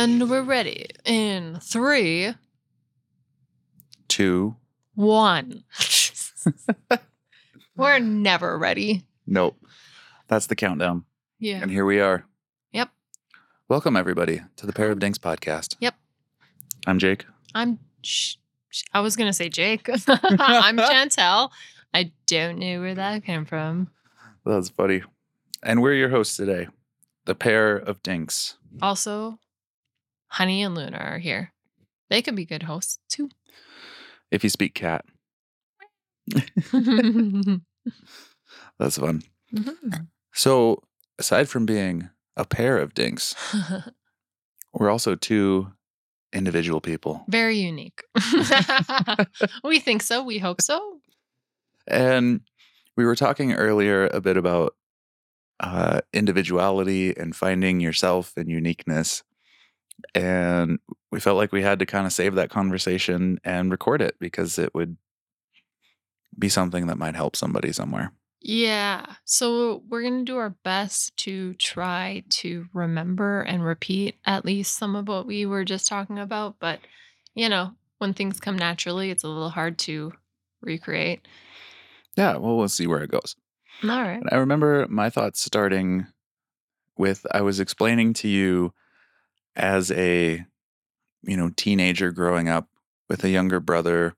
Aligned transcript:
And 0.00 0.30
we're 0.30 0.40
ready 0.40 0.86
in 1.04 1.58
three, 1.60 2.34
two, 4.08 4.56
one. 4.94 5.62
We're 7.76 7.98
never 7.98 8.56
ready. 8.56 9.04
Nope. 9.26 9.62
That's 10.26 10.46
the 10.46 10.56
countdown. 10.56 11.04
Yeah. 11.38 11.60
And 11.60 11.70
here 11.70 11.84
we 11.84 12.00
are. 12.00 12.24
Yep. 12.72 12.88
Welcome, 13.68 13.94
everybody, 13.94 14.40
to 14.56 14.64
the 14.64 14.72
Pair 14.72 14.90
of 14.90 15.00
Dinks 15.00 15.18
podcast. 15.18 15.76
Yep. 15.80 15.94
I'm 16.86 16.98
Jake. 16.98 17.26
I'm. 17.54 17.78
Sh- 18.00 18.36
sh- 18.70 18.84
I 18.94 19.00
was 19.00 19.16
gonna 19.16 19.34
say 19.34 19.50
Jake. 19.50 19.86
I'm 20.08 20.78
Chantel. 20.78 21.50
I 21.92 22.10
don't 22.26 22.58
know 22.58 22.80
where 22.80 22.94
that 22.94 23.22
came 23.26 23.44
from. 23.44 23.90
That's 24.46 24.70
funny. 24.70 25.02
And 25.62 25.82
we're 25.82 25.92
your 25.92 26.08
hosts 26.08 26.38
today, 26.38 26.68
the 27.26 27.34
Pair 27.34 27.76
of 27.76 28.02
Dinks. 28.02 28.56
Also, 28.80 29.38
Honey 30.30 30.62
and 30.62 30.74
Luna 30.74 30.96
are 30.98 31.18
here. 31.18 31.52
They 32.08 32.22
could 32.22 32.36
be 32.36 32.44
good 32.44 32.62
hosts 32.64 32.98
too. 33.08 33.28
If 34.30 34.44
you 34.44 34.50
speak 34.50 34.74
cat, 34.74 35.04
that's 38.78 38.98
fun. 38.98 39.22
So, 40.32 40.82
aside 41.18 41.48
from 41.48 41.66
being 41.66 42.10
a 42.36 42.44
pair 42.44 42.78
of 42.78 42.94
dinks, 42.94 43.34
we're 44.72 44.90
also 44.90 45.16
two 45.16 45.72
individual 46.32 46.80
people. 46.80 47.24
Very 47.28 47.58
unique. 47.58 48.02
we 49.64 49.80
think 49.80 50.02
so. 50.02 50.22
We 50.22 50.38
hope 50.38 50.60
so. 50.60 51.00
And 51.88 52.42
we 52.96 53.04
were 53.04 53.16
talking 53.16 53.52
earlier 53.52 54.06
a 54.06 54.20
bit 54.20 54.36
about 54.36 54.76
uh, 55.58 56.00
individuality 56.12 57.16
and 57.16 57.34
finding 57.34 57.80
yourself 57.80 58.32
and 58.36 58.48
uniqueness. 58.48 59.24
And 60.14 60.78
we 61.10 61.20
felt 61.20 61.36
like 61.36 61.52
we 61.52 61.62
had 61.62 61.78
to 61.78 61.86
kind 61.86 62.06
of 62.06 62.12
save 62.12 62.34
that 62.34 62.50
conversation 62.50 63.40
and 63.44 63.70
record 63.70 64.02
it 64.02 64.16
because 64.18 64.58
it 64.58 64.74
would 64.74 64.96
be 66.38 66.48
something 66.48 66.86
that 66.86 66.98
might 66.98 67.16
help 67.16 67.36
somebody 67.36 67.72
somewhere. 67.72 68.12
Yeah. 68.40 69.04
So 69.24 69.82
we're 69.88 70.02
going 70.02 70.24
to 70.24 70.32
do 70.32 70.38
our 70.38 70.50
best 70.64 71.16
to 71.18 71.54
try 71.54 72.24
to 72.30 72.66
remember 72.72 73.42
and 73.42 73.64
repeat 73.64 74.16
at 74.24 74.46
least 74.46 74.76
some 74.76 74.96
of 74.96 75.08
what 75.08 75.26
we 75.26 75.44
were 75.44 75.64
just 75.64 75.86
talking 75.86 76.18
about. 76.18 76.56
But, 76.58 76.80
you 77.34 77.48
know, 77.48 77.72
when 77.98 78.14
things 78.14 78.40
come 78.40 78.56
naturally, 78.56 79.10
it's 79.10 79.24
a 79.24 79.28
little 79.28 79.50
hard 79.50 79.78
to 79.80 80.12
recreate. 80.62 81.28
Yeah, 82.16 82.36
well, 82.36 82.56
we'll 82.56 82.68
see 82.68 82.86
where 82.86 83.02
it 83.02 83.10
goes. 83.10 83.36
All 83.82 83.88
right. 83.90 84.20
And 84.20 84.28
I 84.32 84.36
remember 84.36 84.86
my 84.88 85.10
thoughts 85.10 85.42
starting 85.42 86.06
with 86.96 87.26
I 87.32 87.42
was 87.42 87.60
explaining 87.60 88.14
to 88.14 88.28
you 88.28 88.72
as 89.56 89.90
a 89.90 90.44
you 91.22 91.36
know 91.36 91.50
teenager 91.56 92.10
growing 92.10 92.48
up 92.48 92.68
with 93.08 93.24
a 93.24 93.30
younger 93.30 93.60
brother 93.60 94.14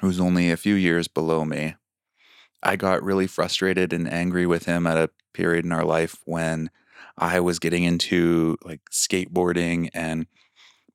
who's 0.00 0.20
only 0.20 0.50
a 0.50 0.56
few 0.56 0.74
years 0.74 1.08
below 1.08 1.44
me. 1.44 1.74
I 2.62 2.76
got 2.76 3.02
really 3.02 3.26
frustrated 3.26 3.92
and 3.92 4.10
angry 4.10 4.46
with 4.46 4.64
him 4.64 4.86
at 4.86 4.96
a 4.96 5.10
period 5.34 5.64
in 5.64 5.72
our 5.72 5.84
life 5.84 6.16
when 6.24 6.70
I 7.18 7.40
was 7.40 7.58
getting 7.58 7.84
into 7.84 8.56
like 8.64 8.80
skateboarding 8.90 9.90
and 9.92 10.26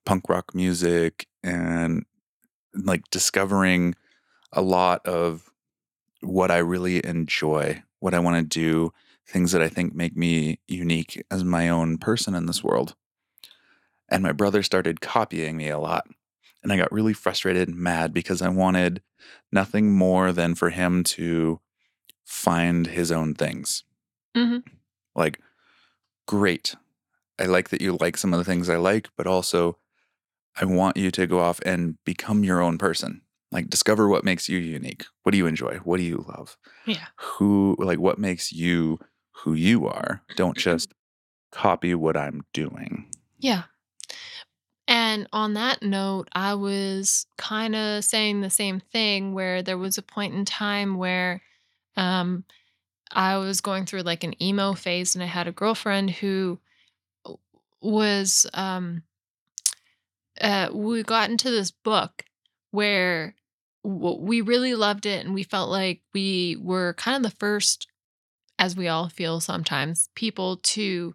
punk 0.04 0.28
rock 0.28 0.54
music 0.54 1.26
and 1.42 2.04
like 2.74 3.02
discovering 3.10 3.94
a 4.52 4.62
lot 4.62 5.06
of 5.06 5.50
what 6.20 6.50
I 6.50 6.58
really 6.58 7.04
enjoy, 7.04 7.82
what 8.00 8.14
I 8.14 8.18
want 8.18 8.36
to 8.36 8.60
do, 8.60 8.92
things 9.26 9.52
that 9.52 9.62
I 9.62 9.68
think 9.68 9.94
make 9.94 10.16
me 10.16 10.58
unique 10.66 11.22
as 11.30 11.44
my 11.44 11.68
own 11.68 11.98
person 11.98 12.34
in 12.34 12.46
this 12.46 12.64
world. 12.64 12.94
And 14.10 14.22
my 14.22 14.32
brother 14.32 14.62
started 14.62 15.00
copying 15.00 15.56
me 15.56 15.68
a 15.68 15.78
lot. 15.78 16.06
And 16.62 16.72
I 16.72 16.76
got 16.76 16.92
really 16.92 17.12
frustrated 17.14 17.68
and 17.68 17.78
mad 17.78 18.12
because 18.12 18.42
I 18.42 18.48
wanted 18.48 19.02
nothing 19.52 19.92
more 19.92 20.32
than 20.32 20.54
for 20.54 20.70
him 20.70 21.04
to 21.04 21.60
find 22.24 22.86
his 22.86 23.10
own 23.10 23.34
things. 23.34 23.84
Mhm. 24.36 24.62
Like, 25.14 25.40
great. 26.26 26.74
I 27.38 27.44
like 27.44 27.70
that 27.70 27.80
you 27.80 27.96
like 28.00 28.16
some 28.16 28.32
of 28.34 28.38
the 28.38 28.44
things 28.44 28.68
I 28.68 28.76
like, 28.76 29.08
but 29.16 29.26
also 29.26 29.78
I 30.60 30.64
want 30.64 30.96
you 30.96 31.10
to 31.12 31.26
go 31.26 31.40
off 31.40 31.60
and 31.64 31.96
become 32.04 32.44
your 32.44 32.60
own 32.60 32.76
person. 32.78 33.22
Like, 33.52 33.68
discover 33.70 34.08
what 34.08 34.24
makes 34.24 34.48
you 34.48 34.58
unique. 34.58 35.04
What 35.22 35.32
do 35.32 35.38
you 35.38 35.46
enjoy? 35.46 35.78
What 35.78 35.96
do 35.96 36.02
you 36.04 36.24
love? 36.28 36.56
Yeah. 36.86 37.06
Who, 37.16 37.76
like, 37.78 37.98
what 37.98 38.18
makes 38.18 38.52
you 38.52 39.00
who 39.32 39.54
you 39.54 39.86
are? 39.86 40.22
Don't 40.36 40.56
just 40.56 40.92
copy 41.50 41.94
what 41.94 42.16
I'm 42.16 42.42
doing. 42.52 43.10
Yeah. 43.38 43.64
And 44.90 45.28
on 45.32 45.54
that 45.54 45.84
note, 45.84 46.28
I 46.32 46.54
was 46.54 47.26
kind 47.38 47.76
of 47.76 48.02
saying 48.04 48.40
the 48.40 48.50
same 48.50 48.80
thing 48.80 49.32
where 49.32 49.62
there 49.62 49.78
was 49.78 49.96
a 49.96 50.02
point 50.02 50.34
in 50.34 50.44
time 50.44 50.96
where 50.96 51.42
um, 51.96 52.42
I 53.12 53.36
was 53.36 53.60
going 53.60 53.86
through 53.86 54.02
like 54.02 54.24
an 54.24 54.40
emo 54.42 54.72
phase 54.72 55.14
and 55.14 55.22
I 55.22 55.28
had 55.28 55.46
a 55.46 55.52
girlfriend 55.52 56.10
who 56.10 56.58
was, 57.80 58.46
um, 58.52 59.04
uh, 60.40 60.70
we 60.72 61.04
got 61.04 61.30
into 61.30 61.52
this 61.52 61.70
book 61.70 62.24
where 62.72 63.36
we 63.84 64.40
really 64.40 64.74
loved 64.74 65.06
it 65.06 65.24
and 65.24 65.34
we 65.34 65.44
felt 65.44 65.70
like 65.70 66.00
we 66.12 66.56
were 66.60 66.94
kind 66.94 67.16
of 67.16 67.22
the 67.30 67.36
first, 67.38 67.86
as 68.58 68.74
we 68.74 68.88
all 68.88 69.08
feel 69.08 69.38
sometimes, 69.38 70.08
people 70.16 70.56
to 70.56 71.14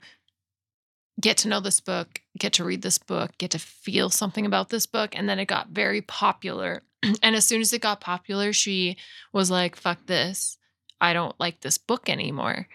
get 1.20 1.38
to 1.38 1.48
know 1.48 1.60
this 1.60 1.80
book, 1.80 2.22
get 2.38 2.54
to 2.54 2.64
read 2.64 2.82
this 2.82 2.98
book, 2.98 3.32
get 3.38 3.52
to 3.52 3.60
feel 3.60 4.10
something 4.10 4.46
about 4.46 4.70
this 4.70 4.86
book. 4.86 5.18
And 5.18 5.30
then 5.30 5.40
it 5.40 5.46
got 5.46 5.70
very 5.70 6.02
popular. 6.02 6.84
and 7.24 7.36
as 7.36 7.46
soon 7.46 7.62
as 7.62 7.72
it 7.74 7.82
got 7.82 8.02
popular, 8.02 8.54
she 8.54 8.98
was 9.32 9.50
like, 9.50 9.76
fuck 9.76 10.06
this. 10.06 10.58
I 11.00 11.14
don't 11.14 11.38
like 11.40 11.62
this 11.62 11.78
book 11.78 12.10
anymore. 12.10 12.68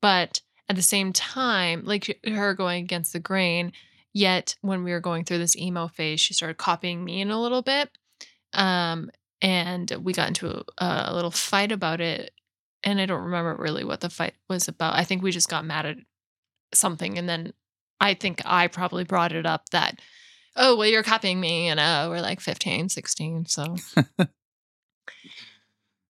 But 0.00 0.40
at 0.68 0.76
the 0.76 0.82
same 0.82 1.12
time, 1.12 1.82
like 1.84 2.18
her 2.26 2.54
going 2.54 2.84
against 2.84 3.12
the 3.12 3.20
grain, 3.20 3.72
yet 4.12 4.56
when 4.62 4.82
we 4.82 4.92
were 4.92 5.00
going 5.00 5.24
through 5.24 5.38
this 5.38 5.56
emo 5.56 5.88
phase, 5.88 6.20
she 6.20 6.34
started 6.34 6.58
copying 6.58 7.04
me 7.04 7.20
in 7.20 7.30
a 7.30 7.40
little 7.40 7.62
bit. 7.62 7.90
Um, 8.52 9.10
and 9.42 9.90
we 10.02 10.12
got 10.12 10.28
into 10.28 10.48
a, 10.48 10.64
a 10.78 11.14
little 11.14 11.30
fight 11.30 11.70
about 11.70 12.00
it. 12.00 12.32
And 12.82 13.00
I 13.00 13.06
don't 13.06 13.24
remember 13.24 13.56
really 13.60 13.84
what 13.84 14.00
the 14.00 14.10
fight 14.10 14.34
was 14.48 14.68
about. 14.68 14.94
I 14.94 15.04
think 15.04 15.22
we 15.22 15.30
just 15.30 15.48
got 15.48 15.64
mad 15.64 15.86
at 15.86 15.96
something 16.72 17.18
and 17.18 17.28
then 17.28 17.52
I 18.00 18.14
think 18.14 18.42
I 18.44 18.68
probably 18.68 19.04
brought 19.04 19.32
it 19.32 19.46
up 19.46 19.68
that, 19.70 20.00
oh, 20.54 20.76
well, 20.76 20.88
you're 20.88 21.02
copying 21.02 21.40
me. 21.40 21.68
And 21.68 21.80
uh, 21.80 22.06
we're 22.10 22.20
like 22.20 22.40
15, 22.40 22.88
16. 22.88 23.46
So, 23.46 23.76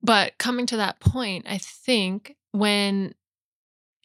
but 0.02 0.38
coming 0.38 0.66
to 0.66 0.76
that 0.78 1.00
point, 1.00 1.46
I 1.48 1.58
think 1.58 2.36
when 2.52 3.14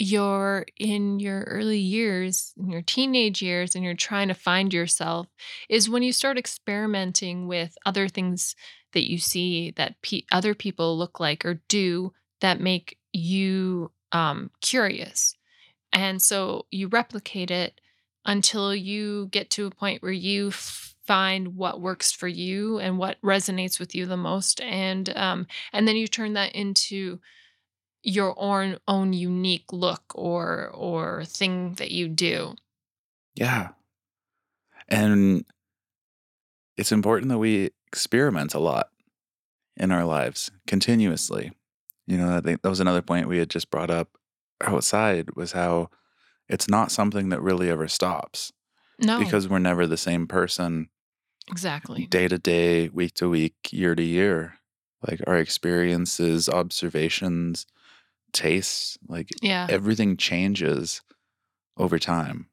you're 0.03 0.65
in 0.79 1.19
your 1.19 1.41
early 1.43 1.77
years, 1.77 2.53
in 2.57 2.71
your 2.71 2.81
teenage 2.81 3.41
years, 3.41 3.75
and 3.75 3.83
you're 3.83 3.93
trying 3.93 4.29
to 4.29 4.33
find 4.33 4.73
yourself, 4.73 5.27
is 5.69 5.89
when 5.89 6.01
you 6.01 6.11
start 6.11 6.39
experimenting 6.39 7.47
with 7.47 7.77
other 7.85 8.07
things 8.07 8.55
that 8.93 9.09
you 9.09 9.19
see 9.19 9.71
that 9.77 10.01
pe- 10.01 10.23
other 10.31 10.55
people 10.55 10.97
look 10.97 11.19
like 11.19 11.45
or 11.45 11.61
do 11.67 12.11
that 12.41 12.59
make 12.59 12.97
you 13.13 13.91
um, 14.11 14.49
curious. 14.61 15.35
And 15.93 16.21
so 16.21 16.65
you 16.71 16.87
replicate 16.87 17.51
it 17.51 17.81
until 18.25 18.73
you 18.75 19.27
get 19.31 19.49
to 19.51 19.65
a 19.65 19.71
point 19.71 20.03
where 20.03 20.11
you 20.11 20.51
find 20.51 21.55
what 21.55 21.81
works 21.81 22.11
for 22.11 22.27
you 22.27 22.79
and 22.79 22.97
what 22.97 23.21
resonates 23.21 23.79
with 23.79 23.95
you 23.95 24.05
the 24.05 24.17
most, 24.17 24.61
and 24.61 25.09
um, 25.17 25.47
and 25.73 25.87
then 25.87 25.95
you 25.95 26.07
turn 26.07 26.33
that 26.33 26.53
into 26.53 27.19
your 28.03 28.33
own 28.37 28.77
own 28.87 29.13
unique 29.13 29.71
look 29.71 30.03
or 30.15 30.69
or 30.73 31.25
thing 31.25 31.73
that 31.75 31.91
you 31.91 32.07
do. 32.07 32.55
Yeah. 33.35 33.69
And 34.87 35.45
it's 36.77 36.91
important 36.91 37.29
that 37.29 37.37
we 37.37 37.71
experiment 37.87 38.53
a 38.53 38.59
lot 38.59 38.89
in 39.77 39.91
our 39.91 40.05
lives 40.05 40.51
continuously. 40.67 41.51
You 42.07 42.17
know, 42.17 42.41
that 42.41 42.63
was 42.63 42.79
another 42.79 43.01
point 43.01 43.27
we 43.27 43.37
had 43.37 43.49
just 43.49 43.69
brought 43.71 43.89
up 43.89 44.09
outside 44.67 45.35
was 45.35 45.51
how 45.53 45.89
it's 46.49 46.69
not 46.69 46.91
something 46.91 47.29
that 47.29 47.41
really 47.41 47.69
ever 47.69 47.87
stops 47.87 48.53
No, 48.99 49.17
because 49.19 49.47
we're 49.47 49.59
never 49.59 49.87
the 49.87 49.97
same 49.97 50.27
person 50.27 50.89
exactly. 51.49 52.07
day 52.07 52.27
to 52.27 52.37
day, 52.37 52.89
week 52.89 53.13
to 53.15 53.29
week, 53.29 53.55
year 53.71 53.95
to 53.95 54.03
year. 54.03 54.55
Like 55.07 55.21
our 55.25 55.37
experiences, 55.37 56.47
observations, 56.47 57.65
tastes, 58.33 58.97
like 59.07 59.29
Yeah. 59.41 59.67
everything 59.69 60.17
changes 60.17 61.01
over 61.77 61.99
time. 61.99 62.49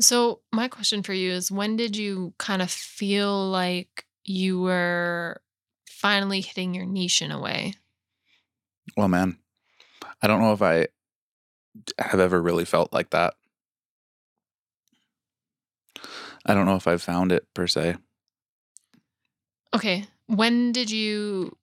So 0.00 0.40
my 0.52 0.68
question 0.68 1.02
for 1.02 1.12
you 1.12 1.30
is 1.30 1.50
when 1.50 1.76
did 1.76 1.96
you 1.96 2.34
kind 2.38 2.62
of 2.62 2.70
feel 2.70 3.48
like 3.50 4.06
you 4.24 4.60
were 4.60 5.42
finally 5.88 6.40
hitting 6.40 6.74
your 6.74 6.86
niche 6.86 7.22
in 7.22 7.30
a 7.30 7.40
way? 7.40 7.74
Well, 8.96 9.08
man, 9.08 9.38
I 10.22 10.26
don't 10.26 10.40
know 10.40 10.52
if 10.52 10.62
I 10.62 10.88
have 11.98 12.20
ever 12.20 12.40
really 12.40 12.64
felt 12.64 12.92
like 12.92 13.10
that. 13.10 13.34
I 16.46 16.54
don't 16.54 16.66
know 16.66 16.76
if 16.76 16.86
I've 16.86 17.02
found 17.02 17.32
it 17.32 17.46
per 17.54 17.66
se. 17.66 17.96
Okay. 19.74 20.04
When 20.26 20.72
did 20.72 20.90
you 20.90 21.56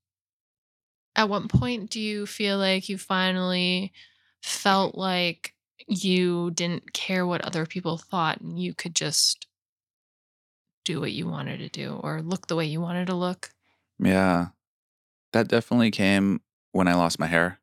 at 1.16 1.30
what 1.30 1.50
point 1.50 1.90
do 1.90 2.00
you 2.00 2.26
feel 2.26 2.58
like 2.58 2.90
you 2.90 2.98
finally 2.98 3.92
felt 4.42 4.96
like 4.96 5.54
you 5.88 6.52
didn't 6.52 6.94
care 6.94 7.26
what 7.26 7.44
other 7.44 7.66
people 7.66 7.98
thought 7.98 8.40
and 8.40 8.60
you 8.60 8.74
could 8.74 8.94
just 8.94 9.48
do 10.86 11.02
what 11.02 11.12
you 11.12 11.28
wanted 11.28 11.58
to 11.58 11.70
do 11.70 12.00
or 12.04 12.22
look 12.22 12.48
the 12.48 12.56
way 12.56 12.66
you 12.66 12.80
wanted 12.80 13.08
to 13.08 13.16
look? 13.16 13.50
Yeah. 14.00 14.48
That 15.34 15.48
definitely 15.48 15.92
came 15.92 16.42
when 16.72 16.88
I 16.88 16.94
lost 16.94 17.20
my 17.20 17.28
hair. 17.28 17.60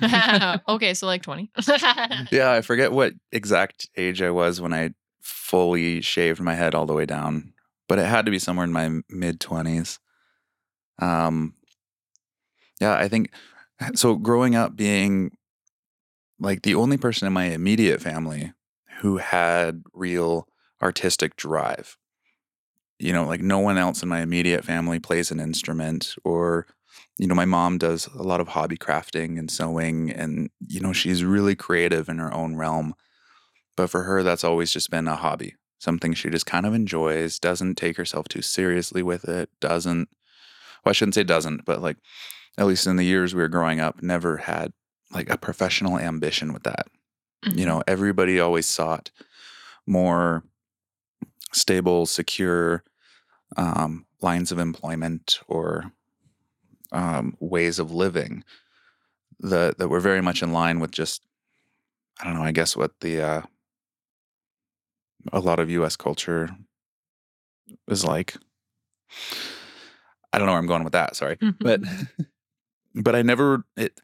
okay, 0.68 0.94
so 0.94 1.06
like 1.06 1.22
20. 1.22 1.50
Yeah, 2.30 2.52
I 2.52 2.60
forget 2.62 2.92
what 2.92 3.12
exact 3.32 3.88
age 3.96 4.22
I 4.22 4.30
was 4.30 4.60
when 4.60 4.72
I 4.72 4.90
fully 5.20 6.00
shaved 6.00 6.40
my 6.40 6.54
head 6.54 6.74
all 6.74 6.86
the 6.86 6.94
way 6.94 7.06
down, 7.06 7.52
but 7.88 7.98
it 7.98 8.06
had 8.06 8.24
to 8.26 8.30
be 8.30 8.38
somewhere 8.38 8.64
in 8.64 8.72
my 8.72 9.00
mid 9.08 9.40
20s. 9.40 9.98
Um 11.00 11.54
yeah, 12.80 12.94
I 12.94 13.08
think 13.08 13.30
so 13.94 14.16
growing 14.16 14.54
up 14.54 14.76
being 14.76 15.36
like 16.40 16.62
the 16.62 16.74
only 16.74 16.96
person 16.96 17.26
in 17.26 17.32
my 17.32 17.46
immediate 17.46 18.02
family 18.02 18.52
who 19.00 19.18
had 19.18 19.82
real 19.92 20.48
artistic 20.82 21.36
drive. 21.36 21.96
You 22.98 23.12
know, 23.12 23.26
like 23.26 23.40
no 23.40 23.58
one 23.58 23.76
else 23.76 24.02
in 24.02 24.08
my 24.08 24.20
immediate 24.20 24.64
family 24.64 24.98
plays 24.98 25.30
an 25.30 25.40
instrument 25.40 26.14
or 26.24 26.66
you 27.18 27.26
know, 27.26 27.34
my 27.34 27.44
mom 27.44 27.78
does 27.78 28.08
a 28.08 28.22
lot 28.22 28.40
of 28.40 28.48
hobby 28.48 28.76
crafting 28.76 29.38
and 29.38 29.50
sewing 29.50 30.10
and 30.10 30.50
you 30.68 30.80
know, 30.80 30.92
she's 30.92 31.24
really 31.24 31.54
creative 31.56 32.08
in 32.08 32.18
her 32.18 32.32
own 32.34 32.56
realm. 32.56 32.94
But 33.76 33.90
for 33.90 34.02
her 34.04 34.22
that's 34.22 34.44
always 34.44 34.72
just 34.72 34.90
been 34.90 35.08
a 35.08 35.16
hobby. 35.16 35.56
Something 35.78 36.14
she 36.14 36.30
just 36.30 36.46
kind 36.46 36.66
of 36.66 36.74
enjoys, 36.74 37.38
doesn't 37.38 37.76
take 37.76 37.96
herself 37.96 38.28
too 38.28 38.42
seriously 38.42 39.02
with 39.02 39.28
it, 39.28 39.50
doesn't 39.60 40.08
well, 40.84 40.90
I 40.90 40.92
shouldn't 40.92 41.14
say 41.14 41.24
doesn't, 41.24 41.64
but 41.64 41.82
like 41.82 41.96
at 42.58 42.66
least 42.66 42.86
in 42.86 42.96
the 42.96 43.04
years 43.04 43.34
we 43.34 43.42
were 43.42 43.48
growing 43.48 43.80
up, 43.80 44.02
never 44.02 44.38
had 44.38 44.72
like 45.12 45.30
a 45.30 45.38
professional 45.38 45.98
ambition 45.98 46.52
with 46.52 46.64
that. 46.64 46.86
You 47.44 47.64
Mhm. 47.64 47.66
know, 47.66 47.82
everybody 47.86 48.40
always 48.40 48.66
sought 48.66 49.10
more 49.86 50.44
stable, 51.52 52.06
secure 52.06 52.82
um, 53.56 54.06
lines 54.22 54.52
of 54.52 54.58
employment 54.58 55.40
or 55.48 55.92
um, 56.94 57.36
ways 57.40 57.78
of 57.78 57.92
living 57.92 58.44
that 59.40 59.78
that 59.78 59.88
were 59.88 60.00
very 60.00 60.22
much 60.22 60.42
in 60.42 60.52
line 60.52 60.80
with 60.80 60.90
just 60.90 61.22
I 62.20 62.24
don't 62.24 62.34
know, 62.34 62.44
I 62.44 62.52
guess 62.52 62.76
what 62.76 62.92
the 63.00 63.20
uh, 63.20 63.42
a 65.32 65.40
lot 65.40 65.58
of 65.58 65.70
U.S. 65.70 65.96
culture 65.96 66.56
is 67.88 68.04
like. 68.04 68.36
I 70.32 70.38
don't 70.38 70.46
know 70.46 70.52
where 70.52 70.60
I'm 70.60 70.66
going 70.66 70.84
with 70.84 70.94
that. 70.94 71.16
Sorry, 71.16 71.38
but 71.60 71.80
but 72.94 73.14
I 73.14 73.22
never 73.22 73.64
it 73.76 74.00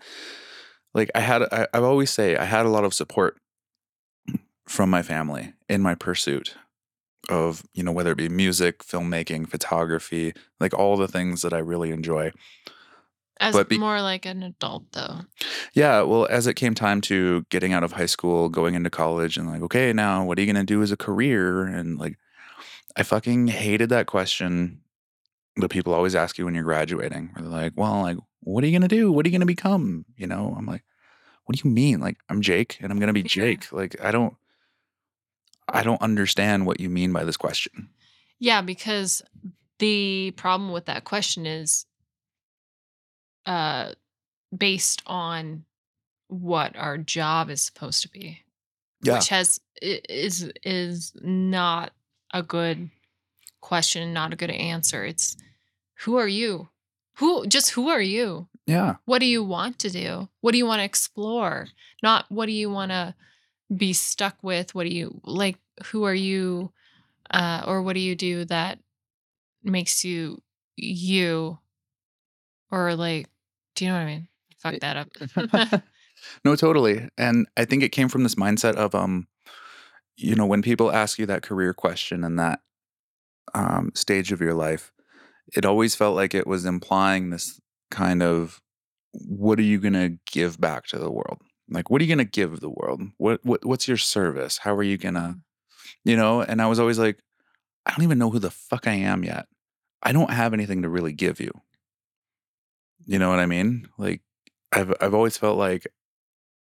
like 0.94 1.10
I 1.14 1.20
had 1.20 1.42
I, 1.52 1.66
I 1.72 1.78
always 1.78 2.10
say 2.10 2.36
I 2.36 2.44
had 2.44 2.66
a 2.66 2.70
lot 2.70 2.84
of 2.84 2.94
support 2.94 3.38
from 4.66 4.90
my 4.90 5.02
family 5.02 5.54
in 5.68 5.82
my 5.82 5.94
pursuit 5.94 6.54
of 7.28 7.62
you 7.74 7.82
know 7.82 7.92
whether 7.92 8.12
it 8.12 8.18
be 8.18 8.28
music, 8.28 8.84
filmmaking, 8.84 9.48
photography, 9.48 10.32
like 10.58 10.74
all 10.74 10.96
the 10.96 11.08
things 11.08 11.42
that 11.42 11.52
I 11.52 11.58
really 11.58 11.90
enjoy. 11.90 12.32
As 13.40 13.54
But 13.54 13.70
be- 13.70 13.78
more 13.78 14.02
like 14.02 14.26
an 14.26 14.42
adult 14.42 14.92
though. 14.92 15.20
Yeah, 15.72 16.02
well, 16.02 16.26
as 16.30 16.46
it 16.46 16.54
came 16.54 16.74
time 16.74 17.00
to 17.02 17.46
getting 17.48 17.72
out 17.72 17.82
of 17.82 17.92
high 17.92 18.06
school, 18.06 18.50
going 18.50 18.74
into 18.74 18.90
college, 18.90 19.38
and 19.38 19.48
like, 19.48 19.62
okay, 19.62 19.92
now 19.94 20.24
what 20.24 20.36
are 20.38 20.42
you 20.42 20.46
gonna 20.46 20.62
do 20.62 20.82
as 20.82 20.92
a 20.92 20.96
career? 20.96 21.64
And 21.64 21.98
like, 21.98 22.18
I 22.96 23.02
fucking 23.02 23.48
hated 23.48 23.88
that 23.88 24.06
question 24.06 24.82
that 25.56 25.70
people 25.70 25.94
always 25.94 26.14
ask 26.14 26.36
you 26.36 26.44
when 26.44 26.54
you're 26.54 26.64
graduating. 26.64 27.30
Where 27.32 27.42
they're 27.42 27.50
like, 27.50 27.72
well, 27.76 28.02
like, 28.02 28.18
what 28.40 28.62
are 28.62 28.66
you 28.66 28.78
gonna 28.78 28.88
do? 28.88 29.10
What 29.10 29.24
are 29.24 29.28
you 29.30 29.32
gonna 29.32 29.46
become? 29.46 30.04
You 30.16 30.26
know, 30.26 30.54
I'm 30.56 30.66
like, 30.66 30.84
what 31.46 31.56
do 31.56 31.66
you 31.66 31.72
mean? 31.74 31.98
Like, 31.98 32.18
I'm 32.28 32.42
Jake, 32.42 32.76
and 32.82 32.92
I'm 32.92 32.98
gonna 33.00 33.14
be 33.14 33.22
Yeah. 33.22 33.26
Jake. 33.28 33.72
Like, 33.72 33.98
I 34.04 34.10
don't, 34.10 34.34
I 35.66 35.82
don't 35.82 36.02
understand 36.02 36.66
what 36.66 36.78
you 36.78 36.90
mean 36.90 37.12
by 37.12 37.24
this 37.24 37.38
question. 37.38 37.88
Yeah, 38.38 38.60
because 38.60 39.22
the 39.78 40.32
problem 40.32 40.72
with 40.72 40.84
that 40.86 41.04
question 41.04 41.46
is 41.46 41.86
uh 43.50 43.92
based 44.56 45.02
on 45.06 45.64
what 46.28 46.76
our 46.76 46.96
job 46.98 47.50
is 47.50 47.62
supposed 47.62 48.02
to 48.02 48.08
be, 48.08 48.42
Yeah, 49.02 49.14
which 49.16 49.28
has 49.28 49.60
is 49.82 50.50
is 50.64 51.12
not 51.22 51.92
a 52.32 52.42
good 52.42 52.90
question, 53.60 54.12
not 54.12 54.32
a 54.32 54.36
good 54.36 54.50
answer. 54.50 55.04
It's 55.04 55.36
who 56.04 56.16
are 56.16 56.28
you? 56.28 56.68
Who 57.18 57.46
just 57.46 57.70
who 57.70 57.88
are 57.88 58.00
you? 58.16 58.48
yeah, 58.66 58.96
What 59.04 59.18
do 59.20 59.26
you 59.26 59.42
want 59.42 59.78
to 59.80 59.90
do? 59.90 60.28
What 60.42 60.52
do 60.52 60.58
you 60.58 60.66
want 60.66 60.80
to 60.80 60.84
explore? 60.84 61.66
Not 62.02 62.26
what 62.28 62.46
do 62.46 62.52
you 62.52 62.70
want 62.70 62.92
to 62.92 63.14
be 63.84 63.92
stuck 63.92 64.36
with? 64.42 64.74
What 64.74 64.84
do 64.86 64.94
you 64.94 65.20
like 65.24 65.58
who 65.86 66.04
are 66.04 66.14
you 66.14 66.72
uh 67.30 67.62
or 67.66 67.82
what 67.82 67.94
do 67.94 68.00
you 68.00 68.14
do 68.14 68.44
that 68.46 68.78
makes 69.62 70.04
you 70.04 70.40
you 70.76 71.58
or 72.70 72.94
like 72.94 73.26
do 73.80 73.86
you 73.86 73.92
know 73.92 73.96
what 73.96 74.02
I 74.02 74.06
mean? 74.06 74.28
Fuck 74.58 74.80
that 74.80 74.96
up. 74.98 75.82
no, 76.44 76.54
totally. 76.54 77.08
And 77.16 77.46
I 77.56 77.64
think 77.64 77.82
it 77.82 77.92
came 77.92 78.10
from 78.10 78.24
this 78.24 78.34
mindset 78.34 78.74
of, 78.74 78.94
um, 78.94 79.26
you 80.18 80.34
know, 80.34 80.44
when 80.44 80.60
people 80.60 80.92
ask 80.92 81.18
you 81.18 81.24
that 81.24 81.42
career 81.42 81.72
question 81.72 82.22
in 82.22 82.36
that 82.36 82.60
um, 83.54 83.90
stage 83.94 84.32
of 84.32 84.40
your 84.42 84.52
life, 84.52 84.92
it 85.56 85.64
always 85.64 85.94
felt 85.94 86.14
like 86.14 86.34
it 86.34 86.46
was 86.46 86.66
implying 86.66 87.30
this 87.30 87.58
kind 87.90 88.22
of, 88.22 88.60
what 89.12 89.58
are 89.58 89.62
you 89.62 89.80
going 89.80 89.94
to 89.94 90.18
give 90.30 90.60
back 90.60 90.86
to 90.88 90.98
the 90.98 91.10
world? 91.10 91.40
Like, 91.70 91.88
what 91.88 92.02
are 92.02 92.04
you 92.04 92.14
going 92.14 92.26
to 92.26 92.30
give 92.30 92.60
the 92.60 92.68
world? 92.68 93.00
What, 93.16 93.40
what, 93.46 93.64
what's 93.64 93.88
your 93.88 93.96
service? 93.96 94.58
How 94.58 94.74
are 94.74 94.82
you 94.82 94.98
going 94.98 95.14
to, 95.14 95.36
you 96.04 96.16
know? 96.16 96.42
And 96.42 96.60
I 96.60 96.66
was 96.66 96.78
always 96.78 96.98
like, 96.98 97.18
I 97.86 97.92
don't 97.92 98.04
even 98.04 98.18
know 98.18 98.28
who 98.28 98.40
the 98.40 98.50
fuck 98.50 98.86
I 98.86 98.92
am 98.92 99.24
yet. 99.24 99.46
I 100.02 100.12
don't 100.12 100.30
have 100.30 100.52
anything 100.52 100.82
to 100.82 100.90
really 100.90 101.14
give 101.14 101.40
you. 101.40 101.50
You 103.06 103.18
know 103.18 103.30
what 103.30 103.40
I 103.40 103.46
mean? 103.46 103.88
Like, 103.98 104.22
I've, 104.72 104.94
I've 105.00 105.14
always 105.14 105.36
felt 105.36 105.58
like 105.58 105.86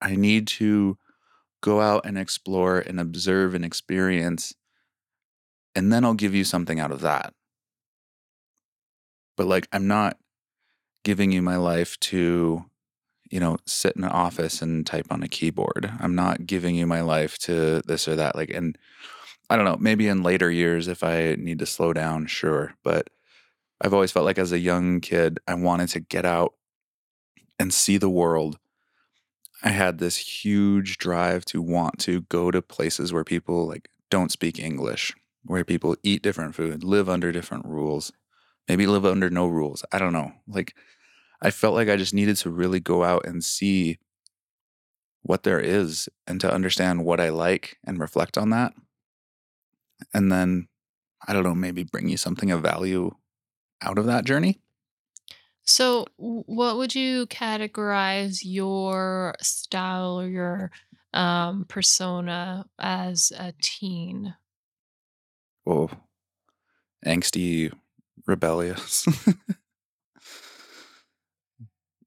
I 0.01 0.15
need 0.15 0.47
to 0.47 0.97
go 1.61 1.81
out 1.81 2.05
and 2.05 2.17
explore 2.17 2.79
and 2.79 2.99
observe 2.99 3.55
and 3.55 3.65
experience, 3.65 4.53
and 5.75 5.91
then 5.91 6.05
I'll 6.05 6.13
give 6.13 6.35
you 6.35 6.43
something 6.43 6.79
out 6.79 6.91
of 6.91 7.01
that. 7.01 7.33
But 9.35 9.47
like, 9.47 9.67
I'm 9.71 9.87
not 9.87 10.17
giving 11.03 11.31
you 11.31 11.41
my 11.41 11.57
life 11.57 11.99
to, 11.99 12.65
you 13.29 13.39
know, 13.39 13.57
sit 13.65 13.95
in 13.95 14.03
an 14.03 14.09
office 14.09 14.61
and 14.61 14.85
type 14.85 15.07
on 15.09 15.23
a 15.23 15.27
keyboard. 15.27 15.91
I'm 15.99 16.15
not 16.15 16.45
giving 16.45 16.75
you 16.75 16.85
my 16.87 17.01
life 17.01 17.37
to 17.39 17.81
this 17.85 18.07
or 18.07 18.15
that. 18.15 18.35
Like, 18.35 18.49
and 18.49 18.77
I 19.49 19.55
don't 19.55 19.65
know, 19.65 19.77
maybe 19.79 20.07
in 20.07 20.23
later 20.23 20.51
years, 20.51 20.87
if 20.87 21.03
I 21.03 21.35
need 21.39 21.59
to 21.59 21.65
slow 21.65 21.93
down, 21.93 22.27
sure. 22.27 22.73
But 22.83 23.09
I've 23.81 23.93
always 23.93 24.11
felt 24.11 24.25
like 24.25 24.39
as 24.39 24.51
a 24.51 24.59
young 24.59 25.01
kid, 25.01 25.39
I 25.47 25.53
wanted 25.53 25.89
to 25.89 25.99
get 25.99 26.25
out 26.25 26.53
and 27.59 27.73
see 27.73 27.97
the 27.97 28.09
world. 28.09 28.57
I 29.63 29.69
had 29.69 29.97
this 29.97 30.17
huge 30.17 30.97
drive 30.97 31.45
to 31.45 31.61
want 31.61 31.99
to 31.99 32.21
go 32.21 32.51
to 32.51 32.61
places 32.61 33.11
where 33.13 33.23
people 33.23 33.67
like 33.67 33.89
don't 34.09 34.31
speak 34.31 34.59
English, 34.59 35.13
where 35.43 35.63
people 35.63 35.95
eat 36.03 36.21
different 36.21 36.55
food, 36.55 36.83
live 36.83 37.09
under 37.09 37.31
different 37.31 37.65
rules, 37.65 38.11
maybe 38.67 38.87
live 38.87 39.05
under 39.05 39.29
no 39.29 39.47
rules. 39.47 39.83
I 39.91 39.99
don't 39.99 40.13
know. 40.13 40.33
Like 40.47 40.75
I 41.41 41.51
felt 41.51 41.75
like 41.75 41.89
I 41.89 41.97
just 41.97 42.13
needed 42.13 42.37
to 42.37 42.49
really 42.49 42.79
go 42.79 43.03
out 43.03 43.25
and 43.25 43.43
see 43.43 43.99
what 45.21 45.43
there 45.43 45.59
is 45.59 46.07
and 46.25 46.39
to 46.41 46.51
understand 46.51 47.03
what 47.03 47.19
I 47.19 47.29
like 47.29 47.77
and 47.85 47.99
reflect 47.99 48.37
on 48.37 48.49
that. 48.51 48.73
And 50.13 50.31
then 50.31 50.67
I 51.27 51.33
don't 51.33 51.43
know, 51.43 51.55
maybe 51.55 51.83
bring 51.83 52.09
you 52.09 52.17
something 52.17 52.51
of 52.51 52.61
value 52.61 53.11
out 53.81 53.97
of 53.97 54.05
that 54.05 54.25
journey. 54.25 54.59
so 55.63 56.05
what 56.17 56.77
would 56.77 56.95
you 56.95 57.27
categorize 57.27 58.39
your 58.43 59.35
style 59.41 60.19
or 60.19 60.27
your 60.27 60.71
um 61.13 61.65
persona 61.67 62.65
as 62.79 63.31
a 63.37 63.53
teen? 63.61 64.35
Well, 65.65 65.89
angsty, 67.05 67.73
rebellious. 68.25 69.05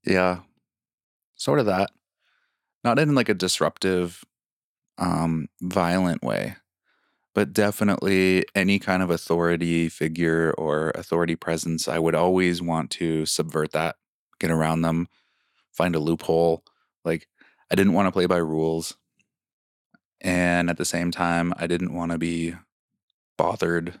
yeah, 0.05 0.39
sort 1.35 1.59
of 1.59 1.65
that. 1.67 1.91
Not 2.83 2.97
in 2.97 3.13
like 3.13 3.29
a 3.29 3.35
disruptive, 3.35 4.23
um, 4.97 5.47
violent 5.61 6.23
way, 6.23 6.55
but 7.33 7.53
definitely 7.53 8.45
any 8.55 8.79
kind 8.79 9.01
of 9.01 9.09
authority 9.09 9.89
figure 9.89 10.51
or 10.57 10.91
authority 10.91 11.35
presence. 11.35 11.87
I 11.87 11.99
would 11.99 12.15
always 12.15 12.61
want 12.61 12.91
to 12.91 13.25
subvert 13.25 13.71
that, 13.71 13.95
get 14.39 14.51
around 14.51 14.81
them, 14.81 15.07
find 15.71 15.95
a 15.95 15.99
loophole. 15.99 16.63
Like, 17.05 17.27
I 17.71 17.75
didn't 17.75 17.93
want 17.93 18.07
to 18.07 18.11
play 18.11 18.25
by 18.25 18.37
rules. 18.37 18.95
And 20.21 20.69
at 20.69 20.77
the 20.77 20.85
same 20.85 21.11
time, 21.11 21.53
I 21.57 21.67
didn't 21.67 21.93
want 21.93 22.11
to 22.11 22.17
be 22.17 22.53
bothered. 23.37 23.99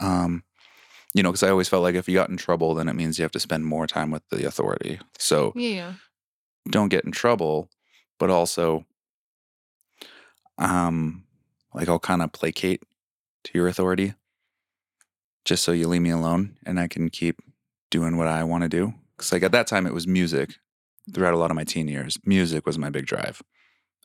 Um, 0.00 0.44
you 1.14 1.22
know, 1.22 1.30
because 1.30 1.42
I 1.42 1.50
always 1.50 1.68
felt 1.68 1.82
like 1.82 1.94
if 1.94 2.08
you 2.08 2.14
got 2.14 2.30
in 2.30 2.36
trouble, 2.36 2.74
then 2.74 2.88
it 2.88 2.94
means 2.94 3.18
you 3.18 3.22
have 3.22 3.32
to 3.32 3.40
spend 3.40 3.66
more 3.66 3.86
time 3.86 4.10
with 4.10 4.22
the 4.30 4.46
authority. 4.46 5.00
So 5.18 5.52
Yeah. 5.54 5.94
don't 6.68 6.88
get 6.88 7.04
in 7.04 7.12
trouble, 7.12 7.70
but 8.18 8.30
also, 8.30 8.86
um, 10.58 11.23
like 11.74 11.88
I'll 11.88 11.98
kind 11.98 12.22
of 12.22 12.32
placate 12.32 12.82
to 13.44 13.50
your 13.54 13.68
authority 13.68 14.14
just 15.44 15.62
so 15.62 15.72
you 15.72 15.88
leave 15.88 16.02
me 16.02 16.10
alone 16.10 16.56
and 16.64 16.80
I 16.80 16.88
can 16.88 17.10
keep 17.10 17.40
doing 17.90 18.16
what 18.16 18.28
I 18.28 18.44
want 18.44 18.62
to 18.62 18.68
do. 18.68 18.94
Because 19.16 19.32
like 19.32 19.42
at 19.42 19.52
that 19.52 19.66
time 19.66 19.86
it 19.86 19.94
was 19.94 20.06
music. 20.06 20.56
Throughout 21.12 21.34
a 21.34 21.36
lot 21.36 21.50
of 21.50 21.54
my 21.54 21.64
teen 21.64 21.86
years, 21.86 22.18
music 22.24 22.64
was 22.64 22.78
my 22.78 22.88
big 22.88 23.04
drive. 23.04 23.42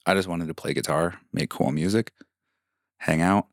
I 0.06 0.14
just 0.16 0.28
wanted 0.28 0.50
to 0.50 0.54
play 0.54 0.74
guitar, 0.74 1.18
make 1.32 1.50
cool 1.50 1.72
music, 1.72 2.12
hang 2.98 3.22
out. 3.22 3.48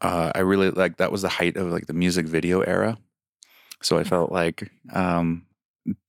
Uh, 0.00 0.32
I 0.34 0.40
really 0.40 0.70
like 0.70 0.96
that 0.96 1.12
was 1.12 1.22
the 1.22 1.28
height 1.28 1.56
of 1.56 1.70
like 1.70 1.86
the 1.86 1.92
music 1.92 2.26
video 2.26 2.62
era. 2.62 2.98
So 3.82 3.98
I 3.98 4.02
felt 4.02 4.32
like 4.32 4.68
um, 4.92 5.46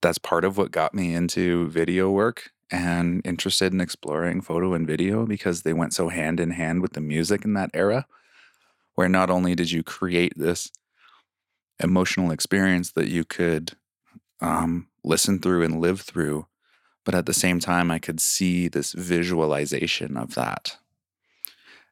that's 0.02 0.18
part 0.18 0.44
of 0.44 0.58
what 0.58 0.72
got 0.72 0.94
me 0.94 1.14
into 1.14 1.68
video 1.68 2.10
work 2.10 2.50
and 2.70 3.20
interested 3.24 3.72
in 3.72 3.80
exploring 3.80 4.40
photo 4.40 4.74
and 4.74 4.86
video 4.86 5.26
because 5.26 5.62
they 5.62 5.72
went 5.72 5.92
so 5.92 6.08
hand 6.08 6.38
in 6.38 6.50
hand 6.52 6.82
with 6.82 6.92
the 6.92 7.00
music 7.00 7.44
in 7.44 7.54
that 7.54 7.70
era, 7.74 8.06
where 8.94 9.08
not 9.08 9.30
only 9.30 9.54
did 9.54 9.70
you 9.70 9.82
create 9.82 10.32
this 10.36 10.70
emotional 11.82 12.30
experience 12.30 12.92
that 12.92 13.08
you 13.08 13.24
could 13.24 13.72
um, 14.40 14.88
listen 15.04 15.38
through 15.38 15.64
and 15.64 15.80
live 15.80 16.00
through, 16.00 16.46
but 17.04 17.14
at 17.14 17.26
the 17.26 17.32
same 17.32 17.58
time, 17.60 17.90
I 17.90 17.98
could 17.98 18.20
see 18.20 18.68
this 18.68 18.92
visualization 18.92 20.16
of 20.16 20.34
that. 20.34 20.76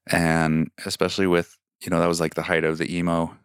And 0.06 0.70
especially 0.84 1.26
with, 1.26 1.56
you 1.80 1.90
know, 1.90 2.00
that 2.00 2.08
was 2.08 2.20
like 2.20 2.34
the 2.34 2.42
height 2.42 2.64
of 2.64 2.78
the 2.78 2.94
emo 2.94 3.36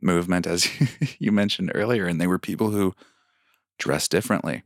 movement, 0.00 0.46
as 0.46 0.68
you 1.18 1.32
mentioned 1.32 1.72
earlier. 1.74 2.06
And 2.06 2.20
they 2.20 2.26
were 2.26 2.38
people 2.38 2.70
who 2.70 2.94
dressed 3.78 4.10
differently, 4.10 4.62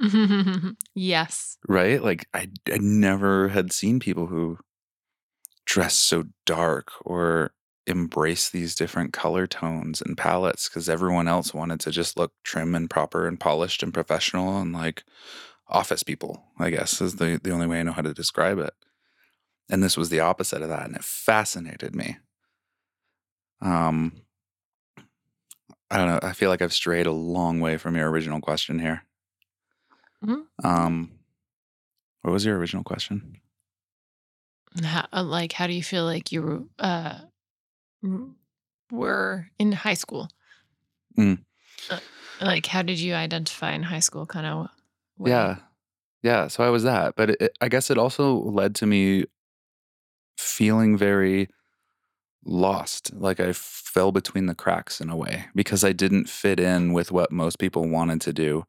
yes. 0.94 1.58
right? 1.68 2.02
Like 2.02 2.28
I, 2.34 2.48
I 2.72 2.78
never 2.80 3.48
had 3.48 3.72
seen 3.72 4.00
people 4.00 4.26
who 4.26 4.58
dress 5.66 5.94
so 5.94 6.24
dark 6.46 6.92
or 7.04 7.52
embrace 7.86 8.50
these 8.50 8.74
different 8.74 9.12
color 9.12 9.46
tones 9.46 10.02
and 10.02 10.16
palettes 10.16 10.68
because 10.68 10.88
everyone 10.88 11.26
else 11.26 11.54
wanted 11.54 11.80
to 11.80 11.90
just 11.90 12.16
look 12.18 12.32
trim 12.44 12.74
and 12.74 12.90
proper 12.90 13.26
and 13.26 13.40
polished 13.40 13.82
and 13.82 13.94
professional 13.94 14.60
and 14.60 14.72
like 14.72 15.04
office 15.68 16.02
people, 16.02 16.44
I 16.58 16.70
guess 16.70 17.00
is 17.00 17.16
the, 17.16 17.40
the 17.42 17.50
only 17.50 17.66
way 17.66 17.80
I 17.80 17.82
know 17.82 17.92
how 17.92 18.02
to 18.02 18.14
describe 18.14 18.58
it. 18.58 18.74
And 19.70 19.82
this 19.82 19.96
was 19.96 20.08
the 20.08 20.20
opposite 20.20 20.62
of 20.62 20.68
that. 20.68 20.86
And 20.86 20.96
it 20.96 21.04
fascinated 21.04 21.94
me. 21.94 22.18
Um, 23.60 24.12
I 25.90 25.98
don't 25.98 26.06
know. 26.06 26.20
I 26.22 26.32
feel 26.32 26.50
like 26.50 26.62
I've 26.62 26.72
strayed 26.72 27.06
a 27.06 27.12
long 27.12 27.60
way 27.60 27.76
from 27.76 27.96
your 27.96 28.10
original 28.10 28.40
question 28.40 28.78
here. 28.78 29.02
Mhm. 30.24 30.46
Um, 30.64 31.10
what 32.22 32.32
was 32.32 32.44
your 32.44 32.58
original 32.58 32.84
question? 32.84 33.40
How, 34.82 35.06
uh, 35.12 35.22
like, 35.22 35.52
how 35.52 35.66
do 35.66 35.72
you 35.72 35.82
feel 35.82 36.04
like 36.04 36.30
you 36.32 36.68
uh, 36.78 37.20
were 38.90 39.48
in 39.58 39.72
high 39.72 39.94
school? 39.94 40.28
Mm. 41.16 41.44
Uh, 41.90 42.00
like, 42.40 42.66
how 42.66 42.82
did 42.82 42.98
you 42.98 43.14
identify 43.14 43.72
in 43.72 43.82
high 43.82 44.00
school? 44.00 44.26
Kind 44.26 44.46
of. 44.46 44.68
way? 45.16 45.30
Yeah. 45.30 45.56
Yeah. 46.22 46.48
So 46.48 46.64
I 46.64 46.68
was 46.70 46.82
that. 46.82 47.14
But 47.16 47.30
it, 47.30 47.56
I 47.60 47.68
guess 47.68 47.90
it 47.90 47.98
also 47.98 48.34
led 48.34 48.74
to 48.76 48.86
me 48.86 49.24
feeling 50.36 50.96
very 50.96 51.48
lost. 52.44 53.12
Like 53.14 53.40
I 53.40 53.52
fell 53.52 54.12
between 54.12 54.46
the 54.46 54.54
cracks 54.54 55.00
in 55.00 55.10
a 55.10 55.16
way 55.16 55.46
because 55.54 55.84
I 55.84 55.92
didn't 55.92 56.28
fit 56.28 56.60
in 56.60 56.92
with 56.92 57.10
what 57.10 57.32
most 57.32 57.58
people 57.58 57.88
wanted 57.88 58.20
to 58.22 58.32
do. 58.32 58.64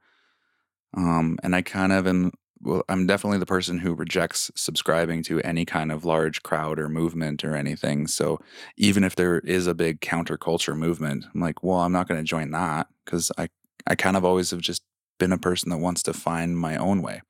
Um, 0.95 1.37
and 1.43 1.55
I 1.55 1.61
kind 1.61 1.91
of 1.91 2.07
am, 2.07 2.31
well, 2.61 2.83
I'm 2.89 3.07
definitely 3.07 3.37
the 3.37 3.45
person 3.45 3.77
who 3.77 3.93
rejects 3.93 4.51
subscribing 4.55 5.23
to 5.23 5.39
any 5.41 5.65
kind 5.65 5.91
of 5.91 6.05
large 6.05 6.43
crowd 6.43 6.79
or 6.79 6.89
movement 6.89 7.43
or 7.43 7.55
anything. 7.55 8.07
So 8.07 8.39
even 8.77 9.03
if 9.03 9.15
there 9.15 9.39
is 9.39 9.67
a 9.67 9.73
big 9.73 10.01
counterculture 10.01 10.75
movement, 10.75 11.25
I'm 11.33 11.41
like, 11.41 11.63
well, 11.63 11.79
I'm 11.79 11.91
not 11.91 12.07
going 12.07 12.19
to 12.19 12.23
join 12.25 12.51
that 12.51 12.87
because 13.05 13.31
I, 13.37 13.49
I 13.87 13.95
kind 13.95 14.17
of 14.17 14.25
always 14.25 14.51
have 14.51 14.61
just 14.61 14.83
been 15.19 15.31
a 15.31 15.37
person 15.37 15.69
that 15.69 15.77
wants 15.77 16.03
to 16.03 16.13
find 16.13 16.57
my 16.57 16.75
own 16.77 17.01
way, 17.01 17.21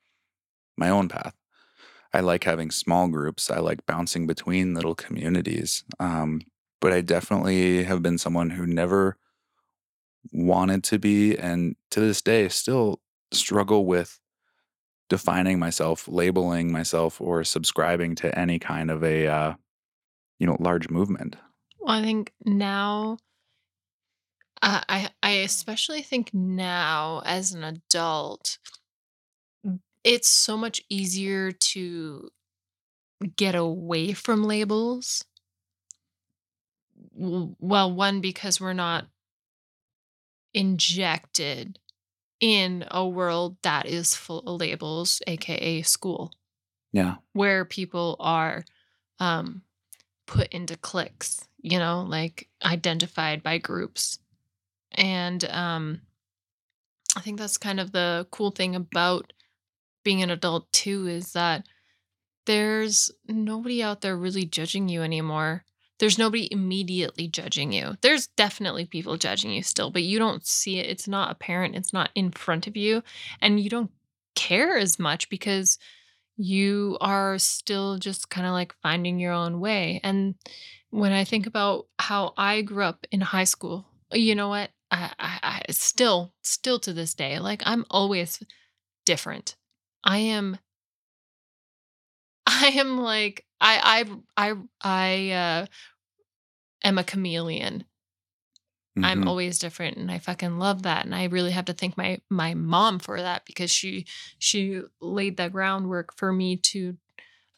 my 0.78 0.90
own 0.90 1.10
path. 1.10 1.36
I 2.14 2.22
like 2.22 2.44
having 2.44 2.72
small 2.72 3.08
groups. 3.08 3.52
I 3.52 3.60
like 3.60 3.86
bouncing 3.86 4.26
between 4.26 4.74
little 4.74 4.96
communities. 4.96 5.84
Um, 6.00 6.42
but 6.82 6.94
I 6.94 7.02
definitely 7.02 7.84
have 7.84 8.02
been 8.02 8.18
someone 8.18 8.52
who 8.52 8.66
never 8.66 9.18
wanted 10.32 10.84
to 10.86 11.00
be, 11.00 11.38
and 11.38 11.76
to 11.92 12.00
this 12.00 12.22
day, 12.22 12.50
still 12.50 13.00
struggle 13.32 13.86
with 13.86 14.20
defining 15.10 15.60
myself, 15.60 16.08
labeling 16.08 16.72
myself, 16.72 17.20
or 17.22 17.44
subscribing 17.44 18.16
to 18.16 18.38
any 18.38 18.60
kind 18.60 18.92
of 18.92 19.04
a, 19.04 19.28
uh, 19.28 19.54
you 20.40 20.48
know, 20.48 20.58
large 20.60 20.90
movement. 20.90 21.36
Well, 21.80 21.98
I 22.00 22.04
think 22.04 22.34
now, 22.46 23.18
uh, 24.62 24.82
I 24.90 25.10
I 25.24 25.32
especially 25.32 26.02
think 26.02 26.34
now 26.34 27.22
as 27.26 27.54
an 27.54 27.64
adult, 27.64 28.58
it's 30.04 30.30
so 30.30 30.58
much 30.58 30.82
easier 30.90 31.52
to 31.52 32.30
get 33.36 33.56
away 33.56 34.14
from 34.14 34.44
labels. 34.44 35.26
Well, 37.14 37.92
one 37.92 38.22
because 38.22 38.62
we're 38.62 38.74
not 38.74 39.08
injected 40.54 41.80
in 42.40 42.86
a 42.90 43.08
world 43.08 43.58
that 43.64 43.86
is 43.86 44.16
full 44.16 44.40
of 44.40 44.60
labels, 44.62 45.22
aka 45.28 45.82
school, 45.82 46.32
Yeah. 46.92 47.16
where 47.34 47.66
people 47.66 48.16
are 48.20 48.64
um, 49.20 49.64
put 50.26 50.48
into 50.50 50.78
cliques, 50.78 51.48
you 51.62 51.78
know, 51.80 52.02
like 52.08 52.48
identified 52.64 53.44
by 53.44 53.58
groups. 53.58 54.20
And 54.92 55.44
um, 55.46 56.02
I 57.16 57.22
think 57.22 57.40
that's 57.40 57.58
kind 57.58 57.80
of 57.80 57.92
the 57.92 58.28
cool 58.32 58.52
thing 58.52 58.76
about 58.76 59.34
being 60.04 60.24
an 60.24 60.30
adult 60.30 60.72
too 60.72 61.08
is 61.08 61.34
that 61.34 61.68
there's 62.46 63.12
nobody 63.28 63.84
out 63.84 64.02
there 64.02 64.16
really 64.16 64.46
judging 64.46 64.88
you 64.90 65.04
anymore. 65.04 65.66
There's 66.00 66.18
nobody 66.18 66.48
immediately 66.52 67.28
judging 67.28 67.74
you. 67.74 67.98
There's 68.02 68.28
definitely 68.28 68.86
people 68.86 69.18
judging 69.18 69.52
you 69.52 69.64
still, 69.64 69.92
but 69.92 70.04
you 70.04 70.18
don't 70.18 70.46
see 70.46 70.80
it. 70.80 70.90
It's 70.90 71.08
not 71.08 71.32
apparent. 71.32 71.76
It's 71.76 71.94
not 71.94 72.10
in 72.16 72.32
front 72.32 72.68
of 72.68 72.78
you. 72.78 73.04
And 73.42 73.60
you 73.60 73.70
don't 73.70 73.92
care 74.36 74.78
as 74.78 74.98
much 74.98 75.30
because 75.30 75.78
you 76.38 76.98
are 77.02 77.38
still 77.38 77.98
just 77.98 78.30
kind 78.30 78.48
of 78.48 78.54
like 78.54 78.74
finding 78.82 79.20
your 79.20 79.34
own 79.34 79.60
way. 79.60 80.00
And 80.04 80.36
when 80.90 81.12
I 81.12 81.26
think 81.26 81.46
about 81.46 81.88
how 82.00 82.34
I 82.38 82.62
grew 82.62 82.86
up 82.86 83.06
in 83.12 83.20
high 83.20 83.44
school, 83.44 83.86
you 84.14 84.36
know 84.36 84.48
what? 84.48 84.72
I, 84.90 85.12
I, 85.20 85.40
I 85.44 85.72
still, 85.72 86.34
still 86.42 86.80
to 86.80 86.94
this 86.94 87.14
day, 87.14 87.40
like 87.40 87.62
I'm 87.66 87.86
always 87.92 88.42
different. 89.06 89.56
I 90.04 90.20
am 90.20 90.58
I 92.48 92.68
am 92.68 92.98
like 92.98 93.46
I 93.62 94.06
I 94.38 94.52
I 94.52 94.56
I 94.82 95.32
uh 95.32 95.66
am 96.84 96.98
a 96.98 97.04
chameleon. 97.06 97.86
I'm 99.02 99.24
Mhm. 99.24 99.28
always 99.28 99.60
different 99.60 99.98
and 99.98 100.12
I 100.12 100.20
fucking 100.20 100.60
love 100.60 100.84
that 100.84 101.06
and 101.06 101.16
I 101.16 101.26
really 101.26 101.52
have 101.52 101.66
to 101.66 101.74
thank 101.74 101.96
my 101.98 102.20
my 102.30 102.54
mom 102.54 103.00
for 103.00 103.22
that 103.22 103.46
because 103.46 103.72
she 103.72 104.06
she 104.40 104.82
laid 105.00 105.38
the 105.38 105.50
groundwork 105.50 106.16
for 106.18 106.34
me 106.34 106.58
to 106.58 106.98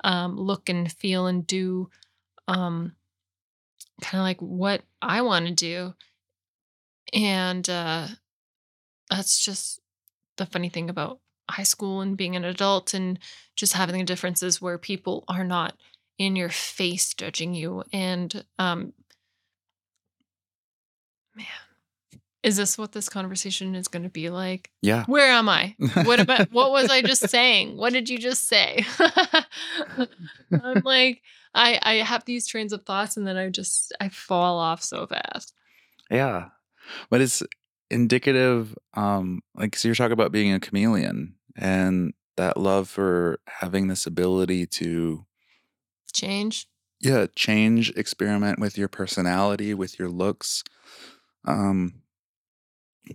um 0.03 0.37
look 0.37 0.69
and 0.69 0.91
feel 0.91 1.27
and 1.27 1.45
do 1.47 1.89
um 2.47 2.95
kind 4.01 4.19
of 4.21 4.23
like 4.25 4.39
what 4.41 4.81
I 5.01 5.21
want 5.21 5.47
to 5.47 5.53
do 5.53 5.93
and 7.13 7.69
uh 7.69 8.07
that's 9.09 9.43
just 9.43 9.79
the 10.37 10.45
funny 10.45 10.69
thing 10.69 10.89
about 10.89 11.19
high 11.49 11.63
school 11.63 12.01
and 12.01 12.17
being 12.17 12.35
an 12.35 12.45
adult 12.45 12.93
and 12.93 13.19
just 13.55 13.73
having 13.73 13.97
the 13.97 14.05
differences 14.05 14.61
where 14.61 14.77
people 14.77 15.25
are 15.27 15.43
not 15.43 15.75
in 16.21 16.35
your 16.35 16.49
face 16.49 17.13
judging 17.13 17.53
you 17.53 17.83
and 17.91 18.45
um 18.59 18.93
man 21.35 21.45
is 22.43 22.57
this 22.57 22.77
what 22.77 22.91
this 22.91 23.07
conversation 23.07 23.75
is 23.75 23.87
going 23.87 24.01
to 24.01 24.09
be 24.09 24.31
like? 24.31 24.71
Yeah. 24.81 25.05
where 25.05 25.31
am 25.31 25.47
i? 25.47 25.75
What 26.05 26.19
about 26.19 26.51
what 26.51 26.71
was 26.71 26.89
i 26.89 27.01
just 27.01 27.29
saying? 27.29 27.77
What 27.77 27.93
did 27.93 28.09
you 28.09 28.17
just 28.17 28.47
say? 28.47 28.83
I'm 30.51 30.81
like 30.83 31.21
i 31.53 31.79
i 31.83 31.93
have 31.95 32.25
these 32.25 32.47
trains 32.47 32.73
of 32.73 32.83
thoughts 32.83 33.17
and 33.17 33.27
then 33.27 33.35
i 33.35 33.49
just 33.49 33.93
i 33.99 34.09
fall 34.09 34.57
off 34.57 34.81
so 34.81 35.05
fast. 35.05 35.53
Yeah. 36.09 36.49
But 37.09 37.21
it's 37.21 37.43
indicative, 37.89 38.75
um, 38.95 39.41
like, 39.55 39.75
so 39.75 39.87
you're 39.87 39.95
talking 39.95 40.13
about 40.13 40.31
being 40.31 40.53
a 40.53 40.59
chameleon 40.59 41.35
and 41.55 42.13
that 42.37 42.57
love 42.57 42.89
for 42.89 43.39
having 43.47 43.87
this 43.87 44.05
ability 44.07 44.65
to 44.65 45.25
change 46.11 46.67
Yeah, 46.99 47.25
change, 47.35 47.89
experiment 47.97 48.59
with 48.59 48.77
your 48.77 48.87
personality, 48.87 49.73
with 49.73 49.97
your 49.97 50.09
looks. 50.09 50.63
Um, 51.45 52.03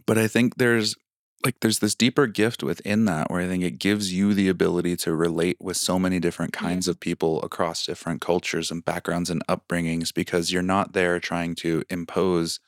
but 0.07 0.19
I 0.19 0.29
think 0.29 0.57
there's 0.57 0.97
like 1.45 1.61
there's 1.61 1.79
this 1.81 1.95
deeper 1.95 2.27
gift 2.27 2.63
within 2.63 3.05
that 3.05 3.31
where 3.31 3.41
I 3.41 3.47
think 3.47 3.63
it 3.63 3.79
gives 3.79 4.13
you 4.13 4.35
the 4.35 4.49
ability 4.49 4.97
to 4.97 5.15
relate 5.15 5.59
with 5.61 5.77
so 5.77 5.99
many 5.99 6.19
different 6.19 6.53
Yeah. 6.59 6.81
kinds 6.81 6.89
of 6.89 6.99
people 6.99 7.43
across 7.43 7.85
different 7.87 8.21
cultures 8.21 8.71
and 8.71 8.85
backgrounds 8.85 9.31
and 9.31 9.47
upbringings 9.47 10.13
because 10.13 10.51
you're 10.51 10.63
not 10.63 10.93
there 10.93 11.21
trying 11.21 11.55
to 11.57 11.85
impose 11.91 12.59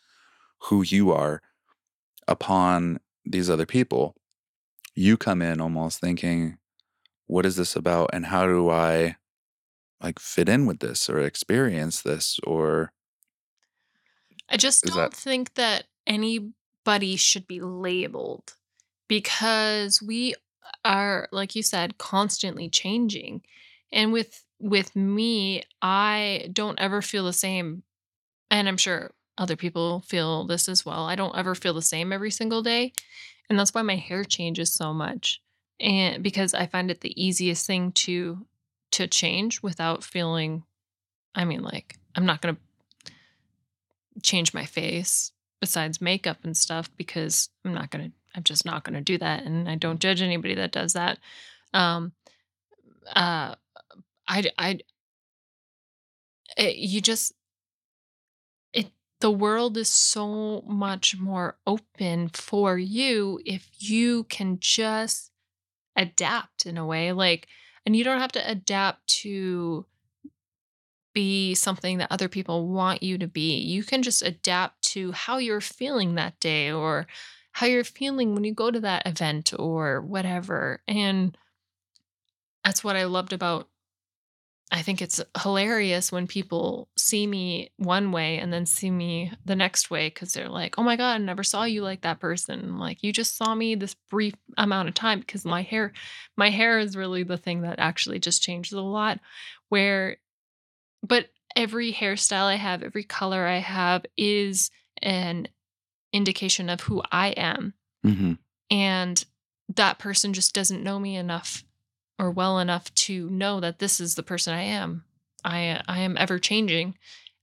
who 0.64 0.82
you 0.82 1.12
are 1.12 1.42
upon 2.28 3.00
these 3.25 3.50
other 3.50 3.66
people. 3.66 4.16
You 4.94 5.16
come 5.16 5.42
in 5.42 5.61
almost 5.61 6.00
thinking, 6.00 6.58
what 7.26 7.47
is 7.47 7.56
this 7.56 7.76
about 7.76 8.11
and 8.12 8.26
how 8.26 8.47
do 8.47 8.70
I 8.70 9.16
like 10.00 10.18
fit 10.18 10.48
in 10.48 10.66
with 10.66 10.80
this 10.80 11.08
or 11.10 11.20
experience 11.20 12.02
this 12.02 12.38
or 12.46 12.92
I 14.48 14.56
just 14.56 14.84
don't 14.84 15.12
think 15.12 15.54
that 15.54 15.86
anybody 16.06 17.16
should 17.16 17.46
be 17.46 17.60
labeled 17.60 18.54
because 19.08 20.02
we 20.02 20.34
are, 20.84 21.28
like 21.32 21.54
you 21.54 21.62
said, 21.62 21.98
constantly 21.98 22.68
changing. 22.68 23.42
And 23.92 24.12
with 24.12 24.44
with 24.60 24.96
me, 24.96 25.62
I 25.82 26.50
don't 26.52 26.80
ever 26.80 27.00
feel 27.00 27.24
the 27.24 27.32
same 27.32 27.84
and 28.50 28.68
I'm 28.68 28.78
sure 28.78 29.12
other 29.38 29.56
people 29.56 30.02
feel 30.02 30.46
this 30.46 30.68
as 30.68 30.86
well. 30.86 31.06
I 31.06 31.16
don't 31.16 31.36
ever 31.36 31.54
feel 31.54 31.74
the 31.74 31.82
same 31.82 32.12
every 32.12 32.32
single 32.32 32.62
day, 32.62 32.92
and 33.50 33.58
that's 33.58 33.74
why 33.74 33.82
my 33.82 33.96
hair 33.96 34.24
changes 34.24 34.72
so 34.72 34.94
much. 34.94 35.42
And 35.80 36.24
because 36.24 36.54
I 36.54 36.66
find 36.66 36.90
it 36.90 37.02
the 37.02 37.22
easiest 37.22 37.66
thing 37.66 37.92
to 37.92 38.47
to 38.92 39.07
change 39.07 39.62
without 39.62 40.04
feeling 40.04 40.64
I 41.35 41.45
mean 41.45 41.62
like 41.62 41.97
I'm 42.14 42.26
not 42.26 42.40
going 42.40 42.57
to 42.57 43.12
change 44.23 44.52
my 44.52 44.64
face 44.64 45.33
besides 45.61 46.00
makeup 46.00 46.38
and 46.45 46.57
stuff 46.57 46.90
because 46.97 47.49
I'm 47.64 47.75
not 47.75 47.90
going 47.90 48.11
to 48.11 48.12
I'm 48.35 48.42
just 48.42 48.64
not 48.64 48.85
going 48.85 48.95
to 48.95 49.00
do 49.00 49.18
that 49.18 49.45
and 49.45 49.68
I 49.68 49.76
don't 49.76 50.00
judge 50.00 50.23
anybody 50.23 50.54
that 50.57 50.73
does 50.73 50.92
that. 50.92 51.18
Um 51.73 52.12
uh 53.14 53.54
I 54.26 54.50
I 54.59 54.78
it, 56.57 56.76
you 56.76 57.00
just 57.00 57.33
it 58.73 58.90
the 59.21 59.30
world 59.30 59.76
is 59.76 59.88
so 59.88 60.62
much 60.66 61.16
more 61.16 61.57
open 61.66 62.28
for 62.30 62.78
you 62.78 63.40
if 63.45 63.68
you 63.78 64.25
can 64.25 64.59
just 64.61 65.30
adapt 65.97 66.66
in 66.66 66.78
a 66.78 66.87
way 66.87 67.12
like 67.12 67.49
and 67.88 67.97
you 67.97 68.04
don't 68.04 68.21
have 68.21 68.33
to 68.33 68.50
adapt 68.50 69.07
to 69.07 69.87
be 71.14 71.54
something 71.54 71.97
that 71.97 72.12
other 72.12 72.28
people 72.28 72.68
want 72.68 73.02
you 73.02 73.16
to 73.16 73.26
be. 73.26 73.57
You 73.57 73.83
can 73.83 74.02
just 74.02 74.21
adapt 74.21 74.83
to 74.92 75.11
how 75.12 75.38
you're 75.38 75.62
feeling 75.62 76.14
that 76.14 76.38
day 76.38 76.71
or 76.71 77.07
how 77.52 77.64
you're 77.64 77.85
feeling 77.85 78.35
when 78.35 78.45
you 78.45 78.52
go 78.52 78.71
to 78.71 78.80
that 78.80 79.07
event 79.07 79.54
or 79.59 80.02
whatever. 80.02 80.83
And 80.87 81.35
that's 82.62 82.85
what 82.85 82.95
I 82.95 83.04
loved 83.04 83.33
about 83.33 83.71
I 84.70 84.82
think 84.82 85.00
it's 85.00 85.20
hilarious 85.42 86.12
when 86.12 86.26
people 86.26 86.88
see 86.96 87.26
me 87.26 87.70
one 87.78 88.12
way 88.12 88.38
and 88.38 88.52
then 88.52 88.66
see 88.66 88.90
me 88.90 89.32
the 89.46 89.56
next 89.56 89.90
way 89.90 90.08
because 90.08 90.32
they're 90.34 90.48
like, 90.48 90.78
"Oh 90.78 90.82
my 90.82 90.96
god, 90.96 91.14
I 91.14 91.18
never 91.18 91.42
saw 91.42 91.64
you 91.64 91.82
like 91.82 92.02
that 92.02 92.20
person." 92.20 92.60
I'm 92.60 92.78
like, 92.78 93.02
"You 93.02 93.12
just 93.12 93.37
saw 93.37 93.54
me 93.54 93.75
this 93.75 93.94
brief 94.10 94.34
amount 94.58 94.88
of 94.88 94.94
time 94.94 95.20
because 95.20 95.44
my 95.46 95.62
hair 95.62 95.92
my 96.37 96.50
hair 96.50 96.78
is 96.78 96.96
really 96.96 97.22
the 97.22 97.38
thing 97.38 97.62
that 97.62 97.78
actually 97.78 98.18
just 98.18 98.42
changes 98.42 98.72
a 98.72 98.81
lot 98.83 99.20
where 99.70 100.18
but 101.02 101.31
every 101.57 101.92
hairstyle 101.92 102.44
I 102.44 102.57
have, 102.57 102.83
every 102.83 103.04
color 103.04 103.46
I 103.46 103.59
have 103.59 104.04
is 104.16 104.70
an 105.00 105.48
indication 106.12 106.68
of 106.68 106.81
who 106.83 107.02
I 107.11 107.28
am, 107.28 107.74
Mhm. 108.04 108.38
and 108.70 109.24
that 109.76 109.98
person 109.98 110.33
just 110.35 110.54
doesn't 110.54 110.83
know 110.83 110.98
me 110.98 111.16
enough 111.16 111.62
or 112.18 112.31
well 112.31 112.59
enough 112.59 112.92
to 112.94 113.31
know 113.31 113.61
that 113.61 113.78
this 113.78 114.00
is 114.00 114.14
the 114.14 114.22
person 114.22 114.54
I 114.54 114.62
am. 114.62 115.04
I 115.44 115.81
I 115.87 116.00
am 116.00 116.16
ever 116.18 116.38
changing. 116.38 116.96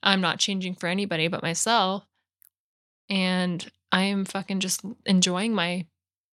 I'm 0.03 0.21
not 0.21 0.39
changing 0.39 0.75
for 0.75 0.87
anybody 0.87 1.27
but 1.27 1.41
myself, 1.43 2.05
and 3.09 3.69
I 3.91 4.03
am 4.03 4.25
fucking 4.25 4.59
just 4.59 4.81
enjoying 5.05 5.53
my 5.53 5.85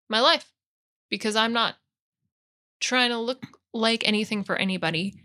my 0.09 0.19
life 0.19 0.51
because 1.09 1.35
I'm 1.35 1.53
not 1.53 1.75
trying 2.79 3.09
to 3.09 3.17
look 3.17 3.43
like 3.73 4.07
anything 4.07 4.43
for 4.43 4.55
anybody, 4.55 5.15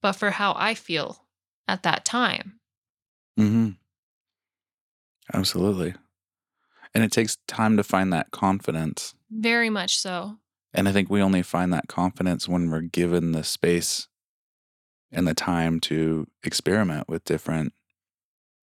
but 0.00 0.12
for 0.12 0.30
how 0.30 0.54
I 0.56 0.74
feel 0.74 1.24
at 1.66 1.82
that 1.82 2.04
time. 2.04 2.60
Mhm. 3.38 3.76
Absolutely. 5.34 5.94
And 6.94 7.04
it 7.04 7.12
takes 7.12 7.36
time 7.46 7.76
to 7.76 7.84
find 7.84 8.12
that 8.12 8.30
confidence. 8.30 9.14
Very 9.30 9.68
much 9.68 9.98
so. 9.98 10.38
And 10.74 10.88
I 10.88 10.92
think 10.92 11.10
we 11.10 11.22
only 11.22 11.42
find 11.42 11.72
that 11.72 11.88
confidence 11.88 12.48
when 12.48 12.70
we're 12.70 12.82
given 12.82 13.32
the 13.32 13.44
space 13.44 14.08
and 15.10 15.26
the 15.26 15.34
time 15.34 15.80
to 15.80 16.26
experiment 16.44 17.08
with 17.08 17.24
different 17.24 17.72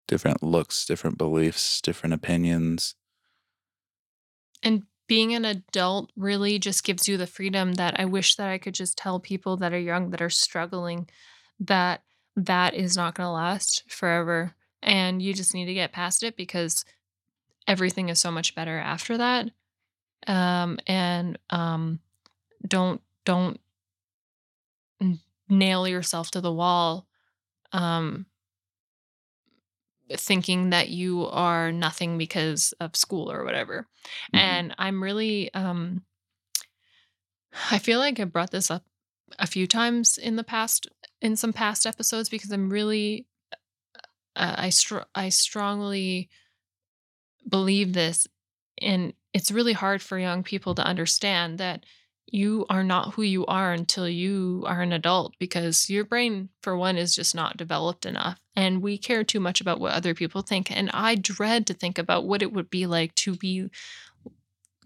different 0.07 0.41
looks, 0.41 0.85
different 0.85 1.17
beliefs, 1.17 1.81
different 1.81 2.13
opinions. 2.13 2.95
And 4.63 4.83
being 5.07 5.33
an 5.33 5.43
adult 5.43 6.11
really 6.15 6.59
just 6.59 6.83
gives 6.83 7.07
you 7.07 7.17
the 7.17 7.27
freedom 7.27 7.73
that 7.73 7.99
I 7.99 8.05
wish 8.05 8.35
that 8.35 8.49
I 8.49 8.57
could 8.57 8.73
just 8.73 8.97
tell 8.97 9.19
people 9.19 9.57
that 9.57 9.73
are 9.73 9.79
young 9.79 10.11
that 10.11 10.21
are 10.21 10.29
struggling 10.29 11.09
that 11.59 12.03
that 12.35 12.73
is 12.73 12.95
not 12.95 13.15
going 13.15 13.27
to 13.27 13.31
last 13.31 13.83
forever 13.89 14.53
and 14.81 15.21
you 15.21 15.33
just 15.33 15.53
need 15.53 15.65
to 15.65 15.73
get 15.73 15.91
past 15.91 16.23
it 16.23 16.37
because 16.37 16.85
everything 17.67 18.09
is 18.09 18.19
so 18.19 18.31
much 18.31 18.55
better 18.55 18.77
after 18.77 19.17
that. 19.17 19.49
Um 20.27 20.77
and 20.87 21.39
um 21.49 21.99
don't 22.67 23.01
don't 23.25 23.59
nail 25.49 25.87
yourself 25.87 26.31
to 26.31 26.41
the 26.41 26.51
wall 26.51 27.07
um 27.71 28.25
thinking 30.15 30.69
that 30.69 30.89
you 30.89 31.25
are 31.27 31.71
nothing 31.71 32.17
because 32.17 32.73
of 32.79 32.95
school 32.95 33.31
or 33.31 33.43
whatever. 33.43 33.87
Mhm. 34.33 34.39
And 34.39 34.75
I'm 34.77 35.03
really 35.03 35.53
um 35.53 36.03
I 37.71 37.79
feel 37.79 37.99
like 37.99 38.19
I 38.19 38.25
brought 38.25 38.51
this 38.51 38.71
up 38.71 38.83
a 39.39 39.47
few 39.47 39.67
times 39.67 40.17
in 40.17 40.35
the 40.35 40.43
past 40.43 40.87
in 41.21 41.35
some 41.35 41.53
past 41.53 41.85
episodes 41.85 42.29
because 42.29 42.51
I'm 42.51 42.69
really 42.69 43.25
uh, 44.35 44.55
I 44.57 44.69
str- 44.69 45.09
I 45.15 45.29
strongly 45.29 46.29
believe 47.47 47.93
this 47.93 48.27
and 48.81 49.13
it's 49.37 49.51
really 49.51 49.73
hard 49.73 50.01
for 50.01 50.17
young 50.17 50.41
people 50.41 50.73
to 50.73 50.83
understand 50.83 51.59
that 51.59 51.85
you 52.25 52.65
are 52.71 52.83
not 52.83 53.13
who 53.13 53.21
you 53.21 53.45
are 53.45 53.71
until 53.71 54.09
you 54.09 54.63
are 54.65 54.81
an 54.81 54.91
adult 54.91 55.35
because 55.37 55.91
your 55.91 56.03
brain 56.03 56.49
for 56.63 56.75
one 56.75 56.97
is 56.97 57.15
just 57.15 57.35
not 57.35 57.55
developed 57.55 58.07
enough 58.07 58.39
and 58.55 58.81
we 58.81 58.97
care 58.97 59.23
too 59.23 59.39
much 59.39 59.61
about 59.61 59.79
what 59.79 59.93
other 59.93 60.15
people 60.15 60.41
think 60.41 60.75
and 60.75 60.89
I 60.91 61.13
dread 61.13 61.67
to 61.67 61.75
think 61.75 61.99
about 61.99 62.25
what 62.25 62.41
it 62.41 62.51
would 62.51 62.71
be 62.71 62.87
like 62.87 63.13
to 63.15 63.35
be 63.35 63.69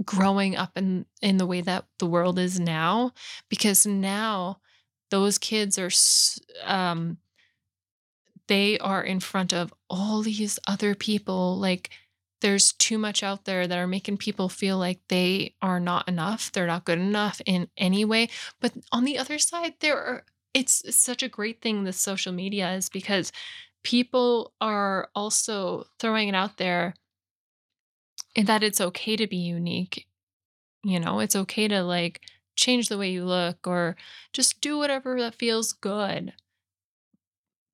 growing 0.04 0.58
up 0.58 0.72
in 0.76 1.06
in 1.22 1.38
the 1.38 1.48
way 1.48 1.62
that 1.62 1.86
the 2.00 2.06
world 2.06 2.38
is 2.38 2.60
now 2.60 3.14
because 3.48 3.86
now 3.86 4.60
those 5.12 5.38
kids 5.38 5.80
are 5.80 5.92
um 6.66 7.20
they 8.50 8.78
are 8.80 9.02
in 9.02 9.22
front 9.22 9.54
of 9.54 9.74
all 9.90 10.22
these 10.22 10.60
other 10.68 10.94
people 10.94 11.58
like 11.58 11.90
there's 12.42 12.74
too 12.74 12.98
much 12.98 13.24
out 13.24 13.46
there 13.46 13.68
that 13.68 13.78
are 13.78 13.88
making 13.88 14.18
people 14.18 14.50
feel 14.50 14.78
like 14.78 15.00
they 15.08 15.54
are 15.62 15.80
not 15.80 16.08
enough 16.08 16.52
they're 16.52 16.68
not 16.68 16.86
good 16.86 17.00
enough 17.00 17.42
in 17.46 17.68
any 17.78 18.04
way 18.06 18.28
but 18.60 18.74
on 18.92 19.06
the 19.06 19.18
other 19.18 19.40
side 19.40 19.74
there 19.80 19.98
are 19.98 20.24
it's, 20.54 20.84
such 20.98 21.24
a 21.24 21.30
great 21.30 21.62
thing 21.62 21.84
this 21.84 22.02
social 22.02 22.34
media 22.34 22.74
is 22.74 22.90
because 22.90 23.32
people 23.84 24.54
are 24.60 25.10
also 25.16 25.86
throwing 25.98 26.28
it 26.28 26.36
out 26.36 26.58
there 26.58 26.94
that 28.36 28.62
it's 28.62 28.82
okay 28.82 29.16
to 29.16 29.28
be 29.28 29.38
unique 29.38 30.08
you 30.84 31.00
know, 31.00 31.20
it's 31.20 31.36
okay 31.36 31.68
to 31.68 31.84
like 31.84 32.22
change 32.56 32.90
the 32.90 32.98
way 32.98 33.12
you 33.12 33.24
look 33.26 33.68
or 33.68 33.96
just 34.34 34.62
do 34.62 34.78
whatever 34.78 35.20
that 35.20 35.36
feels 35.36 35.74
good. 35.74 36.34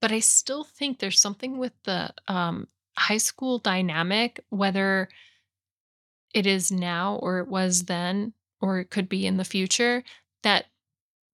But 0.01 0.11
I 0.11 0.19
still 0.19 0.63
think 0.63 0.99
there's 0.99 1.19
something 1.19 1.57
with 1.57 1.73
the 1.83 2.13
um, 2.27 2.67
high 2.97 3.17
school 3.17 3.59
dynamic, 3.59 4.39
whether 4.49 5.07
it 6.33 6.45
is 6.45 6.71
now 6.71 7.15
or 7.21 7.39
it 7.39 7.47
was 7.47 7.83
then 7.83 8.33
or 8.59 8.79
it 8.79 8.89
could 8.89 9.07
be 9.07 9.25
in 9.25 9.37
the 9.37 9.45
future, 9.45 10.03
that 10.43 10.65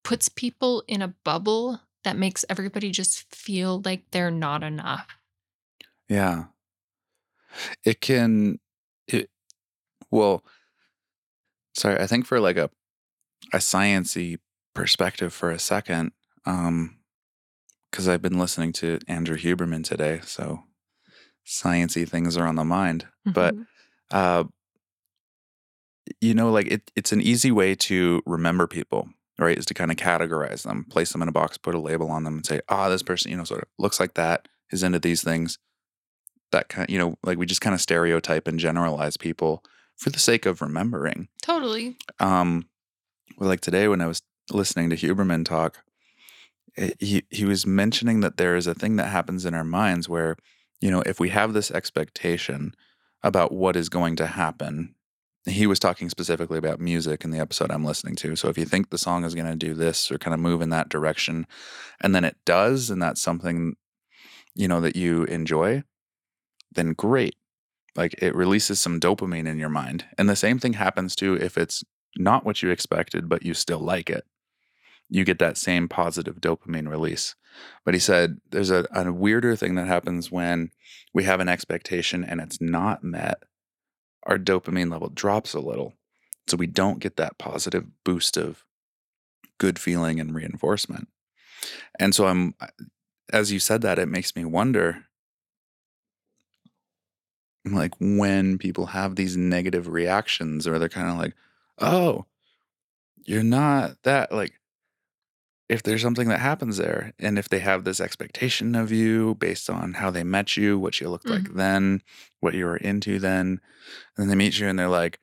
puts 0.02 0.28
people 0.28 0.84
in 0.86 1.02
a 1.02 1.14
bubble 1.24 1.80
that 2.04 2.16
makes 2.16 2.44
everybody 2.48 2.90
just 2.90 3.34
feel 3.34 3.80
like 3.84 4.02
they're 4.10 4.30
not 4.30 4.62
enough. 4.62 5.08
Yeah. 6.08 6.44
It 7.84 8.00
can 8.00 8.58
it 9.08 9.30
well, 10.10 10.44
sorry, 11.76 12.00
I 12.00 12.06
think 12.06 12.26
for 12.26 12.40
like 12.40 12.56
a 12.56 12.70
a 13.52 13.58
sciency 13.58 14.38
perspective 14.74 15.32
for 15.32 15.50
a 15.50 15.58
second, 15.58 16.12
um 16.44 16.98
because 17.90 18.08
I've 18.08 18.22
been 18.22 18.38
listening 18.38 18.72
to 18.74 18.98
Andrew 19.06 19.36
Huberman 19.36 19.84
today, 19.84 20.20
so 20.24 20.64
sciency 21.46 22.08
things 22.08 22.36
are 22.36 22.46
on 22.46 22.56
the 22.56 22.64
mind. 22.64 23.06
But 23.24 23.54
Mhm. 23.54 23.66
uh, 24.10 24.44
you 26.20 26.34
know, 26.34 26.50
like 26.50 26.66
it, 26.66 26.90
it's 26.94 27.12
an 27.12 27.20
easy 27.20 27.50
way 27.50 27.74
to 27.74 28.22
remember 28.26 28.66
people, 28.66 29.08
right? 29.38 29.56
Is 29.56 29.64
to 29.66 29.74
kind 29.74 29.90
of 29.90 29.96
categorize 29.96 30.62
them, 30.62 30.84
place 30.90 31.12
them 31.12 31.22
in 31.22 31.28
a 31.28 31.32
box, 31.32 31.56
put 31.56 31.74
a 31.74 31.80
label 31.80 32.10
on 32.10 32.24
them, 32.24 32.34
and 32.36 32.46
say, 32.46 32.60
ah, 32.68 32.88
this 32.88 33.02
person, 33.02 33.30
you 33.30 33.36
know, 33.36 33.44
sort 33.44 33.62
of 33.62 33.68
looks 33.78 33.98
like 33.98 34.14
that, 34.14 34.46
is 34.70 34.82
into 34.82 34.98
these 34.98 35.22
things. 35.22 35.58
That 36.52 36.68
kind, 36.68 36.88
you 36.90 36.98
know, 36.98 37.16
like 37.24 37.38
we 37.38 37.46
just 37.46 37.62
kind 37.62 37.74
of 37.74 37.80
stereotype 37.80 38.46
and 38.46 38.58
generalize 38.58 39.16
people 39.16 39.64
for 39.96 40.10
the 40.10 40.18
sake 40.18 40.46
of 40.46 40.60
remembering. 40.60 41.28
Totally. 41.42 41.96
Um, 42.20 42.66
well, 43.38 43.48
like 43.48 43.60
today 43.60 43.88
when 43.88 44.00
I 44.00 44.06
was 44.06 44.22
listening 44.52 44.90
to 44.90 44.96
Huberman 44.96 45.44
talk, 45.44 45.82
it, 46.76 46.96
he 47.00 47.24
he 47.30 47.44
was 47.44 47.66
mentioning 47.66 48.20
that 48.20 48.36
there 48.36 48.56
is 48.56 48.66
a 48.66 48.74
thing 48.74 48.96
that 48.96 49.06
happens 49.08 49.44
in 49.46 49.54
our 49.54 49.64
minds 49.64 50.08
where, 50.08 50.36
you 50.84 50.90
know, 50.90 51.02
if 51.06 51.18
we 51.18 51.30
have 51.30 51.54
this 51.54 51.70
expectation 51.70 52.74
about 53.22 53.52
what 53.52 53.74
is 53.74 53.88
going 53.88 54.16
to 54.16 54.26
happen, 54.26 54.94
he 55.46 55.66
was 55.66 55.78
talking 55.78 56.10
specifically 56.10 56.58
about 56.58 56.78
music 56.78 57.24
in 57.24 57.30
the 57.30 57.38
episode 57.38 57.70
I'm 57.70 57.86
listening 57.86 58.16
to. 58.16 58.36
So 58.36 58.48
if 58.48 58.58
you 58.58 58.66
think 58.66 58.90
the 58.90 58.98
song 58.98 59.24
is 59.24 59.34
going 59.34 59.46
to 59.46 59.56
do 59.56 59.72
this 59.72 60.12
or 60.12 60.18
kind 60.18 60.34
of 60.34 60.40
move 60.40 60.60
in 60.60 60.68
that 60.68 60.90
direction, 60.90 61.46
and 62.02 62.14
then 62.14 62.22
it 62.22 62.36
does, 62.44 62.90
and 62.90 63.00
that's 63.00 63.22
something, 63.22 63.76
you 64.54 64.68
know, 64.68 64.82
that 64.82 64.94
you 64.94 65.24
enjoy, 65.24 65.84
then 66.74 66.92
great. 66.92 67.36
Like 67.96 68.14
it 68.20 68.34
releases 68.34 68.78
some 68.78 69.00
dopamine 69.00 69.48
in 69.48 69.58
your 69.58 69.70
mind. 69.70 70.04
And 70.18 70.28
the 70.28 70.36
same 70.36 70.58
thing 70.58 70.74
happens 70.74 71.16
too 71.16 71.32
if 71.32 71.56
it's 71.56 71.82
not 72.14 72.44
what 72.44 72.62
you 72.62 72.68
expected, 72.68 73.26
but 73.26 73.42
you 73.42 73.54
still 73.54 73.80
like 73.80 74.10
it. 74.10 74.26
You 75.08 75.24
get 75.24 75.38
that 75.38 75.56
same 75.56 75.88
positive 75.88 76.40
dopamine 76.40 76.88
release. 76.88 77.34
But 77.84 77.94
he 77.94 78.00
said 78.00 78.38
there's 78.50 78.70
a, 78.70 78.86
a 78.92 79.12
weirder 79.12 79.56
thing 79.56 79.74
that 79.76 79.86
happens 79.86 80.30
when 80.30 80.70
we 81.12 81.24
have 81.24 81.40
an 81.40 81.48
expectation 81.48 82.24
and 82.24 82.40
it's 82.40 82.60
not 82.60 83.04
met. 83.04 83.42
Our 84.24 84.38
dopamine 84.38 84.90
level 84.90 85.10
drops 85.10 85.54
a 85.54 85.60
little. 85.60 85.94
So 86.46 86.56
we 86.56 86.66
don't 86.66 86.98
get 86.98 87.16
that 87.16 87.38
positive 87.38 87.86
boost 88.04 88.36
of 88.36 88.64
good 89.58 89.78
feeling 89.78 90.18
and 90.20 90.34
reinforcement. 90.34 91.08
And 91.98 92.14
so 92.14 92.26
I'm, 92.26 92.54
as 93.32 93.52
you 93.52 93.58
said 93.58 93.82
that, 93.82 93.98
it 93.98 94.08
makes 94.08 94.34
me 94.34 94.44
wonder 94.44 95.04
like 97.64 97.94
when 97.98 98.58
people 98.58 98.86
have 98.86 99.16
these 99.16 99.36
negative 99.36 99.88
reactions 99.88 100.66
or 100.66 100.78
they're 100.78 100.88
kind 100.88 101.08
of 101.08 101.16
like, 101.16 101.34
oh, 101.78 102.26
you're 103.24 103.42
not 103.42 103.96
that 104.02 104.32
like 104.32 104.52
if 105.68 105.82
there's 105.82 106.02
something 106.02 106.28
that 106.28 106.40
happens 106.40 106.76
there 106.76 107.12
and 107.18 107.38
if 107.38 107.48
they 107.48 107.60
have 107.60 107.84
this 107.84 108.00
expectation 108.00 108.74
of 108.74 108.92
you 108.92 109.34
based 109.36 109.70
on 109.70 109.94
how 109.94 110.10
they 110.10 110.22
met 110.24 110.56
you, 110.56 110.78
what 110.78 111.00
you 111.00 111.08
looked 111.08 111.28
like 111.28 111.44
Mhm. 111.44 111.54
then, 111.54 112.02
what 112.40 112.54
you 112.54 112.66
were 112.66 112.76
into 112.76 113.18
then, 113.18 113.46
and 113.46 113.60
then 114.18 114.28
they 114.28 114.34
meet 114.34 114.58
you 114.58 114.68
and 114.68 114.78
they're 114.78 114.88
like 114.88 115.20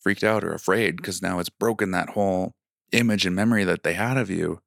freaked 0.00 0.24
out 0.24 0.44
or 0.44 0.52
afraid 0.52 0.96
because 0.96 1.22
now 1.22 1.38
it's 1.38 1.48
broken 1.48 1.90
that 1.92 2.10
whole 2.10 2.54
image 2.92 3.24
and 3.24 3.34
memory 3.34 3.64
that 3.64 3.82
they 3.82 3.94
had 3.94 4.16
of 4.18 4.28
you. 4.28 4.60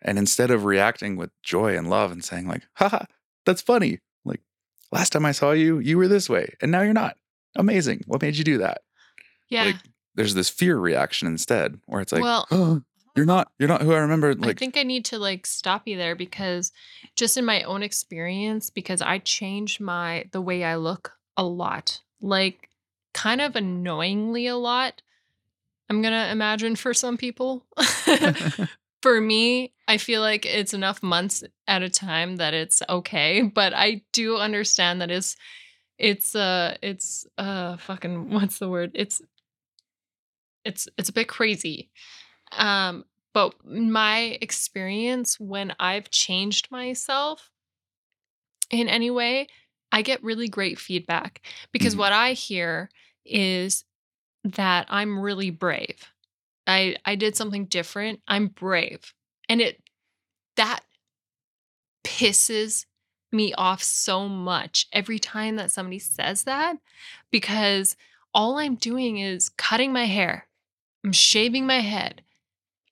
And 0.00 0.16
instead 0.18 0.50
of 0.50 0.64
reacting 0.64 1.16
with 1.16 1.30
joy 1.42 1.76
and 1.76 1.90
love 1.90 2.10
and 2.10 2.24
saying 2.24 2.48
like, 2.48 2.62
haha, 2.76 3.04
that's 3.44 3.60
funny. 3.60 3.98
Like 4.24 4.40
last 4.90 5.10
time 5.12 5.26
I 5.26 5.32
saw 5.32 5.50
you, 5.52 5.78
you 5.80 5.98
were 5.98 6.08
this 6.08 6.30
way 6.30 6.54
and 6.62 6.70
now 6.72 6.80
you're 6.80 6.94
not. 6.94 7.16
Amazing. 7.56 8.02
What 8.06 8.22
made 8.22 8.36
you 8.36 8.44
do 8.44 8.58
that? 8.58 8.80
Yeah. 9.50 9.64
Like 9.64 9.76
there's 10.14 10.34
this 10.34 10.48
fear 10.48 10.78
reaction 10.78 11.28
instead 11.28 11.80
where 11.86 12.00
it's 12.00 12.12
like, 12.12 12.22
well, 12.22 12.46
oh, 12.50 12.82
you're 13.16 13.26
not 13.26 13.50
you're 13.58 13.68
not 13.68 13.82
who 13.82 13.92
I 13.92 13.98
remember 13.98 14.34
like 14.34 14.56
I 14.56 14.58
think 14.58 14.76
I 14.76 14.82
need 14.82 15.04
to 15.06 15.18
like 15.18 15.46
stop 15.46 15.86
you 15.86 15.96
there 15.96 16.14
because 16.14 16.72
just 17.16 17.36
in 17.36 17.44
my 17.44 17.62
own 17.62 17.82
experience, 17.82 18.70
because 18.70 19.02
I 19.02 19.18
changed 19.18 19.80
my 19.80 20.26
the 20.32 20.40
way 20.40 20.64
I 20.64 20.76
look 20.76 21.12
a 21.36 21.44
lot, 21.44 22.00
like 22.20 22.68
kind 23.12 23.40
of 23.40 23.56
annoyingly 23.56 24.46
a 24.46 24.56
lot. 24.56 25.02
I'm 25.88 26.02
gonna 26.02 26.28
imagine 26.30 26.76
for 26.76 26.94
some 26.94 27.16
people. 27.16 27.66
for 29.02 29.20
me, 29.20 29.72
I 29.88 29.96
feel 29.96 30.20
like 30.20 30.46
it's 30.46 30.74
enough 30.74 31.02
months 31.02 31.42
at 31.66 31.82
a 31.82 31.90
time 31.90 32.36
that 32.36 32.54
it's 32.54 32.82
okay, 32.88 33.42
but 33.42 33.72
I 33.74 34.02
do 34.12 34.36
understand 34.36 35.00
that 35.00 35.10
it's 35.10 35.36
it's 35.98 36.34
uh 36.34 36.76
it's 36.82 37.26
uh 37.38 37.76
fucking 37.76 38.30
what's 38.30 38.58
the 38.58 38.68
word? 38.68 38.92
It's 38.94 39.20
it's 40.64 40.88
it's 40.96 41.08
a 41.08 41.14
bit 41.14 41.28
crazy. 41.28 41.90
Um 42.52 43.04
but 43.32 43.54
my 43.64 44.38
experience 44.42 45.38
when 45.38 45.74
I've 45.78 46.10
changed 46.10 46.70
myself 46.70 47.50
in 48.70 48.88
any 48.88 49.10
way, 49.10 49.46
I 49.92 50.02
get 50.02 50.22
really 50.22 50.48
great 50.48 50.78
feedback 50.78 51.42
because 51.72 51.94
Mhm. 51.94 51.98
what 51.98 52.12
I 52.12 52.32
hear 52.32 52.90
is 53.24 53.84
that 54.44 54.86
I'm 54.88 55.20
really 55.20 55.50
brave. 55.50 56.12
I 56.66 56.96
I 57.04 57.16
did 57.16 57.36
something 57.36 57.66
different. 57.66 58.22
I'm 58.28 58.48
brave. 58.48 59.14
And 59.48 59.60
it 59.62 59.82
that 60.56 60.84
pisses 62.04 62.86
me 63.32 63.52
off 63.54 63.82
so 63.82 64.28
much 64.28 64.86
every 64.92 65.18
time 65.18 65.56
that 65.56 65.70
somebody 65.70 65.98
says 65.98 66.44
that 66.44 66.76
because 67.30 67.96
all 68.34 68.58
I'm 68.58 68.74
doing 68.74 69.18
is 69.18 69.48
cutting 69.50 69.92
my 69.92 70.04
hair. 70.06 70.48
I'm 71.04 71.12
shaving 71.12 71.66
my 71.66 71.80
head. 71.80 72.22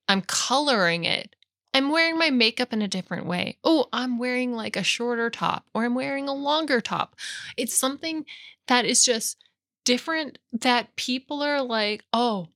I'm 0.09 0.23
coloring 0.23 1.05
it. 1.05 1.35
I'm 1.75 1.91
wearing 1.91 2.19
my 2.19 2.31
makeup 2.31 2.73
in 2.73 2.83
a 2.83 2.89
different 2.89 3.27
way. 3.27 3.59
Oh, 3.63 3.87
I'm 3.93 4.19
wearing 4.19 4.53
like 4.53 4.75
a 4.75 4.83
shorter 4.83 5.31
top 5.31 5.67
or 5.75 5.85
I'm 5.85 5.95
wearing 5.95 6.29
a 6.29 6.35
longer 6.35 6.81
top. 6.81 7.15
It's 7.57 7.75
something 7.75 8.25
that 8.67 8.85
is 8.85 9.05
just 9.05 9.37
different 9.85 10.39
that 10.53 10.97
people 10.97 11.43
are 11.43 11.63
like, 11.63 12.05
"Oh, 12.13 12.49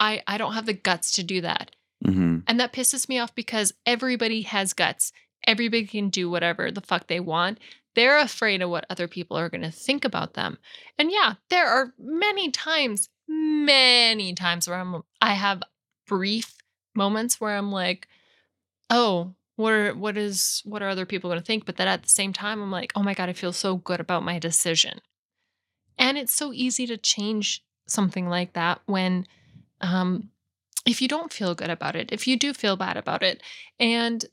I 0.00 0.22
I 0.26 0.38
don't 0.38 0.54
have 0.54 0.66
the 0.66 0.72
guts 0.72 1.12
to 1.12 1.22
do 1.22 1.40
that." 1.42 1.76
Mhm. 2.04 2.42
And 2.46 2.58
that 2.58 2.72
pisses 2.72 3.08
me 3.08 3.18
off 3.18 3.34
because 3.34 3.74
everybody 3.86 4.42
has 4.42 4.72
guts. 4.72 5.12
Everybody 5.46 5.86
can 5.86 6.08
do 6.08 6.30
whatever 6.30 6.70
the 6.70 6.80
fuck 6.80 7.06
they 7.06 7.20
want. 7.20 7.58
They're 7.94 8.18
afraid 8.18 8.62
of 8.62 8.70
what 8.70 8.86
other 8.88 9.06
people 9.06 9.36
are 9.36 9.50
going 9.50 9.62
to 9.62 9.70
think 9.70 10.04
about 10.04 10.34
them. 10.34 10.58
And 10.98 11.10
yeah, 11.12 11.34
there 11.50 11.68
are 11.68 11.92
many 11.98 12.50
times, 12.50 13.10
many 13.28 14.34
times 14.34 14.66
where 14.66 14.78
I'm 14.78 15.02
I 15.20 15.34
have 15.34 15.62
brief 16.06 16.54
moments 16.94 17.40
where 17.40 17.56
I'm 17.56 17.72
like, 17.72 18.08
"Oh, 18.90 19.34
what 19.56 19.72
are 19.72 19.94
what 19.94 20.16
is 20.16 20.62
what 20.64 20.82
are 20.82 20.88
other 20.88 21.06
people 21.06 21.30
going 21.30 21.40
to 21.40 21.46
think?" 21.46 21.66
But 21.66 21.76
then 21.76 21.88
at 21.88 22.02
the 22.02 22.08
same 22.08 22.32
time 22.32 22.62
I'm 22.62 22.70
like, 22.70 22.92
"Oh 22.96 23.02
my 23.02 23.14
god, 23.14 23.28
I 23.28 23.34
feel 23.34 23.52
so 23.52 23.76
good 23.76 24.00
about 24.00 24.24
my 24.24 24.38
decision." 24.38 25.00
And 25.98 26.18
it's 26.18 26.34
so 26.34 26.52
easy 26.52 26.86
to 26.86 26.96
change 26.96 27.64
something 27.86 28.28
like 28.28 28.54
that 28.54 28.80
when 28.86 29.26
um 29.80 30.30
if 30.86 31.00
you 31.02 31.08
don't 31.08 31.32
feel 31.32 31.54
good 31.54 31.70
about 31.70 31.96
it, 31.96 32.10
if 32.12 32.26
you 32.26 32.36
do 32.36 32.52
feel 32.54 32.76
bad 32.76 32.96
about 32.96 33.22
it. 33.22 33.42
And 33.78 34.24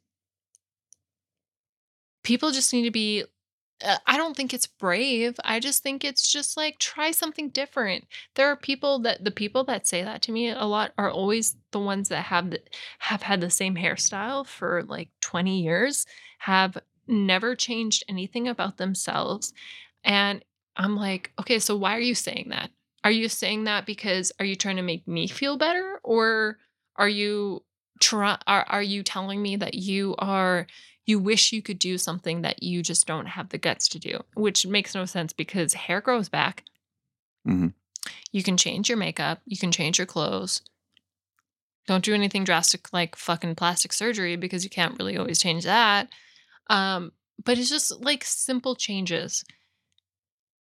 people 2.23 2.51
just 2.51 2.73
need 2.73 2.83
to 2.83 2.91
be 2.91 3.23
Uh, 3.83 3.97
I 4.05 4.17
don't 4.17 4.35
think 4.35 4.53
it's 4.53 4.67
brave. 4.67 5.35
I 5.43 5.59
just 5.59 5.83
think 5.83 6.03
it's 6.03 6.31
just 6.31 6.57
like 6.57 6.79
try 6.79 7.11
something 7.11 7.49
different. 7.49 8.05
There 8.35 8.47
are 8.47 8.55
people 8.55 8.99
that 8.99 9.23
the 9.23 9.31
people 9.31 9.63
that 9.65 9.87
say 9.87 10.03
that 10.03 10.21
to 10.23 10.31
me 10.31 10.49
a 10.49 10.65
lot 10.65 10.91
are 10.97 11.09
always 11.09 11.55
the 11.71 11.79
ones 11.79 12.09
that 12.09 12.25
have 12.25 12.51
the, 12.51 12.61
have 12.99 13.21
had 13.21 13.41
the 13.41 13.49
same 13.49 13.75
hairstyle 13.75 14.45
for 14.45 14.83
like 14.83 15.09
20 15.21 15.61
years, 15.61 16.05
have 16.39 16.77
never 17.07 17.55
changed 17.55 18.03
anything 18.09 18.47
about 18.47 18.77
themselves. 18.77 19.53
And 20.03 20.43
I'm 20.75 20.95
like, 20.95 21.31
"Okay, 21.39 21.59
so 21.59 21.75
why 21.75 21.95
are 21.95 22.01
you 22.01 22.15
saying 22.15 22.47
that? 22.49 22.71
Are 23.03 23.11
you 23.11 23.29
saying 23.29 23.63
that 23.65 23.85
because 23.85 24.31
are 24.39 24.45
you 24.45 24.55
trying 24.55 24.75
to 24.77 24.81
make 24.81 25.07
me 25.07 25.27
feel 25.27 25.57
better 25.57 25.99
or 26.03 26.57
are 26.97 27.09
you 27.09 27.63
try 27.99 28.37
are, 28.47 28.65
are 28.69 28.83
you 28.83 29.03
telling 29.03 29.41
me 29.41 29.55
that 29.57 29.73
you 29.73 30.15
are 30.19 30.67
you 31.09 31.17
wish 31.19 31.51
you 31.51 31.61
could 31.61 31.79
do 31.79 31.97
something 31.97 32.43
that 32.43 32.61
you 32.61 32.83
just 32.83 33.07
don't 33.07 33.25
have 33.25 33.49
the 33.49 33.57
guts 33.57 33.87
to 33.89 33.97
do, 33.97 34.19
which 34.35 34.67
makes 34.67 34.93
no 34.93 35.05
sense 35.05 35.33
because 35.33 35.73
hair 35.73 36.01
grows 36.01 36.29
back. 36.29 36.63
Mhm. 37.47 37.73
You 38.31 38.43
can 38.43 38.57
change 38.57 38.89
your 38.89 38.97
makeup, 38.97 39.41
you 39.45 39.57
can 39.57 39.71
change 39.71 39.97
your 39.97 40.05
clothes. 40.05 40.61
Don't 41.87 42.05
do 42.05 42.13
anything 42.13 42.43
drastic 42.43 42.93
like 42.93 43.15
fucking 43.15 43.55
plastic 43.55 43.91
surgery 43.91 44.35
because 44.35 44.63
you 44.63 44.69
can't 44.69 44.99
really 44.99 45.17
always 45.17 45.39
change 45.39 45.63
that. 45.63 46.09
Um, 46.67 47.11
but 47.43 47.57
it's 47.57 47.69
just 47.69 47.99
like 47.99 48.23
simple 48.23 48.75
changes. 48.75 49.43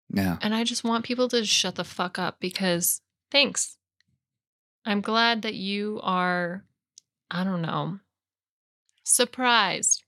Yeah. 0.10 0.38
And 0.41 0.53
I 0.53 0.65
just 0.65 0.84
want 0.84 1.06
people 1.06 1.29
to 1.29 1.45
shut 1.45 1.75
the 1.75 1.86
fuck 1.86 2.19
up 2.19 2.41
because 2.41 2.99
thanks. 3.32 3.77
I'm 4.86 4.99
glad 4.99 5.43
that 5.43 5.56
you 5.56 6.01
are, 6.03 6.65
I 7.32 7.45
don't 7.45 7.62
know, 7.62 7.99
surprised 9.06 10.03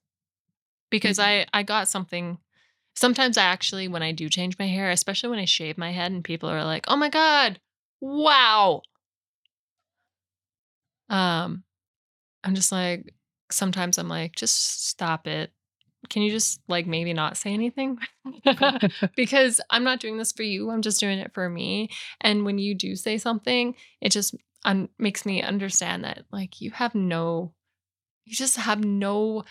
because 0.96 1.20
I 1.20 1.46
I 1.54 1.64
got 1.64 1.88
something. 1.90 2.38
Sometimes 2.96 3.38
I 3.38 3.44
actually, 3.46 3.88
when 3.90 4.04
I 4.04 4.12
do 4.14 4.30
change 4.30 4.60
my 4.60 4.68
hair, 4.68 4.90
especially 4.92 5.30
when 5.30 5.40
I 5.40 5.46
shave 5.46 5.78
my 5.78 5.92
head, 5.92 6.12
and 6.12 6.24
people 6.24 6.50
are 6.50 6.66
like, 6.66 6.86
"Oh 6.90 6.98
my 6.98 7.10
god, 7.10 7.60
wow!" 8.02 8.82
Um, 11.10 11.64
I'm 12.44 12.56
just 12.56 12.72
like, 12.72 13.14
sometimes 13.52 13.98
I'm 13.98 14.10
like, 14.10 14.36
"Just 14.36 14.88
stop 14.90 15.28
it. 15.28 15.52
Can 16.10 16.24
you 16.24 16.32
just, 16.32 16.62
like, 16.70 16.88
maybe 16.88 17.14
not 17.14 17.38
say 17.38 17.54
anything?" 17.54 18.00
Because 19.18 19.62
I'm 19.72 19.84
not 19.84 20.00
doing 20.02 20.18
this 20.18 20.32
for 20.34 20.44
you, 20.44 20.72
I'm 20.72 20.82
just 20.82 21.00
doing 21.00 21.20
it 21.20 21.34
for 21.34 21.50
me, 21.50 21.90
and 22.22 22.46
when 22.46 22.58
you 22.60 22.76
do 22.76 22.96
say 22.96 23.18
something, 23.20 23.76
it 24.02 24.12
just 24.12 24.36
un 24.66 24.90
makes 25.00 25.26
me 25.26 25.42
understand 25.44 26.04
that, 26.06 26.26
like, 26.32 26.62
you 26.62 26.72
have 26.72 26.96
no 26.96 27.54
you 28.26 28.36
just 28.36 28.58
have 28.58 28.84
no, 28.86 29.44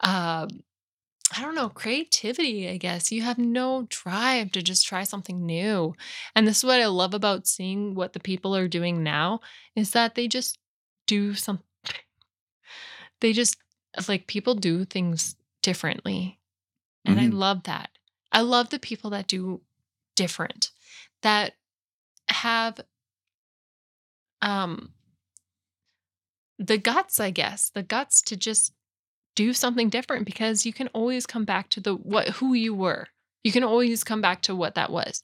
um, 0.00 0.48
I 1.32 1.40
don't 1.42 1.54
know, 1.54 1.68
creativity, 1.70 2.68
I 2.68 2.76
guess. 2.76 3.10
You 3.10 3.22
have 3.22 3.38
no 3.38 3.86
drive 3.88 4.52
to 4.52 4.62
just 4.62 4.86
try 4.86 5.04
something 5.04 5.44
new, 5.44 5.94
and 6.34 6.46
this 6.46 6.58
is 6.58 6.64
what 6.64 6.80
I 6.80 6.86
love 6.86 7.14
about 7.14 7.46
seeing 7.46 7.94
what 7.94 8.12
the 8.12 8.20
people 8.20 8.54
are 8.54 8.68
doing 8.68 9.02
now, 9.02 9.40
is 9.74 9.92
that 9.92 10.14
they 10.14 10.28
just 10.28 10.58
do 11.06 11.34
some 11.34 11.60
they 13.20 13.32
just 13.32 13.56
like, 14.08 14.26
people 14.26 14.54
do 14.54 14.84
things 14.84 15.36
differently, 15.62 16.40
and 17.04 17.20
I 17.20 17.26
Mhm. 17.26 17.34
love 17.34 17.64
that. 17.64 17.90
I 18.32 18.42
love 18.42 18.70
the 18.70 18.78
people 18.80 19.10
that 19.10 19.28
do 19.28 19.62
different, 20.16 20.72
that 21.22 21.56
have 22.28 22.80
um 24.42 24.92
the 26.58 26.78
guts, 26.78 27.18
I 27.20 27.30
guess, 27.30 27.70
the 27.70 27.82
guts 27.82 28.22
to 28.22 28.36
just 28.36 28.72
do 29.34 29.52
something 29.52 29.88
different 29.88 30.26
because 30.26 30.66
you 30.66 30.72
can 30.72 30.88
always 30.88 31.26
come 31.26 31.44
back 31.44 31.68
to 31.70 31.80
the 31.80 31.94
what 31.94 32.28
who 32.28 32.54
you 32.54 32.74
were. 32.74 33.08
You 33.42 33.52
can 33.52 33.64
always 33.64 34.04
come 34.04 34.20
back 34.20 34.42
to 34.42 34.54
what 34.54 34.74
that 34.74 34.90
was. 34.90 35.22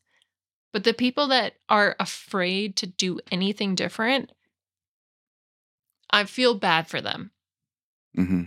But 0.72 0.84
the 0.84 0.94
people 0.94 1.28
that 1.28 1.54
are 1.68 1.96
afraid 1.98 2.76
to 2.76 2.86
do 2.86 3.18
anything 3.30 3.74
different 3.74 4.30
I 6.10 6.24
feel 6.24 6.54
bad 6.54 6.88
for 6.88 7.00
them. 7.00 7.30
Mm-hmm. 8.16 8.42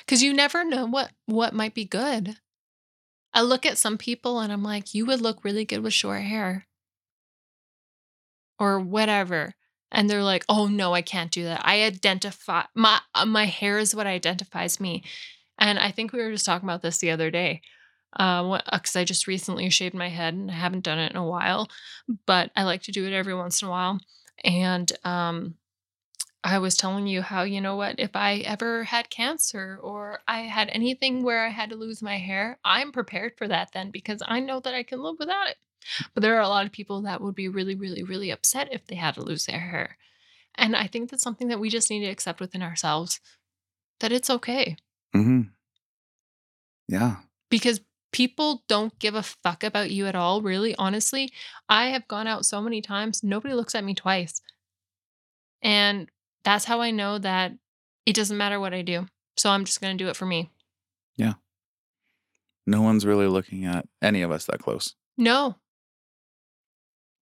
Because 0.00 0.22
you 0.22 0.32
never 0.32 0.64
know 0.64 0.86
what 0.86 1.10
what 1.26 1.54
might 1.54 1.74
be 1.74 1.84
good. 1.84 2.36
I 3.32 3.42
look 3.42 3.66
at 3.66 3.78
some 3.78 3.98
people 3.98 4.40
and 4.40 4.52
I'm 4.52 4.62
like, 4.62 4.94
"You 4.94 5.06
would 5.06 5.20
look 5.20 5.44
really 5.44 5.64
good 5.64 5.80
with 5.80 5.94
short 5.94 6.22
hair." 6.22 6.66
Or 8.58 8.80
whatever, 8.80 9.54
and 9.92 10.08
they're 10.10 10.22
like, 10.24 10.44
"Oh, 10.48 10.66
no, 10.68 10.94
I 10.94 11.02
can't 11.02 11.30
do 11.32 11.44
that. 11.44 11.62
I 11.64 11.82
identify 11.84 12.64
my 12.74 13.00
uh, 13.14 13.26
my 13.26 13.46
hair 13.46 13.78
is 13.78 13.94
what 13.94 14.06
identifies 14.06 14.80
me." 14.80 15.04
And 15.58 15.78
I 15.78 15.90
think 15.92 16.12
we 16.12 16.20
were 16.22 16.32
just 16.32 16.46
talking 16.46 16.68
about 16.68 16.82
this 16.82 16.98
the 16.98 17.10
other 17.12 17.30
day, 17.30 17.62
uh, 18.18 18.42
wha 18.46 18.60
uh, 18.68 18.78
'cause 18.80 18.96
I 18.96 19.04
just 19.04 19.26
recently 19.28 19.70
shaved 19.70 19.94
my 19.94 20.08
head, 20.10 20.34
and 20.34 20.50
I 20.50 20.54
haven't 20.54 20.84
done 20.84 20.98
it 21.00 21.12
in 21.12 21.16
a 21.18 21.26
while, 21.26 21.68
but 22.26 22.50
I 22.56 22.64
like 22.64 22.82
to 22.84 22.92
do 22.92 23.06
it 23.06 23.12
every 23.14 23.34
once 23.34 23.62
in 23.62 23.68
a 23.68 23.70
while, 23.72 24.00
and, 24.44 24.90
um, 25.04 25.56
I 26.44 26.58
was 26.58 26.76
telling 26.76 27.06
you 27.06 27.22
how, 27.22 27.42
you 27.44 27.60
know 27.60 27.76
what, 27.76 27.96
if 28.00 28.16
I 28.16 28.36
ever 28.38 28.84
had 28.84 29.10
cancer 29.10 29.78
or 29.82 30.20
I 30.28 30.42
had 30.42 30.68
anything 30.70 31.22
where 31.24 31.44
I 31.46 31.50
had 31.50 31.70
to 31.70 31.76
lose 31.76 32.02
my 32.02 32.18
hair, 32.18 32.58
I'm 32.64 32.92
prepared 32.92 33.34
for 33.38 33.48
that 33.48 33.72
then 33.72 33.90
because 33.92 34.22
I 34.26 34.40
know 34.40 34.60
that 34.60 34.74
I 34.74 34.82
can 34.84 35.02
live 35.02 35.16
without 35.20 35.48
it. 35.50 35.58
But 36.14 36.22
there 36.22 36.36
are 36.36 36.42
a 36.42 36.48
lot 36.48 36.66
of 36.66 36.72
people 36.72 37.02
that 37.02 37.20
would 37.20 37.34
be 37.34 37.48
really, 37.48 37.74
really, 37.74 38.02
really 38.02 38.30
upset 38.30 38.68
if 38.72 38.86
they 38.86 38.96
had 38.96 39.14
to 39.14 39.22
lose 39.22 39.46
their 39.46 39.60
hair, 39.60 39.96
and 40.54 40.74
I 40.76 40.86
think 40.86 41.10
that's 41.10 41.22
something 41.22 41.48
that 41.48 41.60
we 41.60 41.68
just 41.70 41.90
need 41.90 42.00
to 42.00 42.10
accept 42.10 42.40
within 42.40 42.62
ourselves, 42.62 43.20
that 44.00 44.12
it's 44.12 44.30
okay. 44.30 44.76
Mhm. 45.14 45.50
Yeah. 46.88 47.16
Because 47.50 47.80
people 48.12 48.64
don't 48.68 48.98
give 48.98 49.14
a 49.14 49.22
fuck 49.22 49.62
about 49.62 49.90
you 49.90 50.06
at 50.06 50.14
all, 50.16 50.40
really, 50.42 50.74
honestly. 50.76 51.30
I 51.68 51.86
have 51.88 52.08
gone 52.08 52.26
out 52.26 52.46
so 52.46 52.60
many 52.60 52.80
times, 52.80 53.22
nobody 53.22 53.54
looks 53.54 53.74
at 53.74 53.84
me 53.84 53.94
twice. 53.94 54.40
And 55.62 56.08
that's 56.44 56.64
how 56.64 56.80
I 56.80 56.90
know 56.90 57.18
that 57.18 57.52
it 58.06 58.14
doesn't 58.14 58.36
matter 58.36 58.58
what 58.60 58.72
I 58.74 58.82
do, 58.82 59.06
so 59.36 59.50
I'm 59.50 59.64
just 59.64 59.80
gonna 59.80 59.96
do 59.96 60.08
it 60.08 60.16
for 60.16 60.26
me. 60.26 60.50
Yeah. 61.16 61.34
No 62.66 62.82
one's 62.82 63.04
really 63.06 63.26
looking 63.26 63.64
at 63.64 63.86
any 64.02 64.22
of 64.22 64.30
us 64.30 64.46
that 64.46 64.60
close. 64.60 64.94
No. 65.16 65.56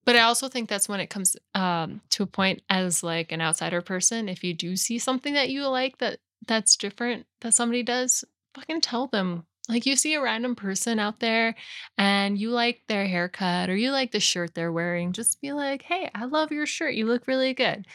But 0.06 0.16
I 0.16 0.22
also 0.22 0.48
think 0.48 0.70
that's 0.70 0.88
when 0.88 1.00
it 1.00 1.10
comes, 1.10 1.36
um, 1.56 2.02
to 2.12 2.24
a 2.24 2.28
point 2.28 2.62
as, 2.70 3.04
like, 3.04 3.32
an 3.32 3.42
outsider 3.42 3.82
person, 3.82 4.30
if 4.30 4.44
you 4.44 4.54
do 4.54 4.76
see 4.76 5.00
something 5.00 5.34
that 5.34 5.50
you 5.50 5.68
like 5.68 5.98
that 5.98 6.20
that's 6.48 6.76
different 6.78 7.26
that 7.42 7.54
somebody 7.56 7.82
does, 7.84 8.24
fucking 8.54 8.82
tell 8.82 9.08
them. 9.08 9.46
Like, 9.68 9.88
you 9.88 9.96
see 9.96 10.14
a 10.14 10.22
random 10.22 10.56
person 10.56 11.00
out 11.00 11.20
there 11.20 11.56
and 11.98 12.38
you 12.38 12.52
like 12.52 12.82
their 12.88 13.08
haircut 13.08 13.68
or 13.68 13.76
you 13.76 13.90
like 13.92 14.12
the 14.12 14.20
shirt 14.20 14.54
they're 14.54 14.72
wearing, 14.72 15.12
just 15.12 15.42
be 15.42 15.54
like, 15.54 15.82
"Hey, 15.82 16.08
I 16.14 16.26
love 16.26 16.52
your 16.52 16.68
shirt, 16.68 16.94
you 16.94 17.08
look 17.08 17.26
really 17.26 17.56
good." 17.56 17.88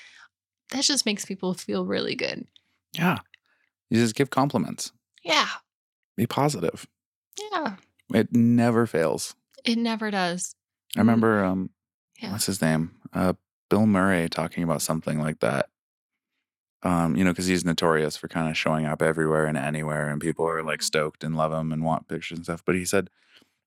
That 0.72 0.82
just 0.82 1.06
makes 1.06 1.24
people 1.24 1.54
feel 1.54 1.86
really 1.86 2.16
good. 2.16 2.44
Yeah. 2.92 3.18
You 3.88 4.00
just 4.00 4.16
give 4.16 4.30
compliments. 4.30 4.90
Yeah. 5.22 5.48
Be 6.16 6.26
positive. 6.26 6.88
Yeah. 7.52 7.76
It 8.12 8.32
never 8.34 8.86
fails. 8.86 9.36
It 9.64 9.78
never 9.78 10.10
does. 10.10 10.56
I 10.96 11.00
remember, 11.00 11.44
um, 11.44 11.70
Yeah. 12.20 12.32
what's 12.32 12.46
his 12.46 12.60
name? 12.62 12.92
Uh, 13.12 13.34
Bill 13.68 13.86
Murray 13.86 14.28
talking 14.28 14.62
about 14.64 14.82
something 14.82 15.18
like 15.20 15.40
that. 15.40 15.68
Um, 16.82 17.14
you 17.14 17.24
know, 17.24 17.34
'cause 17.34 17.46
he's 17.46 17.64
notorious 17.64 18.16
for 18.16 18.26
kinda 18.28 18.54
showing 18.54 18.86
up 18.86 19.02
everywhere 19.02 19.46
and 19.46 19.56
anywhere, 19.56 20.08
and 20.08 20.20
people 20.20 20.46
are, 20.48 20.62
like, 20.62 20.82
stoked 20.82 21.22
and 21.22 21.36
love 21.36 21.52
him 21.52 21.72
and 21.72 21.84
want 21.84 22.08
pictures 22.08 22.38
and 22.38 22.44
stuff, 22.44 22.62
but 22.64 22.74
he 22.74 22.84
said 22.86 23.10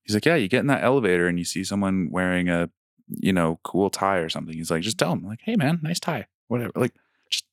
he's 0.04 0.16
like, 0.16 0.26
"Yeah, 0.26 0.36
you 0.36 0.48
get 0.50 0.62
in 0.62 0.68
that 0.68 0.84
elevator 0.84 1.28
and 1.28 1.40
you 1.40 1.46
see 1.46 1.64
someone 1.64 2.10
wearing 2.12 2.50
a, 2.50 2.70
you 3.08 3.34
know, 3.34 3.60
cool 3.64 3.90
tie 3.92 4.20
or 4.20 4.30
something." 4.30 4.56
He's 4.56 4.72
like, 4.72 4.84
"Just 4.84 4.98
tell 5.00 5.14
him, 5.14 5.24
like, 5.26 5.42
hey 5.44 5.56
man, 5.58 5.80
nice 5.84 6.00
tie.' 6.00 6.28
Whatever." 6.50 6.72
Like, 6.76 6.94
just 7.30 7.46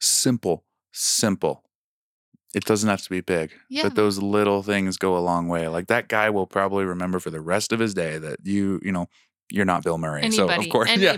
simple, 0.00 0.64
simple. 0.92 1.64
It 2.54 2.64
doesn't 2.66 2.88
have 2.90 3.02
to 3.02 3.10
be 3.10 3.20
big, 3.22 3.52
Yeah. 3.70 3.84
but 3.84 3.96
those 3.96 4.18
little 4.22 4.62
things 4.62 4.96
go 4.98 5.16
a 5.18 5.20
long 5.20 5.48
way. 5.48 5.68
Like, 5.68 5.88
that 5.88 6.08
guy 6.08 6.30
will 6.30 6.46
probably 6.46 6.84
remember 6.86 7.20
for 7.20 7.30
the 7.30 7.40
rest 7.42 7.72
of 7.72 7.80
his 7.80 7.94
day 7.94 8.18
that 8.18 8.40
you 8.46 8.80
you 8.84 8.92
know, 8.92 9.08
you're 9.50 9.64
not 9.64 9.84
Bill 9.84 9.98
Murray. 9.98 10.30
So, 10.30 10.44
of 10.44 10.50
Anybody, 10.50 10.70
course 10.70 10.90
yeah. 10.96 11.16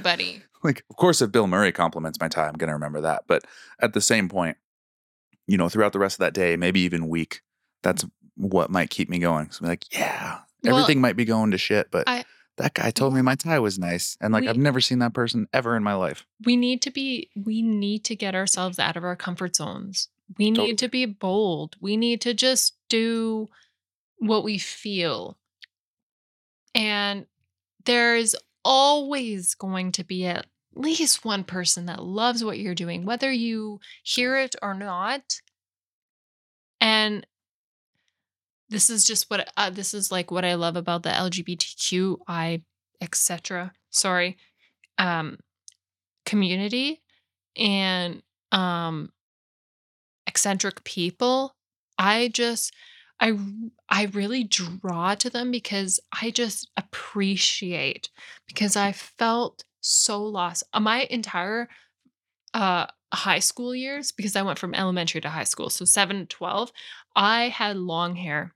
Like, 0.62 0.84
of 0.90 0.96
course, 0.96 1.22
if 1.22 1.32
Bill 1.32 1.46
Murray 1.46 1.72
compliments 1.72 2.20
my 2.20 2.28
tie, 2.28 2.46
I'm 2.46 2.54
gonna 2.54 2.74
remember 2.74 3.00
that, 3.02 3.24
but 3.26 3.44
at 3.80 3.92
the 3.92 4.00
same 4.00 4.28
point, 4.28 4.56
you 5.46 5.56
know, 5.56 5.68
throughout 5.68 5.92
the 5.92 5.98
rest 5.98 6.14
of 6.14 6.20
that 6.20 6.34
day, 6.34 6.56
maybe 6.56 6.80
even 6.80 7.08
week, 7.08 7.42
that's 7.82 8.04
what 8.36 8.70
might 8.70 8.90
keep 8.90 9.08
me 9.08 9.18
going. 9.18 9.50
So, 9.50 9.60
I'm 9.62 9.68
like, 9.68 9.92
"Yeah." 9.92 10.40
Well 10.62 10.76
Everything 10.76 11.00
might 11.00 11.16
be 11.16 11.24
going 11.24 11.52
to 11.52 11.58
shit, 11.58 11.90
but 11.90 12.04
I 12.06 12.24
that 12.58 12.74
guy 12.74 12.90
told 12.90 13.14
me 13.14 13.22
my 13.22 13.34
tie 13.36 13.58
was 13.58 13.78
nice, 13.78 14.18
and, 14.20 14.34
like, 14.34 14.42
We 14.42 14.48
I've 14.48 14.58
never 14.58 14.82
seen 14.82 14.98
that 14.98 15.14
person 15.14 15.48
ever 15.54 15.76
in 15.76 15.82
my 15.82 15.94
life. 15.94 16.26
we 16.44 16.56
need 16.56 16.82
to 16.82 16.90
be 16.90 17.30
we 17.34 17.62
need 17.62 18.04
to 18.04 18.14
get 18.14 18.34
ourselves 18.34 18.78
out 18.78 18.96
of 18.98 19.04
our 19.04 19.16
comfort 19.16 19.56
zones. 19.56 20.08
We 20.38 20.50
need 20.50 20.78
to 20.78 20.88
be 20.88 21.06
bold. 21.06 21.76
We 21.80 21.96
need 21.96 22.20
to 22.20 22.34
just 22.34 22.76
do 22.88 23.48
what 24.18 24.44
we 24.44 24.58
feel. 24.58 25.38
And 26.74 27.26
there's 27.84 28.34
always 28.64 29.54
going 29.54 29.92
to 29.92 30.04
be 30.04 30.26
at 30.26 30.46
least 30.74 31.24
one 31.24 31.44
person 31.44 31.86
that 31.86 32.02
loves 32.02 32.44
what 32.44 32.58
you're 32.58 32.74
doing, 32.74 33.04
whether 33.04 33.30
you 33.32 33.80
hear 34.02 34.36
it 34.36 34.54
or 34.62 34.74
not. 34.74 35.40
And 36.80 37.26
this 38.68 38.88
is 38.88 39.04
just 39.04 39.28
what 39.30 39.50
uh, 39.56 39.70
this 39.70 39.94
is, 39.94 40.12
like, 40.12 40.30
what 40.30 40.44
I 40.44 40.54
love 40.54 40.76
about 40.76 41.02
the 41.02 41.10
LGBTQI, 41.10 42.62
etc. 43.00 43.72
sorry, 43.90 44.36
um, 44.98 45.38
community 46.26 47.02
and, 47.56 48.22
um 48.52 49.10
eccentric 50.26 50.84
people. 50.84 51.54
I 51.98 52.28
just 52.28 52.72
I 53.20 53.38
I 53.88 54.04
really 54.06 54.44
draw 54.44 55.14
to 55.16 55.30
them 55.30 55.50
because 55.50 56.00
I 56.22 56.30
just 56.30 56.70
appreciate 56.76 58.08
because 58.46 58.76
I 58.76 58.92
felt 58.92 59.64
so 59.80 60.22
lost. 60.24 60.62
Uh, 60.72 60.80
my 60.80 61.02
entire, 61.10 61.68
uh, 62.54 62.86
high 63.12 63.38
school 63.40 63.74
years, 63.74 64.12
because 64.12 64.36
I 64.36 64.42
went 64.42 64.58
from 64.58 64.74
elementary 64.74 65.20
to 65.22 65.30
high 65.30 65.44
school, 65.44 65.70
so 65.70 65.84
7 65.84 66.20
to 66.20 66.26
12, 66.26 66.72
I 67.16 67.48
had 67.48 67.76
long 67.76 68.16
hair. 68.16 68.54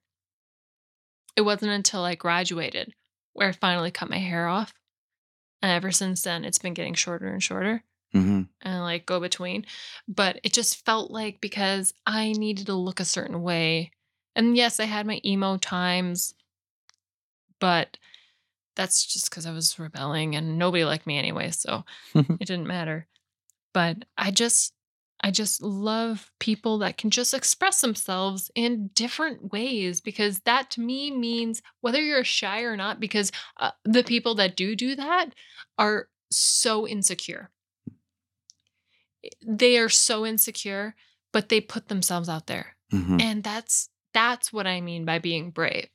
It 1.36 1.42
wasn't 1.42 1.72
until 1.72 2.04
I 2.04 2.14
graduated 2.14 2.94
where 3.32 3.48
I 3.48 3.52
finally 3.52 3.90
cut 3.90 4.10
my 4.10 4.18
hair 4.18 4.46
off, 4.46 4.72
and 5.62 5.72
ever 5.72 5.90
since 5.92 6.22
then, 6.22 6.44
it's 6.44 6.58
been 6.58 6.74
getting 6.74 6.94
shorter 6.94 7.26
and 7.28 7.42
shorter 7.42 7.82
Mhm. 8.14 8.48
and, 8.62 8.80
like, 8.82 9.06
go 9.06 9.18
between, 9.20 9.66
but 10.08 10.40
it 10.44 10.52
just 10.52 10.84
felt 10.84 11.10
like 11.10 11.40
because 11.40 11.92
I 12.06 12.32
needed 12.32 12.66
to 12.66 12.74
look 12.74 13.00
a 13.00 13.04
certain 13.04 13.42
way, 13.42 13.90
and 14.36 14.56
yes, 14.56 14.80
I 14.80 14.84
had 14.84 15.06
my 15.06 15.20
emo 15.24 15.56
times 15.56 16.34
but 17.60 17.96
that's 18.76 19.06
just 19.06 19.30
because 19.30 19.46
I 19.46 19.52
was 19.52 19.78
rebelling 19.78 20.34
and 20.34 20.58
nobody 20.58 20.84
liked 20.84 21.06
me 21.06 21.18
anyway, 21.18 21.50
so 21.50 21.84
it 22.14 22.38
didn't 22.40 22.66
matter. 22.66 23.06
But 23.72 24.04
I 24.18 24.30
just 24.30 24.72
I 25.22 25.30
just 25.30 25.62
love 25.62 26.30
people 26.40 26.78
that 26.78 26.98
can 26.98 27.08
just 27.10 27.32
express 27.32 27.80
themselves 27.80 28.50
in 28.54 28.88
different 28.94 29.52
ways 29.52 30.00
because 30.00 30.40
that 30.40 30.70
to 30.72 30.80
me 30.82 31.10
means 31.10 31.62
whether 31.80 32.02
you're 32.02 32.24
shy 32.24 32.60
or 32.62 32.76
not 32.76 33.00
because, 33.00 33.32
uh, 33.58 33.70
the 33.84 34.02
people 34.02 34.34
that 34.34 34.56
do 34.56 34.76
do 34.76 34.94
that 34.96 35.30
are 35.78 36.08
so 36.30 36.86
insecure. 36.86 37.50
They 39.46 39.78
are 39.78 39.88
so 39.88 40.26
insecure, 40.26 40.94
but 41.32 41.48
they 41.48 41.60
put 41.60 41.88
themselves 41.88 42.28
out 42.28 42.46
there. 42.46 42.76
Mhm. 42.92 43.20
And 43.22 43.42
that's 43.44 43.88
that's 44.14 44.52
what 44.52 44.66
I 44.66 44.80
mean 44.80 45.04
by 45.04 45.18
being 45.18 45.50
brave. 45.50 45.88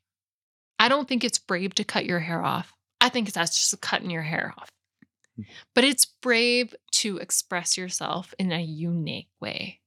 I 0.77 0.87
don't 0.87 1.07
think 1.07 1.23
it's 1.23 1.39
brave 1.39 1.73
to 1.75 1.83
cut 1.83 2.05
your 2.05 2.19
hair 2.19 2.43
off. 2.43 2.73
I 3.01 3.09
think 3.09 3.31
that's 3.31 3.57
just 3.57 3.81
cutting 3.81 4.09
your 4.09 4.21
hair 4.21 4.53
off. 4.57 4.69
Hmm. 5.35 5.43
But 5.73 5.83
it's 5.85 6.05
brave 6.05 6.75
to 6.91 7.17
express 7.17 7.77
yourself 7.77 8.33
in 8.37 8.51
a 8.51 8.61
unique 8.61 9.29
way. 9.41 9.79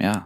Yeah. 0.00 0.24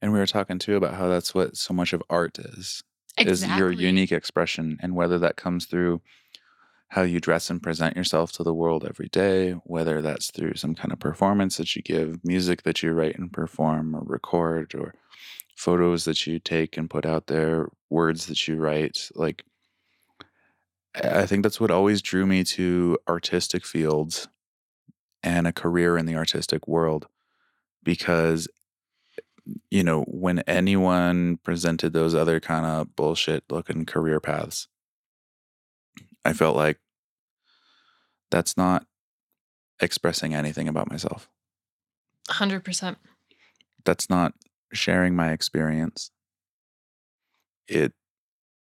And 0.00 0.12
we 0.12 0.18
were 0.18 0.26
talking 0.26 0.58
too 0.58 0.76
about 0.76 0.94
how 0.94 1.08
that's 1.08 1.34
what 1.34 1.56
so 1.56 1.74
much 1.74 1.92
of 1.92 2.02
art 2.08 2.38
is. 2.38 2.82
Is 3.18 3.46
your 3.46 3.72
unique 3.72 4.12
expression 4.12 4.76
and 4.82 4.94
whether 4.94 5.18
that 5.18 5.36
comes 5.36 5.64
through 5.64 6.02
how 6.88 7.02
you 7.02 7.18
dress 7.18 7.50
and 7.50 7.62
present 7.62 7.96
yourself 7.96 8.30
to 8.32 8.42
the 8.42 8.54
world 8.54 8.84
every 8.84 9.08
day, 9.08 9.52
whether 9.64 10.02
that's 10.02 10.30
through 10.30 10.54
some 10.54 10.74
kind 10.74 10.92
of 10.92 11.00
performance 11.00 11.56
that 11.56 11.74
you 11.74 11.82
give, 11.82 12.24
music 12.24 12.62
that 12.62 12.82
you 12.82 12.92
write 12.92 13.18
and 13.18 13.32
perform 13.32 13.96
or 13.96 14.02
record, 14.04 14.74
or 14.74 14.94
photos 15.56 16.04
that 16.04 16.26
you 16.26 16.38
take 16.38 16.76
and 16.76 16.88
put 16.88 17.04
out 17.04 17.26
there, 17.26 17.68
words 17.90 18.26
that 18.26 18.46
you 18.46 18.56
write. 18.56 19.08
Like, 19.14 19.42
I 20.94 21.26
think 21.26 21.42
that's 21.42 21.60
what 21.60 21.70
always 21.70 22.00
drew 22.00 22.26
me 22.26 22.44
to 22.44 22.98
artistic 23.08 23.64
fields 23.64 24.28
and 25.22 25.46
a 25.46 25.52
career 25.52 25.98
in 25.98 26.06
the 26.06 26.14
artistic 26.14 26.68
world 26.68 27.08
because, 27.82 28.48
you 29.70 29.82
know, 29.82 30.02
when 30.02 30.40
anyone 30.40 31.38
presented 31.42 31.92
those 31.92 32.14
other 32.14 32.38
kind 32.38 32.64
of 32.64 32.94
bullshit 32.94 33.44
looking 33.50 33.84
career 33.84 34.20
paths, 34.20 34.68
I 36.24 36.32
felt 36.32 36.56
like 36.56 36.78
that's 38.30 38.56
not 38.56 38.86
expressing 39.80 40.34
anything 40.34 40.68
about 40.68 40.90
myself. 40.90 41.28
100%. 42.28 42.96
That's 43.84 44.10
not 44.10 44.34
sharing 44.72 45.14
my 45.14 45.32
experience. 45.32 46.10
It, 47.68 47.92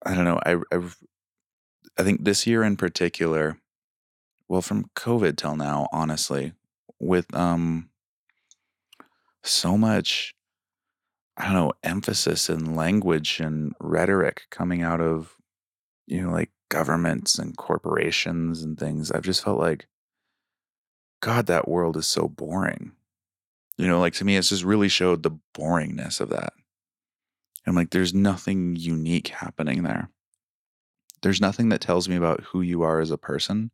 I 0.04 0.14
don't 0.14 0.24
know. 0.24 0.40
I, 0.44 0.56
I've, 0.72 0.96
I 1.98 2.02
think 2.02 2.24
this 2.24 2.46
year 2.46 2.62
in 2.62 2.76
particular, 2.76 3.58
well, 4.48 4.62
from 4.62 4.90
COVID 4.94 5.36
till 5.36 5.56
now, 5.56 5.88
honestly, 5.92 6.52
with 7.00 7.34
um 7.34 7.90
so 9.42 9.76
much, 9.78 10.34
I 11.36 11.44
don't 11.44 11.54
know, 11.54 11.72
emphasis 11.82 12.48
and 12.48 12.76
language 12.76 13.40
and 13.40 13.74
rhetoric 13.80 14.42
coming 14.50 14.82
out 14.82 15.00
of, 15.00 15.36
you 16.06 16.22
know, 16.22 16.30
like 16.30 16.50
governments 16.68 17.38
and 17.38 17.56
corporations 17.56 18.62
and 18.62 18.78
things, 18.78 19.12
I've 19.12 19.22
just 19.22 19.44
felt 19.44 19.58
like, 19.58 19.86
God, 21.20 21.46
that 21.46 21.68
world 21.68 21.96
is 21.96 22.06
so 22.06 22.28
boring. 22.28 22.92
You 23.78 23.86
know, 23.86 24.00
like 24.00 24.14
to 24.14 24.24
me, 24.24 24.36
it's 24.36 24.48
just 24.48 24.64
really 24.64 24.88
showed 24.88 25.22
the 25.22 25.38
boringness 25.54 26.20
of 26.20 26.30
that. 26.30 26.52
I'm 27.66 27.74
like, 27.74 27.90
there's 27.90 28.14
nothing 28.14 28.76
unique 28.76 29.28
happening 29.28 29.82
there. 29.82 30.08
There's 31.22 31.40
nothing 31.40 31.70
that 31.70 31.80
tells 31.80 32.08
me 32.08 32.16
about 32.16 32.40
who 32.44 32.60
you 32.60 32.82
are 32.82 33.00
as 33.00 33.10
a 33.10 33.18
person. 33.18 33.70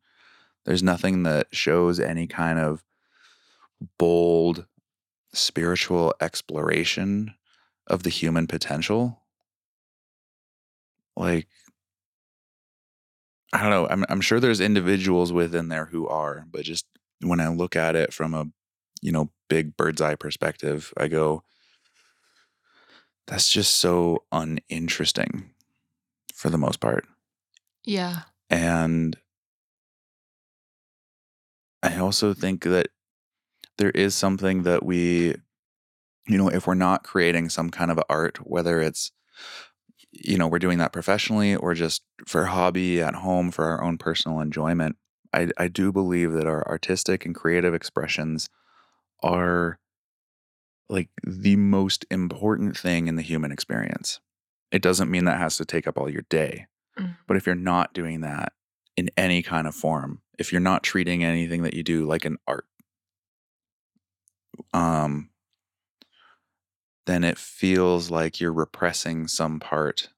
There's 0.64 0.82
nothing 0.82 1.24
that 1.24 1.48
shows 1.52 2.00
any 2.00 2.26
kind 2.26 2.58
of 2.58 2.82
bold 3.98 4.66
spiritual 5.34 6.14
exploration 6.20 7.34
of 7.86 8.02
the 8.02 8.10
human 8.10 8.46
potential. 8.46 9.22
Like, 11.16 11.48
I 13.52 13.60
don't 13.60 13.70
know. 13.70 13.86
I'm, 13.88 14.04
I'm 14.08 14.20
sure 14.20 14.40
there's 14.40 14.60
individuals 14.60 15.32
within 15.32 15.68
there 15.68 15.86
who 15.86 16.08
are, 16.08 16.46
but 16.50 16.62
just 16.62 16.86
when 17.20 17.40
I 17.40 17.48
look 17.48 17.76
at 17.76 17.96
it 17.96 18.12
from 18.12 18.34
a, 18.34 18.46
you 19.02 19.12
know, 19.12 19.30
big 19.48 19.76
bird's 19.76 20.00
eye 20.00 20.14
perspective, 20.14 20.94
I 20.96 21.08
go, 21.08 21.42
that's 23.26 23.50
just 23.50 23.74
so 23.74 24.24
uninteresting 24.32 25.50
for 26.32 26.48
the 26.48 26.58
most 26.58 26.80
part. 26.80 27.06
Yeah. 27.84 28.20
And 28.48 29.16
I 31.82 31.98
also 31.98 32.32
think 32.32 32.64
that 32.64 32.88
there 33.78 33.90
is 33.90 34.14
something 34.14 34.62
that 34.62 34.84
we, 34.84 35.34
you 36.28 36.38
know, 36.38 36.48
if 36.48 36.66
we're 36.66 36.74
not 36.74 37.02
creating 37.02 37.48
some 37.48 37.70
kind 37.70 37.90
of 37.90 38.00
art, 38.08 38.38
whether 38.46 38.80
it's, 38.80 39.10
you 40.12 40.38
know, 40.38 40.46
we're 40.46 40.58
doing 40.58 40.78
that 40.78 40.92
professionally 40.92 41.56
or 41.56 41.74
just 41.74 42.02
for 42.26 42.46
hobby 42.46 43.00
at 43.00 43.16
home 43.16 43.50
for 43.50 43.64
our 43.64 43.82
own 43.82 43.98
personal 43.98 44.40
enjoyment, 44.40 44.96
I, 45.32 45.48
I 45.56 45.68
do 45.68 45.90
believe 45.90 46.32
that 46.32 46.46
our 46.46 46.66
artistic 46.68 47.24
and 47.24 47.34
creative 47.34 47.74
expressions 47.74 48.48
are 49.22 49.78
like 50.88 51.08
the 51.24 51.56
most 51.56 52.04
important 52.10 52.76
thing 52.76 53.06
in 53.06 53.16
the 53.16 53.22
human 53.22 53.52
experience. 53.52 54.20
It 54.70 54.82
doesn't 54.82 55.10
mean 55.10 55.24
that 55.24 55.38
has 55.38 55.56
to 55.58 55.64
take 55.64 55.86
up 55.86 55.98
all 55.98 56.10
your 56.10 56.24
day. 56.28 56.66
Mm. 56.98 57.16
But 57.26 57.36
if 57.36 57.46
you're 57.46 57.54
not 57.54 57.94
doing 57.94 58.20
that 58.20 58.52
in 58.96 59.10
any 59.16 59.42
kind 59.42 59.66
of 59.66 59.74
form, 59.74 60.20
if 60.38 60.52
you're 60.52 60.60
not 60.60 60.82
treating 60.82 61.24
anything 61.24 61.62
that 61.62 61.74
you 61.74 61.82
do 61.82 62.04
like 62.04 62.24
an 62.24 62.36
art, 62.46 62.66
um, 64.74 65.30
then 67.06 67.24
it 67.24 67.38
feels 67.38 68.10
like 68.10 68.40
you're 68.40 68.52
repressing 68.52 69.26
some 69.26 69.60
part 69.60 70.08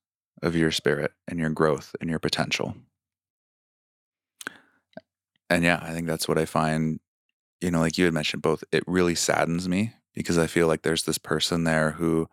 of 0.43 0.55
your 0.55 0.71
spirit 0.71 1.13
and 1.27 1.39
your 1.39 1.51
growth 1.51 1.95
and 2.01 2.11
your 2.11 2.19
potential. 2.19 2.77
And 5.49 5.65
yeah, 5.65 5.79
I 5.83 5.93
think 5.93 6.07
that's 6.07 6.29
what 6.29 6.39
I 6.39 6.45
find, 6.45 7.01
you 7.61 7.71
know, 7.71 7.81
like 7.81 7.99
you 7.99 8.05
had 8.05 8.15
mentioned 8.15 8.43
both, 8.43 8.65
it 8.73 8.85
really 8.87 9.15
saddens 9.15 9.69
me 9.69 9.95
because 10.15 10.39
I 10.39 10.47
feel 10.47 10.67
like 10.69 10.83
there's 10.83 11.05
this 11.05 11.19
person 11.19 11.65
there 11.65 11.93
who, 11.93 12.29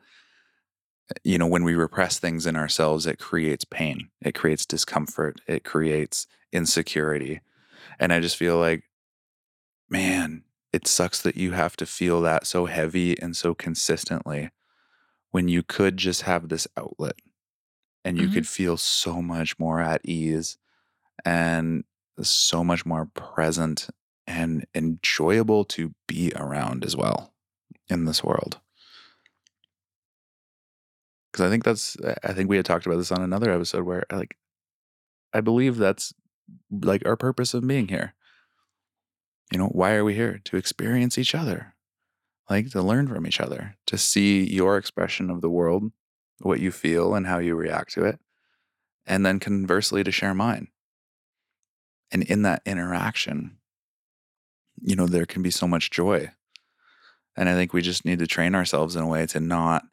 you 1.23 1.37
know, 1.37 1.47
when 1.47 1.63
we 1.63 1.75
repress 1.75 2.19
things 2.19 2.45
in 2.45 2.55
ourselves, 2.55 3.05
it 3.05 3.19
creates 3.19 3.65
pain, 3.65 4.09
it 4.21 4.33
creates 4.35 4.65
discomfort, 4.65 5.41
it 5.47 5.63
creates 5.63 6.27
insecurity. 6.51 7.41
And 7.99 8.13
I 8.13 8.19
just 8.21 8.37
feel 8.37 8.59
like, 8.59 8.85
man, 9.89 10.43
it 10.73 10.87
sucks 10.87 11.21
that 11.21 11.35
you 11.37 11.51
have 11.51 11.75
to 11.77 11.85
feel 11.85 12.21
that 12.21 12.47
so 12.47 12.65
heavy 12.65 13.19
and 13.19 13.35
so 13.35 13.53
consistently 13.53 14.49
when 15.31 15.47
you 15.47 15.63
could 15.63 15.97
just 15.97 16.23
have 16.23 16.49
this 16.49 16.67
outlet 16.77 17.15
and 18.05 18.17
you 18.19 18.29
Mhm. 18.29 18.29
could 18.29 18.47
feel 18.47 18.77
so 18.77 19.21
much 19.21 19.59
more 19.59 19.81
at 19.81 20.01
ease 20.05 20.57
and 21.25 21.85
so 22.21 22.63
much 22.63 22.85
more 22.85 23.07
present 23.07 23.89
and 24.27 24.65
enjoyable 24.75 25.65
to 25.65 25.93
be 26.07 26.31
around 26.35 26.85
as 26.85 26.95
well 26.95 27.33
in 27.89 28.05
this 28.05 28.23
world. 28.23 28.59
Because 31.31 31.45
I 31.45 31.49
think 31.49 31.63
that's, 31.63 31.97
I 32.23 32.33
think 32.33 32.49
we 32.49 32.57
had 32.57 32.65
talked 32.65 32.85
about 32.85 32.97
this 32.97 33.11
on 33.11 33.21
another 33.21 33.51
episode 33.51 33.83
where, 33.83 34.05
uh, 34.11 34.17
like, 34.17 34.37
I 35.33 35.41
believe 35.41 35.77
that's 35.77 36.13
like 36.69 37.05
our 37.05 37.15
purpose 37.15 37.53
of 37.53 37.65
being 37.65 37.87
here. 37.87 38.13
You 39.51 39.57
know, 39.57 39.67
why 39.67 39.93
are 39.93 40.03
we 40.03 40.13
here? 40.13 40.41
To 40.45 40.57
experience 40.57 41.17
each 41.17 41.33
other, 41.33 41.75
like 42.49 42.69
to 42.71 42.81
learn 42.81 43.07
from 43.07 43.25
each 43.25 43.39
other, 43.39 43.77
to 43.87 43.97
see 43.97 44.45
your 44.45 44.77
expression 44.77 45.29
of 45.29 45.41
the 45.41 45.49
world, 45.49 45.91
what 46.39 46.59
you 46.59 46.71
feel 46.71 47.15
and 47.15 47.27
how 47.27 47.39
you 47.39 47.55
react 47.55 47.93
to 47.93 48.03
it, 48.03 48.19
and 49.05 49.25
then 49.25 49.39
conversely 49.39 50.03
to 50.03 50.11
share 50.11 50.33
mine. 50.33 50.67
And 52.11 52.23
in 52.23 52.41
that 52.41 52.61
interaction, 52.65 53.57
you 54.79 54.95
know, 54.95 55.07
there 55.07 55.25
can 55.25 55.41
be 55.41 55.51
so 55.51 55.67
much 55.67 55.91
joy. 55.91 56.31
And 57.35 57.47
I 57.49 57.53
think 57.53 57.73
we 57.73 57.81
just 57.81 58.05
need 58.05 58.19
to 58.19 58.27
train 58.27 58.55
ourselves 58.55 58.95
in 58.95 59.03
a 59.03 59.07
way 59.07 59.25
to 59.27 59.39
not 59.39 59.83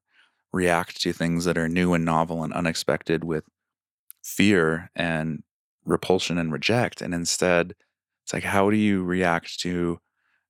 react 0.53 1.01
to 1.03 1.13
things 1.13 1.45
that 1.45 1.59
are 1.59 1.69
new 1.69 1.95
and 1.95 2.05
novel 2.05 2.43
and 2.43 2.53
unexpected 2.53 3.23
with 3.25 3.45
fear 4.23 4.91
and 4.97 5.43
repulsion 5.85 6.39
and 6.39 6.53
reject. 6.53 7.01
And 7.01 7.15
instead, 7.15 7.75
it's 8.25 8.33
like, 8.33 8.45
how 8.45 8.71
do 8.71 8.77
you 8.77 9.03
react 9.03 9.61
to 9.61 10.01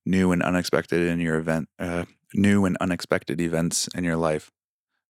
new 0.07 0.33
and 0.33 0.43
unexpected 0.43 1.07
in 1.07 1.21
your 1.21 1.37
event, 1.37 1.69
uh, 1.79 2.05
new 2.35 2.65
and 2.65 2.77
unexpected 2.81 3.41
events 3.41 3.89
in 3.95 4.05
your 4.05 4.17
life 4.17 4.51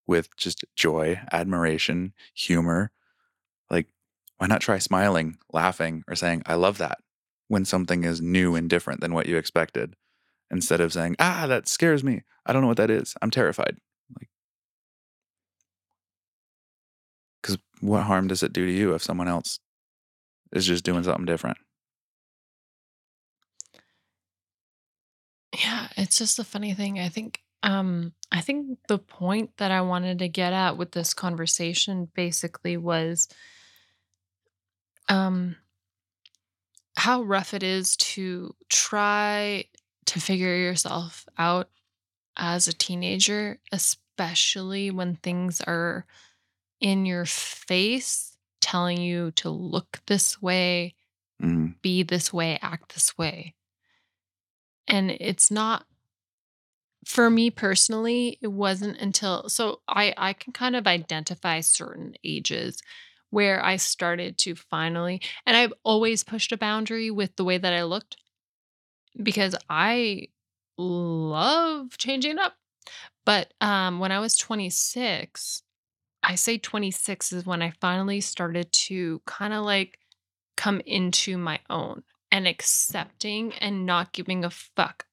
with 0.06 0.34
just 0.36 0.64
joy, 0.74 1.20
admiration, 1.32 2.12
humor? 2.34 2.90
Like, 3.70 3.86
why 4.38 4.46
not 4.46 4.60
try 4.60 4.78
smiling, 4.78 5.38
laughing, 5.52 6.02
or 6.08 6.14
saying, 6.14 6.42
I 6.46 6.54
love 6.54 6.78
that 6.78 6.98
when 7.48 7.64
something 7.64 8.04
is 8.04 8.20
new 8.20 8.54
and 8.54 8.70
different 8.70 9.00
than 9.00 9.14
what 9.14 9.26
you 9.26 9.36
expected? 9.36 9.94
Instead 10.50 10.80
of 10.80 10.92
saying, 10.92 11.16
ah, 11.18 11.46
that 11.46 11.68
scares 11.68 12.02
me. 12.02 12.22
I 12.46 12.52
don't 12.52 12.62
know 12.62 12.68
what 12.68 12.78
that 12.78 12.90
is. 12.90 13.14
I'm 13.20 13.30
terrified. 13.30 13.76
Like, 14.18 14.28
because 17.42 17.58
what 17.80 18.04
harm 18.04 18.28
does 18.28 18.42
it 18.42 18.52
do 18.52 18.64
to 18.66 18.72
you 18.72 18.94
if 18.94 19.02
someone 19.02 19.28
else 19.28 19.58
is 20.52 20.66
just 20.66 20.84
doing 20.84 21.02
something 21.04 21.26
different? 21.26 21.58
Yeah, 25.52 25.88
it's 25.96 26.18
just 26.18 26.38
a 26.38 26.44
funny 26.44 26.74
thing. 26.74 26.98
I 26.98 27.08
think 27.08 27.40
um 27.62 28.12
I 28.30 28.40
think 28.40 28.78
the 28.88 28.98
point 28.98 29.56
that 29.56 29.70
I 29.70 29.80
wanted 29.80 30.20
to 30.20 30.28
get 30.28 30.52
at 30.52 30.76
with 30.76 30.92
this 30.92 31.14
conversation 31.14 32.08
basically 32.14 32.76
was 32.76 33.28
um 35.08 35.56
how 36.98 37.22
rough 37.22 37.54
it 37.54 37.64
is 37.64 37.96
to 37.98 38.54
try 38.70 39.64
to 40.06 40.20
figure 40.20 40.56
yourself 40.56 41.26
out 41.38 41.70
as 42.36 42.68
a 42.68 42.74
teenager, 42.74 43.60
especially 43.72 44.90
when 44.90 45.16
things 45.16 45.60
are 45.62 46.06
in 46.80 47.06
your 47.06 47.26
face 47.26 48.36
telling 48.60 49.00
you 49.00 49.32
to 49.32 49.50
look 49.50 50.00
this 50.06 50.40
way, 50.42 50.94
Mhm. 51.40 51.78
be 51.82 52.02
this 52.02 52.32
way, 52.32 52.58
act 52.62 52.94
this 52.94 53.18
way. 53.18 53.54
And 54.88 55.10
it's 55.10 55.50
not 55.50 55.86
for 57.04 57.30
me 57.30 57.50
personally, 57.50 58.38
it 58.42 58.48
wasn't 58.48 58.98
until 58.98 59.48
so 59.48 59.80
I 59.88 60.14
I 60.16 60.32
can 60.32 60.52
kind 60.52 60.76
of 60.76 60.86
identify 60.86 61.60
certain 61.60 62.14
ages 62.24 62.80
where 63.30 63.64
I 63.64 63.76
started 63.76 64.38
to 64.38 64.54
finally 64.54 65.20
and 65.46 65.56
I've 65.56 65.72
always 65.84 66.24
pushed 66.24 66.52
a 66.52 66.56
boundary 66.56 67.10
with 67.10 67.36
the 67.36 67.44
way 67.44 67.58
that 67.58 67.72
I 67.72 67.84
looked 67.84 68.16
because 69.22 69.54
I 69.68 70.28
love 70.76 71.96
changing 71.98 72.38
up. 72.38 72.54
But 73.24 73.52
um 73.60 73.98
when 73.98 74.12
I 74.12 74.20
was 74.20 74.36
26, 74.36 75.62
I 76.22 76.34
say 76.34 76.58
26 76.58 77.32
is 77.32 77.46
when 77.46 77.62
I 77.62 77.72
finally 77.80 78.20
started 78.20 78.72
to 78.72 79.22
kind 79.26 79.52
of 79.54 79.64
like 79.64 79.98
come 80.56 80.80
into 80.86 81.38
my 81.38 81.60
own 81.70 82.02
and 82.32 82.46
accepting 82.46 83.54
and 83.54 83.86
not 83.86 84.12
giving 84.12 84.44
a 84.44 84.50
fuck. 84.50 85.06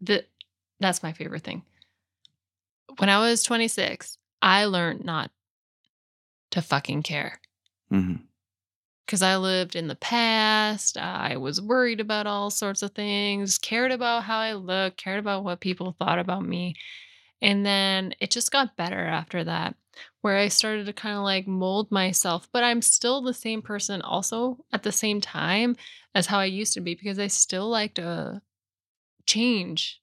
The 0.00 0.24
that's 0.78 1.02
my 1.02 1.12
favorite 1.12 1.42
thing. 1.42 1.62
When 2.98 3.08
I 3.08 3.18
was 3.18 3.42
26, 3.42 4.18
I 4.42 4.66
learned 4.66 5.04
not 5.04 5.30
to 6.50 6.62
fucking 6.62 7.02
care 7.02 7.40
Mhm. 7.92 8.26
because 9.06 9.22
I 9.22 9.36
lived 9.36 9.74
in 9.74 9.88
the 9.88 9.96
past. 9.96 10.96
I 10.96 11.36
was 11.36 11.60
worried 11.60 12.00
about 12.00 12.26
all 12.26 12.50
sorts 12.50 12.82
of 12.82 12.92
things, 12.94 13.58
cared 13.58 13.90
about 13.92 14.24
how 14.24 14.38
I 14.38 14.52
looked, 14.54 14.98
cared 14.98 15.18
about 15.18 15.42
what 15.44 15.60
people 15.60 15.96
thought 15.98 16.18
about 16.18 16.44
me. 16.44 16.74
And 17.42 17.64
then 17.66 18.14
it 18.20 18.30
just 18.30 18.52
got 18.52 18.76
better 18.76 19.06
after 19.06 19.42
that, 19.44 19.74
where 20.20 20.36
I 20.36 20.48
started 20.48 20.86
to 20.86 20.92
kind 20.92 21.16
of 21.16 21.24
like 21.24 21.46
mold 21.48 21.90
myself, 21.90 22.48
but 22.52 22.62
I'm 22.62 22.82
still 22.82 23.22
the 23.22 23.34
same 23.34 23.62
person 23.62 24.02
also 24.02 24.64
at 24.72 24.82
the 24.82 24.92
same 24.92 25.20
time 25.20 25.76
as 26.14 26.26
how 26.26 26.38
I 26.38 26.44
used 26.46 26.74
to 26.74 26.80
be 26.80 26.94
because 26.94 27.18
I 27.18 27.28
still 27.28 27.68
like 27.68 27.94
to 27.94 28.42
change. 29.26 30.00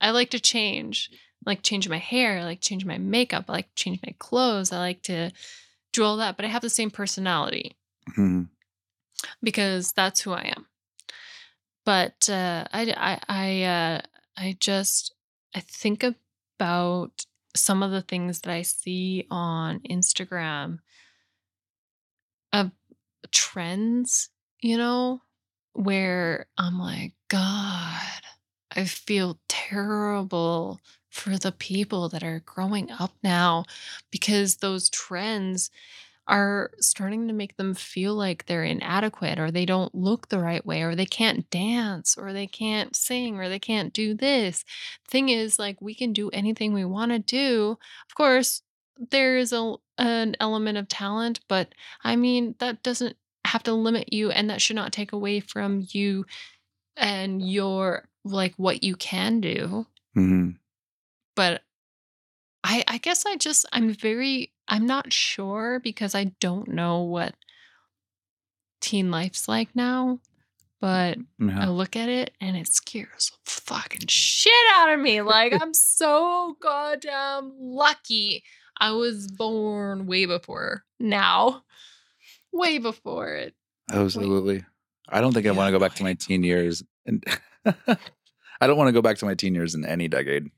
I 0.00 0.10
like 0.10 0.30
to 0.30 0.40
change. 0.40 1.10
Like 1.46 1.62
change 1.62 1.88
my 1.88 1.98
hair, 1.98 2.38
I 2.40 2.44
like 2.44 2.60
change 2.60 2.84
my 2.84 2.98
makeup, 2.98 3.44
I 3.48 3.52
like 3.52 3.74
change 3.76 4.00
my 4.04 4.14
clothes, 4.18 4.72
I 4.72 4.78
like 4.78 5.02
to 5.04 5.30
do 5.92 6.02
all 6.04 6.16
that, 6.18 6.36
but 6.36 6.44
I 6.44 6.48
have 6.48 6.62
the 6.62 6.68
same 6.68 6.90
personality 6.90 7.76
Mhm. 8.10 8.48
because 9.42 9.92
that's 9.92 10.20
who 10.20 10.32
I 10.32 10.52
am. 10.56 10.66
But 11.84 12.28
uh, 12.28 12.64
I, 12.72 12.92
I, 12.96 13.20
I, 13.28 13.62
uh, 13.62 14.00
I 14.36 14.56
just, 14.58 15.14
I 15.54 15.60
think 15.60 16.02
about 16.58 17.24
some 17.54 17.82
of 17.82 17.92
the 17.92 18.02
things 18.02 18.40
that 18.40 18.52
I 18.52 18.62
see 18.62 19.26
on 19.30 19.80
Instagram 19.88 20.80
of 22.52 22.72
trends, 23.30 24.30
you 24.60 24.76
know, 24.76 25.22
where 25.74 26.46
I'm 26.58 26.78
like, 26.78 27.12
God, 27.28 28.02
I 28.76 28.84
feel 28.84 29.38
terrible 29.48 30.80
for 31.10 31.38
the 31.38 31.52
people 31.52 32.08
that 32.10 32.22
are 32.22 32.40
growing 32.40 32.90
up 32.90 33.12
now 33.22 33.64
because 34.10 34.56
those 34.56 34.90
trends 34.90 35.70
are 36.28 36.72
starting 36.80 37.28
to 37.28 37.34
make 37.34 37.56
them 37.56 37.74
feel 37.74 38.14
like 38.14 38.46
they're 38.46 38.64
inadequate 38.64 39.38
or 39.38 39.50
they 39.50 39.66
don't 39.66 39.94
look 39.94 40.28
the 40.28 40.40
right 40.40 40.64
way 40.66 40.82
or 40.82 40.94
they 40.96 41.06
can't 41.06 41.48
dance 41.50 42.16
or 42.18 42.32
they 42.32 42.46
can't 42.46 42.96
sing 42.96 43.38
or 43.38 43.48
they 43.48 43.60
can't 43.60 43.92
do 43.92 44.14
this. 44.14 44.64
Thing 45.08 45.28
is 45.30 45.58
like 45.58 45.80
we 45.80 45.94
can 45.94 46.12
do 46.12 46.30
anything 46.30 46.74
we 46.74 46.84
want 46.84 47.12
to 47.12 47.18
do. 47.20 47.78
Of 48.08 48.14
course, 48.16 48.62
there 49.10 49.38
is 49.38 49.52
a 49.52 49.74
an 49.98 50.36
element 50.40 50.78
of 50.78 50.88
talent, 50.88 51.40
but 51.48 51.74
I 52.04 52.16
mean 52.16 52.56
that 52.58 52.82
doesn't 52.82 53.16
have 53.46 53.62
to 53.64 53.72
limit 53.74 54.12
you 54.12 54.30
and 54.30 54.50
that 54.50 54.62
should 54.62 54.76
not 54.76 54.92
take 54.92 55.12
away 55.12 55.40
from 55.40 55.86
you 55.92 56.26
and 56.96 57.42
your 57.48 58.08
like 58.26 58.54
what 58.56 58.82
you 58.82 58.96
can 58.96 59.40
do. 59.40 59.86
Mhm. 60.16 60.56
But 61.34 61.62
I 62.64 62.84
I 62.88 62.98
guess 62.98 63.24
I 63.26 63.36
just 63.36 63.66
I'm 63.72 63.92
very 63.92 64.52
I'm 64.68 64.86
not 64.86 65.12
sure 65.12 65.80
because 65.80 66.14
I 66.14 66.24
don't 66.40 66.68
know 66.68 67.02
what 67.02 67.34
teen 68.80 69.10
life's 69.10 69.48
like 69.48 69.74
now, 69.74 70.20
but 70.80 71.18
I 71.60 71.66
look 71.68 71.96
at 71.96 72.08
it 72.08 72.32
and 72.40 72.56
it 72.56 72.68
scares 72.68 73.32
the 73.44 73.50
fucking 73.50 74.06
shit 74.08 74.52
out 74.74 74.92
of 74.92 75.00
me. 75.00 75.22
Like 75.22 75.52
I'm 75.52 75.74
so 75.74 76.56
goddamn 76.60 77.52
lucky. 77.58 78.42
I 78.78 78.92
was 78.92 79.30
born 79.30 80.06
way 80.06 80.26
before 80.26 80.84
now. 81.00 81.62
Way 82.52 82.78
before 82.78 83.34
it. 83.34 83.54
Absolutely. 83.90 84.64
I 85.08 85.20
don't 85.20 85.32
think 85.32 85.46
I 85.46 85.50
Yeah, 85.50 85.56
wanna 85.56 85.70
go 85.72 85.78
back 85.78 85.94
to 85.96 86.02
my 86.02 86.14
teen 86.14 86.42
years 86.42 86.82
and 87.06 87.24
I 88.60 88.66
don't 88.66 88.76
wanna 88.76 88.92
go 88.92 89.02
back 89.02 89.18
to 89.18 89.24
my 89.24 89.34
teen 89.34 89.54
years 89.54 89.74
in 89.74 89.84
any 89.84 90.08
decade. 90.08 90.50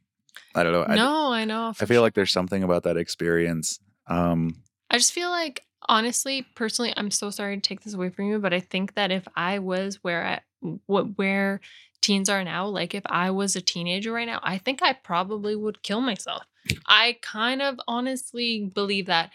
I 0.55 0.63
don't 0.63 0.73
know. 0.73 0.85
I 0.85 0.97
No, 0.97 1.33
I 1.33 1.45
know. 1.45 1.73
I 1.81 1.85
feel 1.85 2.03
like 2.03 2.15
there's 2.15 2.33
something 2.33 2.63
about 2.63 2.85
that 2.85 2.97
experience. 2.97 3.81
Um, 4.07 4.63
I 4.91 4.97
just 4.97 5.13
feel 5.13 5.31
like 5.31 5.65
honestly, 5.89 6.47
personally, 6.55 6.93
I'm 6.97 7.11
so 7.11 7.31
sorry 7.31 7.57
to 7.57 7.61
take 7.61 7.83
this 7.83 7.95
away 7.95 8.11
from 8.11 8.27
you, 8.27 8.39
but 8.39 8.53
I 8.53 8.61
think 8.61 8.95
that 8.95 9.11
if 9.11 9.27
I 9.37 9.59
was 9.59 10.03
where 10.03 10.25
I 10.25 10.41
what 10.87 11.17
where 11.17 11.61
teens 12.01 12.29
are 12.29 12.45
now, 12.45 12.67
like 12.67 12.95
if 12.95 13.05
I 13.07 13.31
was 13.31 13.57
a 13.57 13.61
teenager 13.61 14.13
right 14.13 14.27
now, 14.27 14.41
I 14.43 14.59
think 14.59 14.83
I 14.83 14.93
probably 14.93 15.55
would 15.55 15.83
kill 15.83 16.01
myself. 16.01 16.45
I 16.87 17.19
kind 17.23 17.63
of 17.63 17.81
honestly 17.87 18.71
believe 18.75 19.07
that. 19.07 19.31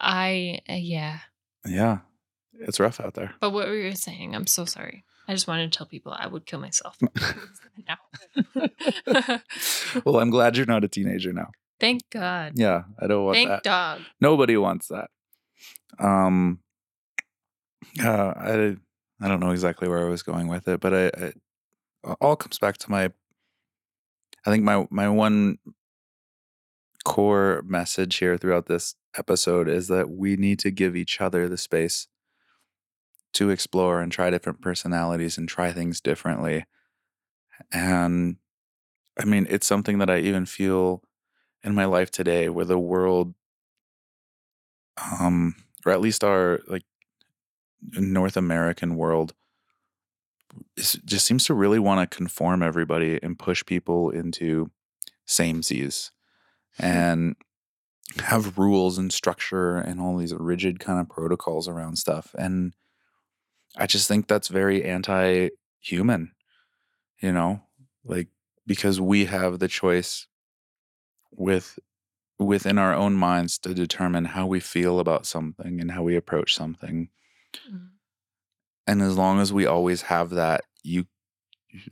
I 0.00 0.60
uh, 0.68 0.74
yeah. 0.74 1.20
yeah, 1.66 1.98
it's 2.52 2.78
rough 2.78 3.00
out 3.00 3.14
there. 3.14 3.34
But 3.40 3.50
what 3.50 3.66
were 3.66 3.76
you 3.76 3.94
saying? 3.94 4.34
I'm 4.34 4.46
so 4.46 4.64
sorry. 4.64 5.04
I 5.28 5.34
just 5.34 5.46
wanted 5.46 5.70
to 5.70 5.76
tell 5.76 5.86
people 5.86 6.12
I 6.12 6.26
would 6.26 6.46
kill 6.46 6.58
myself 6.58 6.96
now. 7.86 7.98
well, 10.04 10.20
I'm 10.20 10.30
glad 10.30 10.56
you're 10.56 10.64
not 10.64 10.84
a 10.84 10.88
teenager 10.88 11.34
now. 11.34 11.50
Thank 11.78 12.08
God. 12.10 12.54
Yeah, 12.56 12.84
I 12.98 13.06
don't 13.06 13.24
want 13.24 13.36
Thank 13.36 13.48
that. 13.50 13.62
dog. 13.62 14.00
Nobody 14.20 14.56
wants 14.56 14.88
that. 14.88 15.10
Um, 15.98 16.60
uh, 18.02 18.32
I 18.36 18.76
I 19.20 19.28
don't 19.28 19.40
know 19.40 19.50
exactly 19.50 19.86
where 19.86 20.04
I 20.04 20.08
was 20.08 20.22
going 20.22 20.48
with 20.48 20.66
it, 20.66 20.80
but 20.80 20.94
I, 20.94 21.06
I 21.06 21.20
it 21.26 21.36
all 22.20 22.36
comes 22.36 22.58
back 22.58 22.78
to 22.78 22.90
my. 22.90 23.10
I 24.46 24.50
think 24.50 24.64
my 24.64 24.86
my 24.90 25.08
one 25.08 25.58
core 27.04 27.62
message 27.66 28.16
here 28.16 28.38
throughout 28.38 28.66
this 28.66 28.94
episode 29.16 29.68
is 29.68 29.88
that 29.88 30.10
we 30.10 30.36
need 30.36 30.58
to 30.60 30.70
give 30.70 30.96
each 30.96 31.20
other 31.20 31.48
the 31.48 31.56
space 31.56 32.08
to 33.34 33.50
explore 33.50 34.00
and 34.00 34.10
try 34.10 34.30
different 34.30 34.60
personalities 34.60 35.38
and 35.38 35.48
try 35.48 35.72
things 35.72 36.00
differently. 36.00 36.64
And 37.72 38.36
I 39.18 39.24
mean, 39.24 39.46
it's 39.50 39.66
something 39.66 39.98
that 39.98 40.10
I 40.10 40.18
even 40.20 40.46
feel 40.46 41.02
in 41.62 41.74
my 41.74 41.84
life 41.84 42.10
today 42.10 42.48
where 42.48 42.64
the 42.64 42.78
world 42.78 43.34
um 45.20 45.54
or 45.86 45.92
at 45.92 46.00
least 46.00 46.24
our 46.24 46.60
like 46.66 46.82
North 47.92 48.36
American 48.36 48.96
world 48.96 49.34
is, 50.76 50.94
just 51.04 51.26
seems 51.26 51.44
to 51.44 51.54
really 51.54 51.78
want 51.78 52.10
to 52.10 52.16
conform 52.16 52.62
everybody 52.62 53.18
and 53.22 53.38
push 53.38 53.64
people 53.64 54.10
into 54.10 54.70
samesies 55.26 56.10
and 56.78 57.36
have 58.20 58.58
rules 58.58 58.98
and 58.98 59.12
structure 59.12 59.76
and 59.76 60.00
all 60.00 60.16
these 60.16 60.34
rigid 60.34 60.80
kind 60.80 61.00
of 61.00 61.08
protocols 61.08 61.68
around 61.68 61.96
stuff. 61.96 62.34
And 62.38 62.72
I 63.78 63.86
just 63.86 64.08
think 64.08 64.26
that's 64.26 64.48
very 64.48 64.84
anti 64.84 65.50
human, 65.80 66.32
you 67.22 67.32
know, 67.32 67.62
like 68.04 68.28
because 68.66 69.00
we 69.00 69.26
have 69.26 69.60
the 69.60 69.68
choice 69.68 70.26
with 71.30 71.78
within 72.38 72.78
our 72.78 72.94
own 72.94 73.14
minds 73.14 73.58
to 73.58 73.74
determine 73.74 74.24
how 74.24 74.46
we 74.46 74.60
feel 74.60 75.00
about 75.00 75.26
something 75.26 75.80
and 75.80 75.90
how 75.92 76.02
we 76.02 76.16
approach 76.16 76.54
something. 76.54 77.08
Mm. 77.72 77.88
And 78.86 79.02
as 79.02 79.16
long 79.16 79.40
as 79.40 79.52
we 79.52 79.66
always 79.66 80.02
have 80.02 80.30
that, 80.30 80.64
you 80.82 81.06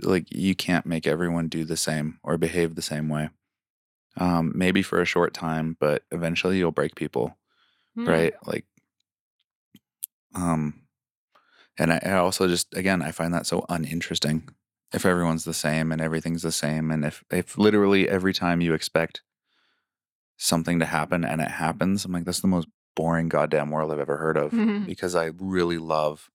like 0.00 0.26
you 0.30 0.54
can't 0.54 0.86
make 0.86 1.06
everyone 1.06 1.48
do 1.48 1.64
the 1.64 1.76
same 1.76 2.18
or 2.22 2.36
behave 2.38 2.74
the 2.74 2.82
same 2.82 3.08
way. 3.08 3.30
Um, 4.16 4.52
maybe 4.54 4.82
for 4.82 5.00
a 5.00 5.06
short 5.06 5.34
time, 5.34 5.76
but 5.78 6.02
eventually 6.10 6.58
you'll 6.58 6.72
break 6.72 6.94
people, 6.94 7.36
Mm. 7.96 8.08
right? 8.08 8.34
Like, 8.46 8.64
um, 10.34 10.85
and 11.78 11.92
I, 11.92 12.00
I 12.04 12.12
also 12.14 12.46
just 12.48 12.74
again 12.76 13.02
I 13.02 13.12
find 13.12 13.32
that 13.34 13.46
so 13.46 13.64
uninteresting. 13.68 14.48
If 14.92 15.04
everyone's 15.04 15.44
the 15.44 15.54
same 15.54 15.90
and 15.92 16.00
everything's 16.00 16.42
the 16.42 16.52
same, 16.52 16.90
and 16.90 17.04
if 17.04 17.24
if 17.30 17.58
literally 17.58 18.08
every 18.08 18.32
time 18.32 18.60
you 18.60 18.72
expect 18.74 19.22
something 20.36 20.78
to 20.78 20.86
happen 20.86 21.24
and 21.24 21.40
it 21.40 21.50
happens, 21.50 22.04
I'm 22.04 22.12
like 22.12 22.24
that's 22.24 22.40
the 22.40 22.46
most 22.48 22.68
boring 22.94 23.28
goddamn 23.28 23.70
world 23.70 23.92
I've 23.92 23.98
ever 24.00 24.16
heard 24.16 24.36
of. 24.36 24.52
Mhm. 24.52 24.86
Because 24.86 25.14
I 25.14 25.30
really 25.38 25.78
love 25.78 26.30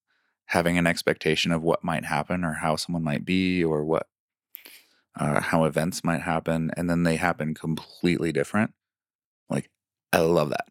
having 0.45 0.77
an 0.77 0.85
expectation 0.87 1.51
of 1.51 1.63
what 1.63 1.83
might 1.83 2.05
happen 2.05 2.43
or 2.43 2.53
how 2.53 2.75
someone 2.75 3.03
might 3.03 3.25
be 3.25 3.63
or 3.63 3.83
what 3.85 4.07
uh, 5.19 5.41
how 5.41 5.65
events 5.65 6.03
might 6.03 6.21
happen, 6.21 6.71
and 6.77 6.89
then 6.89 7.03
they 7.03 7.17
happen 7.17 7.53
completely 7.53 8.31
different. 8.31 8.73
Like, 9.49 9.69
I 10.13 10.19
love 10.19 10.49
that. 10.51 10.69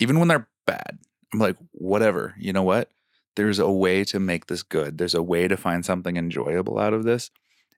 Even 0.00 0.18
when 0.18 0.26
they're 0.28 0.48
bad, 0.66 0.98
I'm 1.32 1.38
like, 1.38 1.56
whatever. 1.70 2.34
You 2.38 2.52
know 2.52 2.64
what? 2.64 2.90
There's 3.36 3.58
a 3.58 3.70
way 3.70 4.04
to 4.04 4.18
make 4.18 4.46
this 4.46 4.62
good. 4.62 4.98
There's 4.98 5.14
a 5.14 5.22
way 5.22 5.48
to 5.48 5.56
find 5.56 5.84
something 5.84 6.16
enjoyable 6.16 6.78
out 6.78 6.94
of 6.94 7.04
this. 7.04 7.30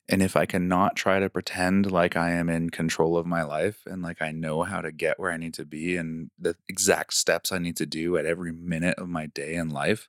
And 0.09 0.23
if 0.23 0.37
I 0.37 0.47
cannot 0.47 0.97
try 0.97 1.19
to 1.21 1.29
pretend 1.29 1.91
like 1.93 2.17
I 2.17 2.31
am 2.31 2.49
in 2.49 2.71
control 2.71 3.19
of 3.19 3.27
my 3.27 3.43
life 3.43 3.83
and 3.87 4.03
like 4.03 4.23
I 4.23 4.33
know 4.33 4.63
how 4.63 4.81
to 4.81 4.91
get 4.93 5.21
where 5.21 5.31
I 5.31 5.37
need 5.37 5.55
to 5.55 5.67
be 5.67 5.97
and 5.97 6.31
the 6.39 6.57
exact 6.69 7.15
steps 7.15 7.53
I 7.53 7.59
need 7.59 7.77
to 7.77 7.87
do 7.87 8.17
at 8.17 8.25
every 8.25 8.53
minute 8.53 8.99
of 8.99 9.09
my 9.09 9.27
day 9.27 9.55
and 9.57 9.71
life, 9.71 10.09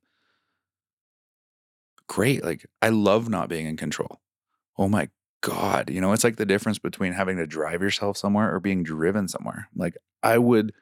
great. 2.08 2.44
Like, 2.44 2.66
I 2.82 2.90
love 2.90 3.30
not 3.30 3.50
being 3.50 3.66
in 3.66 3.78
control. 3.78 4.20
Oh 4.78 4.88
my 4.90 5.10
God. 5.42 5.90
You 5.90 6.02
know, 6.02 6.14
it's 6.14 6.24
like 6.24 6.38
the 6.38 6.46
difference 6.46 6.80
between 6.80 7.14
having 7.14 7.38
to 7.38 7.48
drive 7.48 7.82
yourself 7.82 8.18
somewhere 8.18 8.54
or 8.54 8.60
being 8.60 8.84
driven 8.84 9.28
somewhere. 9.28 9.70
Like, 9.76 9.98
I 10.24 10.38
would 10.38 10.74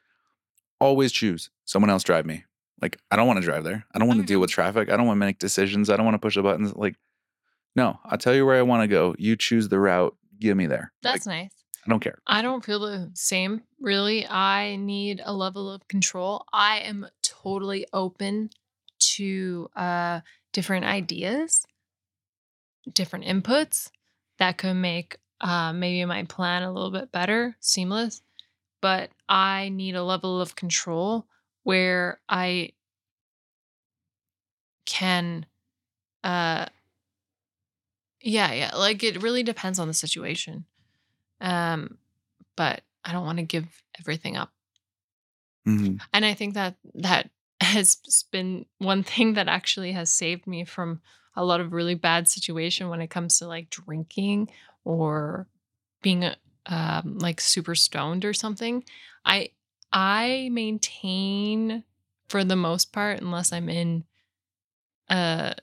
always 0.80 1.12
choose 1.12 1.50
someone 1.64 1.90
else 1.90 2.04
drive 2.04 2.26
me. 2.26 2.44
Like, 2.80 2.98
I 3.10 3.16
don't 3.16 3.26
want 3.26 3.38
to 3.40 3.44
drive 3.44 3.64
there. 3.64 3.84
I 3.92 3.98
don't 3.98 4.08
want 4.08 4.20
to 4.20 4.26
deal 4.26 4.40
with 4.40 4.50
traffic. 4.50 4.90
I 4.90 4.96
don't 4.96 5.06
want 5.06 5.16
to 5.16 5.26
make 5.26 5.38
decisions. 5.38 5.90
I 5.90 5.96
don't 5.96 6.04
want 6.04 6.14
to 6.14 6.20
push 6.20 6.36
the 6.36 6.42
buttons. 6.42 6.74
Like, 6.74 6.96
no, 7.74 7.98
I'll 8.04 8.18
tell 8.18 8.34
you 8.34 8.46
where 8.46 8.56
I 8.56 8.62
want 8.62 8.82
to 8.82 8.88
go. 8.88 9.14
You 9.18 9.36
choose 9.36 9.68
the 9.68 9.78
route. 9.78 10.16
Get 10.38 10.56
me 10.56 10.66
there. 10.66 10.92
Like, 11.02 11.14
That's 11.14 11.26
nice. 11.26 11.50
I 11.86 11.90
don't 11.90 12.00
care. 12.00 12.18
I 12.26 12.42
don't 12.42 12.64
feel 12.64 12.80
the 12.80 13.10
same, 13.14 13.62
really. 13.80 14.26
I 14.26 14.76
need 14.76 15.22
a 15.24 15.32
level 15.32 15.70
of 15.70 15.86
control. 15.88 16.44
I 16.52 16.78
am 16.80 17.06
totally 17.22 17.86
open 17.92 18.50
to 18.98 19.70
uh, 19.74 20.20
different 20.52 20.84
ideas, 20.84 21.64
different 22.92 23.24
inputs 23.24 23.90
that 24.38 24.58
could 24.58 24.74
make 24.74 25.18
uh, 25.40 25.72
maybe 25.72 26.04
my 26.04 26.24
plan 26.24 26.62
a 26.62 26.72
little 26.72 26.90
bit 26.90 27.10
better, 27.10 27.56
seamless. 27.60 28.22
But 28.80 29.10
I 29.28 29.70
need 29.70 29.96
a 29.96 30.04
level 30.04 30.40
of 30.40 30.54
control 30.56 31.26
where 31.68 32.18
I 32.30 32.70
can, 34.84 35.46
uh, 36.24 36.66
yeah, 38.20 38.52
yeah, 38.52 38.74
like 38.76 39.02
it 39.02 39.22
really 39.22 39.42
depends 39.42 39.78
on 39.78 39.88
the 39.88 39.94
situation. 39.94 40.64
Um, 41.40 41.98
but 42.56 42.82
I 43.04 43.12
don't 43.12 43.26
want 43.26 43.38
to 43.38 43.44
give 43.44 43.66
everything 44.00 44.36
up. 44.36 44.52
Mhm. 45.66 46.00
And 46.12 46.24
I 46.24 46.34
think 46.34 46.54
that 46.54 46.76
that 46.94 47.30
has 47.60 47.96
been 48.30 48.66
one 48.78 49.02
thing 49.02 49.34
that 49.34 49.48
actually 49.48 49.92
has 49.92 50.12
saved 50.12 50.46
me 50.46 50.64
from 50.64 51.00
a 51.36 51.44
lot 51.44 51.60
of 51.60 51.72
really 51.72 51.94
bad 51.94 52.28
situation 52.28 52.88
when 52.88 53.00
it 53.00 53.08
comes 53.10 53.38
to, 53.38 53.46
like, 53.46 53.70
drinking 53.70 54.50
or 54.84 55.46
being, 56.02 56.24
uh, 56.24 56.34
um, 56.66 57.18
like, 57.18 57.40
super 57.40 57.74
stoned 57.74 58.24
or 58.24 58.32
something. 58.34 58.84
I 59.24 59.50
I 59.92 60.48
maintain 60.52 61.84
for 62.28 62.44
the 62.44 62.56
most 62.56 62.92
part, 62.92 63.20
unless 63.20 63.52
I'm 63.52 63.68
in 63.68 64.04
a 65.08 65.54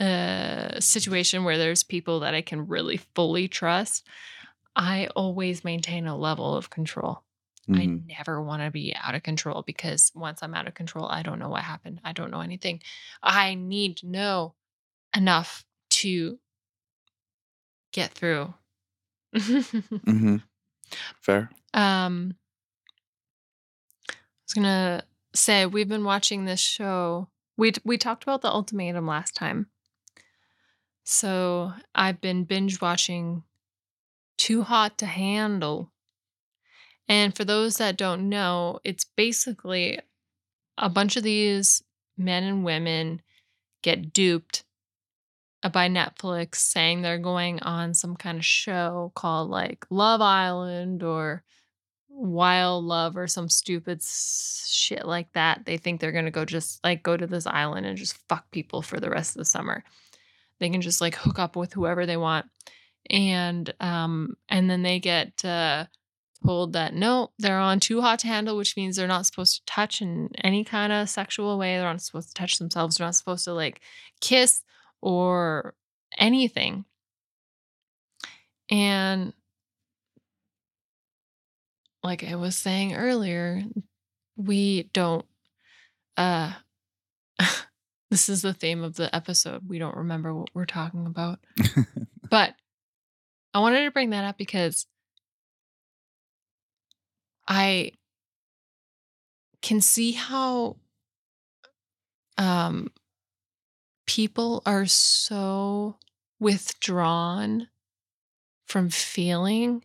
a 0.00 0.76
situation 0.80 1.44
where 1.44 1.58
there's 1.58 1.82
people 1.82 2.20
that 2.20 2.34
I 2.34 2.42
can 2.42 2.68
really 2.68 2.98
fully 2.98 3.48
trust, 3.48 4.06
I 4.76 5.08
always 5.16 5.64
maintain 5.64 6.06
a 6.06 6.16
level 6.16 6.56
of 6.56 6.70
control. 6.70 7.24
I 7.74 7.86
Mhm. 7.86 8.06
never 8.06 8.42
wanna 8.42 8.70
be 8.70 8.94
out 8.96 9.14
of 9.14 9.22
control 9.22 9.62
because 9.62 10.12
once 10.14 10.42
I'm 10.42 10.54
out 10.54 10.68
of 10.68 10.74
control, 10.74 11.06
I 11.08 11.22
don't 11.22 11.38
know 11.38 11.48
what 11.50 11.64
happened. 11.64 12.00
I 12.04 12.12
don't 12.12 12.30
know 12.30 12.40
anything. 12.40 12.82
I 13.22 13.54
need 13.54 13.98
to 13.98 14.06
know 14.08 14.54
enough 15.16 15.64
to 15.90 16.40
get 17.92 18.12
through. 18.12 18.54
Mhm. 20.06 20.42
Fair. 21.20 21.50
Um, 21.74 22.34
I 22.34 22.47
was 24.48 24.54
gonna 24.54 25.02
say 25.34 25.66
we've 25.66 25.88
been 25.88 26.04
watching 26.04 26.44
this 26.44 26.60
show. 26.60 27.28
We 27.56 27.72
we 27.84 27.98
talked 27.98 28.22
about 28.22 28.42
The 28.42 28.50
Ultimatum 28.50 29.06
last 29.06 29.34
time. 29.34 29.68
So, 31.04 31.72
I've 31.94 32.20
been 32.20 32.44
binge 32.44 32.80
watching 32.80 33.42
Too 34.36 34.62
Hot 34.62 34.98
to 34.98 35.06
Handle. 35.06 35.90
And 37.08 37.34
for 37.34 37.44
those 37.44 37.78
that 37.78 37.96
don't 37.96 38.28
know, 38.28 38.80
it's 38.84 39.04
basically 39.04 39.98
a 40.76 40.88
bunch 40.88 41.16
of 41.16 41.22
these 41.22 41.82
men 42.18 42.44
and 42.44 42.64
women 42.64 43.22
get 43.82 44.12
duped 44.12 44.64
by 45.62 45.88
Netflix 45.88 46.56
saying 46.56 47.02
they're 47.02 47.18
going 47.18 47.60
on 47.60 47.94
some 47.94 48.16
kind 48.16 48.38
of 48.38 48.44
show 48.44 49.12
called 49.14 49.50
like 49.50 49.86
Love 49.90 50.20
Island 50.20 51.02
or 51.02 51.42
Wild 52.18 52.84
Love 52.84 53.16
or 53.16 53.28
some 53.28 53.48
stupid 53.48 54.02
shit 54.02 55.06
like 55.06 55.32
that. 55.34 55.64
They 55.64 55.76
think 55.76 56.00
they're 56.00 56.12
going 56.12 56.24
to 56.24 56.32
go 56.32 56.44
just 56.44 56.82
like 56.82 57.04
go 57.04 57.16
to 57.16 57.28
this 57.28 57.46
island 57.46 57.86
and 57.86 57.96
just 57.96 58.16
fuck 58.28 58.50
people 58.50 58.82
for 58.82 58.98
the 58.98 59.08
rest 59.08 59.36
of 59.36 59.38
the 59.38 59.44
summer. 59.44 59.84
They 60.58 60.68
can 60.68 60.80
just 60.80 61.00
like 61.00 61.14
hook 61.14 61.38
up 61.38 61.54
with 61.54 61.72
whoever 61.72 62.06
they 62.06 62.16
want. 62.16 62.46
And 63.08 63.72
um 63.80 64.36
and 64.48 64.68
then 64.68 64.82
they 64.82 64.98
get 64.98 65.44
uh 65.44 65.86
told 66.44 66.72
that 66.72 66.92
no, 66.92 67.30
they're 67.38 67.58
on 67.58 67.78
too 67.78 68.00
hot 68.00 68.18
to 68.20 68.26
handle, 68.26 68.56
which 68.56 68.76
means 68.76 68.96
they're 68.96 69.06
not 69.06 69.26
supposed 69.26 69.56
to 69.56 69.64
touch 69.66 70.02
in 70.02 70.30
any 70.42 70.64
kind 70.64 70.92
of 70.92 71.08
sexual 71.08 71.56
way. 71.56 71.76
They're 71.76 71.84
not 71.84 72.02
supposed 72.02 72.28
to 72.28 72.34
touch 72.34 72.58
themselves. 72.58 72.96
They're 72.96 73.06
not 73.06 73.14
supposed 73.14 73.44
to 73.44 73.52
like 73.52 73.80
kiss 74.20 74.62
or 75.00 75.74
anything. 76.18 76.84
And 78.70 79.32
like 82.08 82.24
I 82.24 82.36
was 82.36 82.56
saying 82.56 82.94
earlier, 82.94 83.62
we 84.34 84.84
don't 84.94 85.26
uh 86.16 86.54
this 88.10 88.30
is 88.30 88.40
the 88.40 88.54
theme 88.54 88.82
of 88.82 88.94
the 88.94 89.14
episode. 89.14 89.68
We 89.68 89.78
don't 89.78 89.94
remember 89.94 90.34
what 90.34 90.48
we're 90.54 90.64
talking 90.64 91.06
about. 91.06 91.38
But 92.30 92.52
I 93.54 93.60
wanted 93.60 93.84
to 93.84 93.90
bring 93.90 94.10
that 94.10 94.24
up 94.24 94.36
because 94.36 94.86
I 97.46 97.92
can 99.62 99.80
see 99.80 100.12
how 100.12 100.76
um 102.36 102.90
people 104.06 104.62
are 104.66 104.84
so 104.84 105.96
withdrawn 106.38 107.68
from 108.66 108.90
feeling 108.90 109.84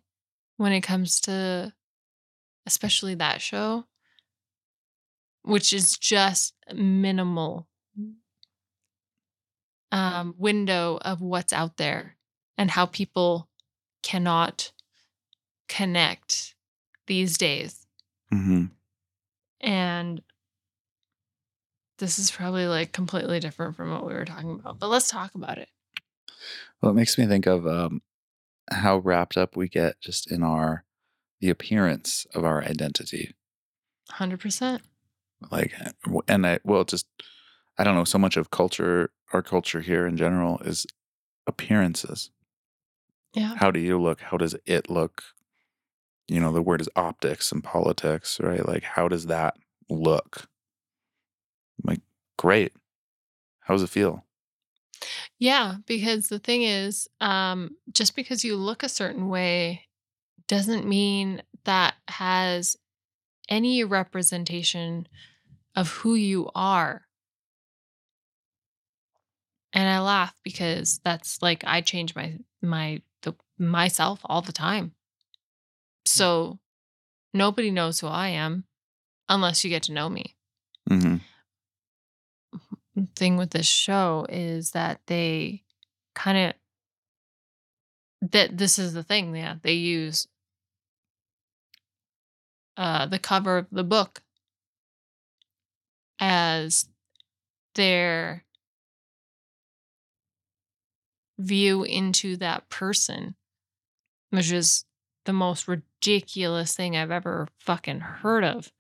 when 0.58 0.74
it 0.74 0.82
comes 0.82 1.22
to 1.22 1.74
especially 2.66 3.16
that 3.16 3.42
show, 3.42 3.86
which 5.44 5.74
is 5.74 5.98
just 5.98 6.54
minimal 6.74 7.68
um, 9.92 10.34
window 10.38 10.98
of 11.02 11.22
what's 11.22 11.54
out 11.54 11.78
there 11.78 12.18
and 12.58 12.72
how 12.72 12.86
people 12.86 13.48
cannot 14.02 14.72
connect 15.70 16.56
these 17.08 17.38
days. 17.38 17.86
Mhm. 18.32 18.72
And 19.62 20.22
this 22.00 22.18
is 22.18 22.32
probably 22.32 22.66
like 22.66 22.92
completely 22.92 23.40
different 23.40 23.76
from 23.76 23.92
what 23.92 24.06
we 24.06 24.14
were 24.14 24.26
talking 24.26 24.60
about, 24.60 24.80
but 24.80 24.90
let's 24.90 25.10
talk 25.10 25.36
about 25.36 25.58
it. 25.58 25.70
Well, 26.82 26.92
it 26.92 26.96
makes 26.96 27.18
me 27.18 27.28
think 27.28 27.46
of 27.46 27.66
um, 27.68 28.02
how 28.70 28.98
wrapped 28.98 29.38
up 29.38 29.56
we 29.56 29.70
get 29.70 30.02
just 30.02 30.32
in 30.32 30.44
our 30.44 30.86
the 31.44 31.50
appearance 31.50 32.26
of 32.34 32.46
our 32.46 32.64
identity. 32.64 33.36
100%. 34.12 34.80
Like, 35.52 35.74
uh, 35.86 36.20
and 36.26 36.48
I 36.48 36.60
well, 36.64 36.86
just 36.86 37.06
I 37.78 37.84
don't 37.84 37.96
know. 37.96 38.06
So 38.06 38.18
much 38.18 38.38
of 38.38 38.50
culture, 38.50 39.12
our 39.34 39.42
culture 39.42 39.82
here 39.82 40.08
in 40.08 40.16
general, 40.16 40.60
is 40.60 40.86
appearances. 41.46 42.32
Yeah. 43.34 43.56
How 43.58 43.72
do 43.72 43.82
you 43.82 44.02
look? 44.02 44.22
How 44.22 44.38
does 44.38 44.56
it 44.66 44.90
look? 44.90 45.22
You 46.30 46.40
know, 46.40 46.54
the 46.54 46.62
word 46.62 46.80
is 46.80 46.88
optics 46.96 47.52
and 47.52 47.62
politics, 47.62 48.40
right? 48.40 48.66
Like, 48.66 48.84
how 48.84 49.10
does 49.10 49.26
that 49.26 49.56
look? 49.90 50.48
like, 51.84 52.00
great. 52.38 52.72
How 53.60 53.74
does 53.74 53.84
it 53.84 53.90
feel? 53.90 54.24
Yeah, 55.40 55.76
because 55.88 56.30
the 56.30 56.40
thing 56.40 56.64
is, 56.64 57.10
um, 57.20 57.72
just 57.92 58.16
because 58.16 58.46
you 58.46 58.56
look 58.56 58.82
a 58.82 58.88
certain 58.88 59.28
way 59.28 59.88
doesn't 60.48 60.88
mean 60.88 61.42
that 61.66 61.96
has 62.08 62.78
any 63.50 63.84
representation 63.84 65.08
of 65.76 65.90
who 65.90 66.16
you 66.16 66.50
are. 66.56 67.04
And 69.74 69.90
I 69.90 70.00
laugh 70.00 70.36
because 70.44 71.00
that's 71.04 71.42
like 71.42 71.64
I 71.66 71.82
change 71.82 72.16
my 72.16 72.38
my 72.62 73.02
the 73.24 73.34
myself 73.58 74.20
all 74.26 74.42
the 74.42 74.52
time. 74.52 74.94
So 76.06 76.60
nobody 77.34 77.72
knows 77.72 78.00
who 78.00 78.08
I 78.08 78.30
am 78.30 78.66
unless 79.28 79.64
you 79.64 79.70
get 79.70 79.84
to 79.84 79.94
know 79.94 80.10
me. 80.10 80.36
hmm 80.88 81.18
thing 83.16 83.38
with 83.38 83.52
this 83.52 83.66
show 83.66 84.26
is 84.30 84.72
that 84.72 85.02
they 85.08 85.64
kind 86.16 86.38
of 88.22 88.32
that 88.32 88.58
this 88.58 88.80
is 88.80 88.94
the 88.94 89.04
thing, 89.04 89.36
yeah, 89.36 89.56
they 89.64 89.74
use 89.74 90.28
uh, 92.78 93.06
the 93.06 93.20
cover 93.20 93.58
of 93.60 93.68
the 93.72 93.84
book 93.84 94.22
as 96.20 96.88
their 97.76 98.44
view 101.38 101.84
into 101.84 102.38
that 102.38 102.70
person, 102.70 103.36
which 104.30 104.52
is 104.52 104.86
the 105.26 105.34
most 105.34 105.68
ridiculous 105.68 106.76
thing 106.76 106.96
I've 106.96 107.12
ever 107.12 107.48
fucking 107.60 108.00
heard 108.00 108.44
of. 108.44 108.72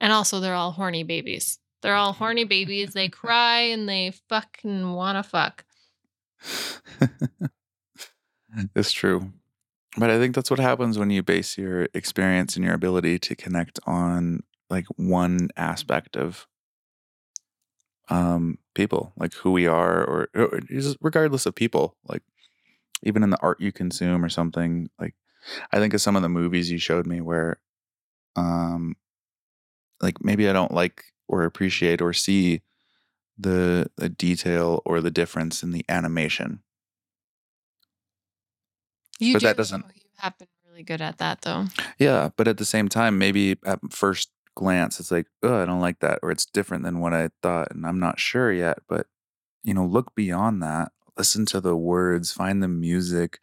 And 0.00 0.12
also, 0.12 0.40
they're 0.40 0.54
all 0.54 0.72
horny 0.72 1.02
babies. 1.02 1.58
They're 1.82 1.94
all 1.94 2.12
horny 2.12 2.44
babies. 2.44 2.92
They 2.92 3.08
cry 3.08 3.60
and 3.60 3.88
they 3.88 4.12
fucking 4.28 4.92
wanna 4.92 5.22
fuck. 5.22 5.64
it's 8.74 8.92
true. 8.92 9.32
But 9.98 10.10
I 10.10 10.18
think 10.18 10.34
that's 10.34 10.50
what 10.50 10.60
happens 10.60 10.98
when 10.98 11.10
you 11.10 11.22
base 11.22 11.58
your 11.58 11.88
experience 11.92 12.56
and 12.56 12.64
your 12.64 12.74
ability 12.74 13.18
to 13.20 13.34
connect 13.34 13.80
on 13.86 14.42
like 14.70 14.86
one 14.96 15.48
aspect 15.56 16.16
of 16.16 16.46
um 18.08 18.58
people, 18.74 19.12
like 19.16 19.34
who 19.34 19.50
we 19.50 19.66
are 19.66 20.04
or, 20.04 20.28
or 20.34 20.60
regardless 21.00 21.46
of 21.46 21.54
people, 21.54 21.96
like 22.06 22.22
even 23.02 23.22
in 23.22 23.30
the 23.30 23.40
art 23.42 23.60
you 23.60 23.72
consume 23.72 24.24
or 24.24 24.28
something, 24.28 24.90
like 25.00 25.14
I 25.72 25.78
think 25.78 25.94
of 25.94 26.00
some 26.00 26.16
of 26.16 26.22
the 26.22 26.28
movies 26.28 26.70
you 26.70 26.78
showed 26.78 27.06
me 27.06 27.20
where 27.20 27.60
um 28.36 28.96
like 30.00 30.22
maybe 30.24 30.48
I 30.48 30.52
don't 30.52 30.72
like 30.72 31.04
or 31.28 31.44
appreciate 31.44 32.00
or 32.00 32.12
see 32.12 32.62
the 33.38 33.90
the 33.96 34.08
detail 34.08 34.82
or 34.84 35.00
the 35.00 35.10
difference 35.10 35.62
in 35.62 35.72
the 35.72 35.84
animation. 35.88 36.62
You 39.18 39.34
But 39.34 39.40
do 39.40 39.46
that 39.46 39.56
doesn't- 39.56 39.84
You 39.94 40.02
have 40.18 40.38
been 40.38 40.48
really 40.68 40.82
good 40.82 41.00
at 41.00 41.18
that 41.18 41.42
though. 41.42 41.66
Yeah, 41.98 42.30
but 42.36 42.48
at 42.48 42.58
the 42.58 42.64
same 42.64 42.88
time, 42.88 43.18
maybe 43.18 43.56
at 43.64 43.80
first 43.92 44.30
glance, 44.54 44.98
it's 45.00 45.10
like, 45.10 45.26
oh, 45.42 45.62
I 45.62 45.64
don't 45.64 45.80
like 45.80 46.00
that, 46.00 46.18
or 46.22 46.30
it's 46.30 46.44
different 46.46 46.84
than 46.84 47.00
what 47.00 47.14
I 47.14 47.30
thought, 47.42 47.70
and 47.72 47.86
I'm 47.86 47.98
not 48.00 48.18
sure 48.20 48.52
yet. 48.52 48.78
But 48.88 49.06
you 49.62 49.74
know, 49.74 49.84
look 49.86 50.14
beyond 50.14 50.62
that. 50.62 50.92
Listen 51.16 51.44
to 51.46 51.60
the 51.60 51.74
words, 51.76 52.30
find 52.32 52.62
the 52.62 52.68
music, 52.68 53.40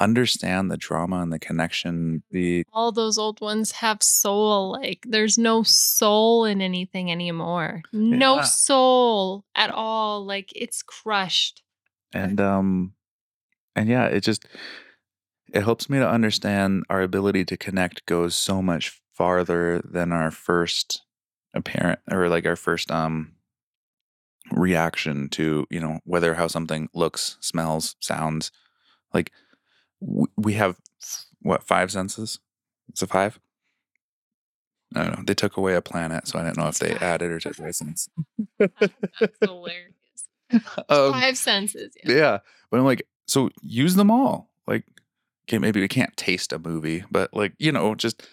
understand 0.00 0.70
the 0.70 0.78
drama 0.78 1.20
and 1.20 1.30
the 1.32 1.38
connection. 1.38 2.22
The 2.30 2.64
All 2.72 2.90
those 2.90 3.18
old 3.18 3.40
ones 3.42 3.72
have 3.72 4.02
soul. 4.02 4.72
Like 4.72 5.04
there's 5.06 5.36
no 5.36 5.62
soul 5.62 6.46
in 6.46 6.62
anything 6.62 7.10
anymore. 7.12 7.82
No 7.92 8.36
Yeah. 8.36 8.42
soul 8.44 9.44
at 9.54 9.70
all. 9.70 10.24
Like 10.24 10.52
it's 10.56 10.82
crushed. 10.82 11.62
and 12.14 12.40
um, 12.40 12.94
and 13.76 13.88
yeah, 13.90 14.06
it 14.06 14.20
just 14.20 14.46
it 15.52 15.62
helps 15.62 15.88
me 15.88 15.98
to 15.98 16.08
understand 16.08 16.84
our 16.90 17.02
ability 17.02 17.44
to 17.46 17.56
connect 17.56 18.04
goes 18.06 18.34
so 18.34 18.60
much 18.62 19.00
farther 19.14 19.80
than 19.84 20.12
our 20.12 20.30
first 20.30 21.02
apparent 21.54 21.98
or 22.10 22.28
like 22.28 22.46
our 22.46 22.56
first 22.56 22.90
um 22.90 23.32
reaction 24.52 25.28
to 25.28 25.66
you 25.70 25.80
know 25.80 25.98
whether 26.04 26.34
how 26.34 26.46
something 26.46 26.88
looks 26.94 27.36
smells 27.40 27.96
sounds 28.00 28.50
like 29.12 29.32
we 30.36 30.54
have 30.54 30.78
what 31.42 31.62
five 31.62 31.90
senses 31.90 32.38
it's 32.88 33.02
a 33.02 33.06
five 33.06 33.38
i 34.94 35.02
don't 35.02 35.18
know 35.18 35.24
they 35.26 35.34
took 35.34 35.56
away 35.56 35.74
a 35.74 35.82
planet 35.82 36.26
so 36.28 36.38
i 36.38 36.42
don't 36.42 36.56
know 36.56 36.68
if 36.68 36.78
they 36.78 36.92
added 37.00 37.30
or 37.30 37.40
took 37.40 37.58
away 37.58 37.72
sense 37.72 38.08
That's 38.58 39.38
hilarious. 39.40 39.92
um, 40.88 41.12
Five 41.12 41.36
senses. 41.36 41.92
Yeah. 42.04 42.14
yeah 42.14 42.38
but 42.70 42.78
i'm 42.78 42.84
like 42.86 43.06
so 43.26 43.50
use 43.62 43.96
them 43.96 44.10
all 44.10 44.50
like 44.66 44.84
okay 45.48 45.58
maybe 45.58 45.80
we 45.80 45.88
can't 45.88 46.16
taste 46.16 46.52
a 46.52 46.58
movie 46.58 47.04
but 47.10 47.32
like 47.32 47.54
you 47.58 47.72
know 47.72 47.94
just 47.94 48.28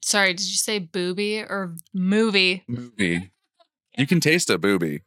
Sorry, 0.00 0.32
did 0.32 0.46
you 0.48 0.56
say 0.56 0.78
booby 0.78 1.40
or 1.40 1.74
movie? 1.92 2.64
movie. 2.68 3.32
You 3.96 4.06
can 4.06 4.20
taste 4.20 4.48
a 4.48 4.58
booby. 4.58 5.00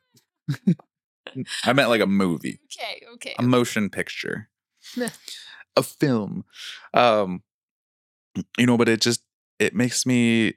I 1.64 1.72
meant 1.72 1.88
like 1.88 2.02
a 2.02 2.06
movie. 2.06 2.60
Okay, 2.78 3.02
okay. 3.14 3.36
a 3.40 3.42
motion 3.42 3.90
picture. 3.90 4.50
A 5.78 5.84
film. 5.84 6.44
Um 6.94 7.44
you 8.58 8.66
know 8.66 8.78
but 8.78 8.90
it 8.90 9.00
just 9.00 9.24
it 9.60 9.74
makes 9.74 10.06
me 10.06 10.56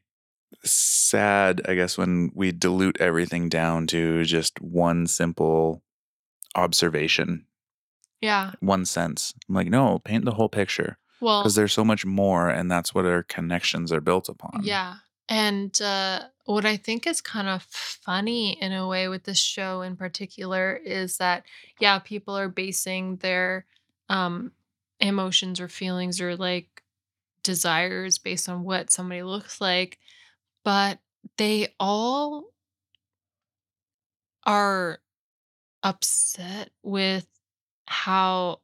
sad 0.64 1.60
i 1.68 1.74
guess 1.74 1.96
when 1.96 2.30
we 2.34 2.50
dilute 2.50 2.96
everything 3.00 3.48
down 3.48 3.86
to 3.86 4.24
just 4.24 4.60
one 4.60 5.06
simple 5.06 5.82
observation 6.56 7.46
yeah. 8.24 8.52
one 8.60 8.84
sense 8.84 9.34
i'm 9.48 9.54
like 9.54 9.68
no 9.68 9.98
paint 9.98 10.24
the 10.24 10.32
whole 10.38 10.48
picture 10.48 10.98
Well, 11.20 11.42
because 11.42 11.54
there's 11.54 11.72
so 11.72 11.84
much 11.84 12.04
more 12.04 12.48
and 12.48 12.70
that's 12.70 12.94
what 12.94 13.06
our 13.06 13.22
connections 13.22 13.92
are 13.92 14.00
built 14.00 14.28
upon 14.28 14.62
Yeah. 14.64 14.94
And 15.28 15.80
uh, 15.80 16.24
what 16.44 16.66
I 16.66 16.76
think 16.76 17.06
is 17.06 17.20
kind 17.22 17.48
of 17.48 17.62
funny 17.62 18.60
in 18.60 18.72
a 18.72 18.86
way 18.86 19.08
with 19.08 19.24
this 19.24 19.38
show 19.38 19.80
in 19.80 19.96
particular 19.96 20.74
is 20.84 21.16
that, 21.16 21.44
yeah, 21.80 21.98
people 21.98 22.36
are 22.36 22.50
basing 22.50 23.16
their 23.16 23.64
um, 24.10 24.52
emotions 25.00 25.60
or 25.60 25.68
feelings 25.68 26.20
or 26.20 26.36
like 26.36 26.82
desires 27.42 28.18
based 28.18 28.48
on 28.48 28.64
what 28.64 28.90
somebody 28.90 29.22
looks 29.22 29.60
like, 29.60 29.98
but 30.62 30.98
they 31.38 31.68
all 31.80 32.44
are 34.44 34.98
upset 35.82 36.70
with 36.82 37.26
how 37.86 38.60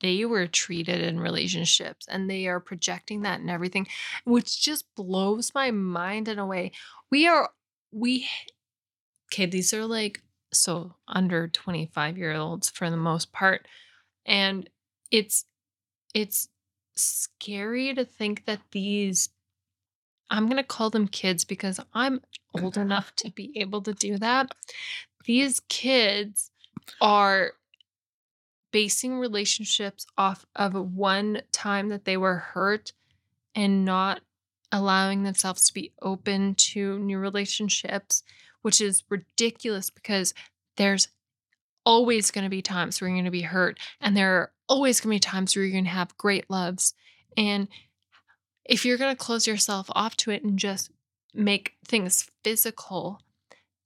they 0.00 0.24
were 0.24 0.46
treated 0.46 1.00
in 1.00 1.20
relationships 1.20 2.06
and 2.08 2.28
they 2.28 2.46
are 2.46 2.60
projecting 2.60 3.22
that 3.22 3.40
and 3.40 3.50
everything 3.50 3.86
which 4.24 4.62
just 4.62 4.84
blows 4.96 5.52
my 5.54 5.70
mind 5.70 6.28
in 6.28 6.38
a 6.38 6.46
way. 6.46 6.72
We 7.10 7.26
are 7.26 7.50
we 7.92 8.28
okay 9.32 9.46
these 9.46 9.74
are 9.74 9.84
like 9.84 10.22
so 10.52 10.94
under 11.08 11.48
25 11.48 12.16
year 12.16 12.34
olds 12.34 12.70
for 12.70 12.88
the 12.88 12.96
most 12.96 13.32
part 13.32 13.66
and 14.24 14.70
it's 15.10 15.44
it's 16.14 16.48
scary 16.94 17.92
to 17.94 18.04
think 18.04 18.44
that 18.46 18.60
these 18.70 19.28
i'm 20.30 20.46
going 20.46 20.56
to 20.56 20.62
call 20.62 20.88
them 20.88 21.08
kids 21.08 21.44
because 21.44 21.80
i'm 21.94 22.20
old 22.54 22.76
enough 22.76 23.14
to 23.16 23.30
be 23.30 23.52
able 23.56 23.82
to 23.82 23.92
do 23.92 24.18
that. 24.18 24.52
These 25.24 25.60
kids 25.68 26.50
are 27.00 27.52
basing 28.72 29.18
relationships 29.18 30.06
off 30.16 30.44
of 30.54 30.74
one 30.74 31.42
time 31.52 31.88
that 31.88 32.04
they 32.04 32.16
were 32.16 32.36
hurt 32.36 32.92
and 33.54 33.84
not 33.84 34.20
allowing 34.72 35.22
themselves 35.22 35.66
to 35.66 35.74
be 35.74 35.92
open 36.00 36.54
to 36.54 36.98
new 36.98 37.18
relationships, 37.18 38.22
which 38.62 38.80
is 38.80 39.02
ridiculous 39.08 39.90
because 39.90 40.32
there's 40.76 41.08
always 41.84 42.30
going 42.30 42.44
to 42.44 42.50
be 42.50 42.62
times 42.62 43.00
where 43.00 43.08
you're 43.08 43.16
going 43.16 43.24
to 43.24 43.30
be 43.30 43.42
hurt, 43.42 43.78
and 44.00 44.16
there 44.16 44.36
are 44.36 44.52
always 44.68 45.00
going 45.00 45.10
to 45.10 45.16
be 45.16 45.30
times 45.30 45.56
where 45.56 45.64
you're 45.64 45.72
going 45.72 45.84
to 45.84 45.90
have 45.90 46.16
great 46.16 46.48
loves. 46.48 46.94
And 47.36 47.68
if 48.64 48.84
you're 48.84 48.98
going 48.98 49.14
to 49.14 49.24
close 49.24 49.46
yourself 49.46 49.86
off 49.92 50.16
to 50.18 50.30
it 50.30 50.44
and 50.44 50.58
just 50.58 50.90
make 51.34 51.72
things 51.86 52.30
physical, 52.44 53.20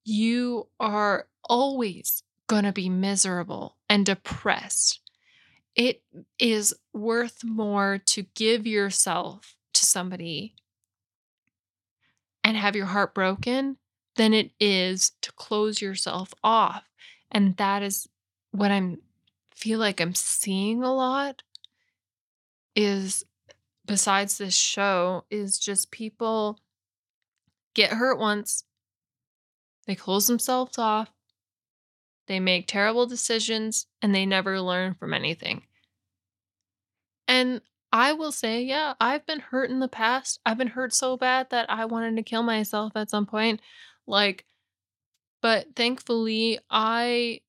you 0.04 0.68
are 0.78 1.28
always 1.44 2.22
going 2.46 2.64
to 2.64 2.72
be 2.72 2.88
miserable 2.88 3.76
and 3.88 4.04
depressed. 4.06 5.00
It 5.74 6.02
is 6.38 6.74
worth 6.92 7.42
more 7.42 7.98
to 8.06 8.26
give 8.34 8.66
yourself 8.66 9.56
to 9.72 9.84
somebody 9.84 10.54
and 12.44 12.56
have 12.56 12.76
your 12.76 12.86
heart 12.86 13.14
broken 13.14 13.78
than 14.16 14.32
it 14.32 14.50
is 14.60 15.12
to 15.22 15.32
close 15.32 15.80
yourself 15.80 16.32
off. 16.44 16.84
And 17.32 17.56
that 17.56 17.82
is 17.82 18.08
what 18.52 18.70
I'm 18.70 18.98
feel 19.54 19.78
like 19.78 20.00
I'm 20.00 20.14
seeing 20.14 20.82
a 20.82 20.92
lot 20.92 21.42
is 22.74 23.24
besides 23.86 24.36
this 24.36 24.54
show 24.54 25.24
is 25.30 25.58
just 25.58 25.90
people 25.90 26.58
get 27.74 27.92
hurt 27.92 28.18
once 28.18 28.64
they 29.86 29.94
close 29.94 30.26
themselves 30.26 30.76
off 30.76 31.08
they 32.26 32.40
make 32.40 32.66
terrible 32.68 33.06
decisions 33.06 33.86
and 34.02 34.14
they 34.14 34.26
never 34.26 34.60
learn 34.60 34.94
from 34.94 35.14
anything. 35.14 35.66
And 37.28 37.60
I 37.92 38.12
will 38.12 38.32
say, 38.32 38.62
yeah, 38.62 38.94
I've 39.00 39.26
been 39.26 39.40
hurt 39.40 39.70
in 39.70 39.80
the 39.80 39.88
past. 39.88 40.40
I've 40.44 40.58
been 40.58 40.68
hurt 40.68 40.92
so 40.92 41.16
bad 41.16 41.50
that 41.50 41.70
I 41.70 41.84
wanted 41.84 42.16
to 42.16 42.22
kill 42.22 42.42
myself 42.42 42.92
at 42.96 43.10
some 43.10 43.26
point. 43.26 43.60
Like, 44.06 44.44
but 45.42 45.76
thankfully, 45.76 46.60
I 46.70 47.42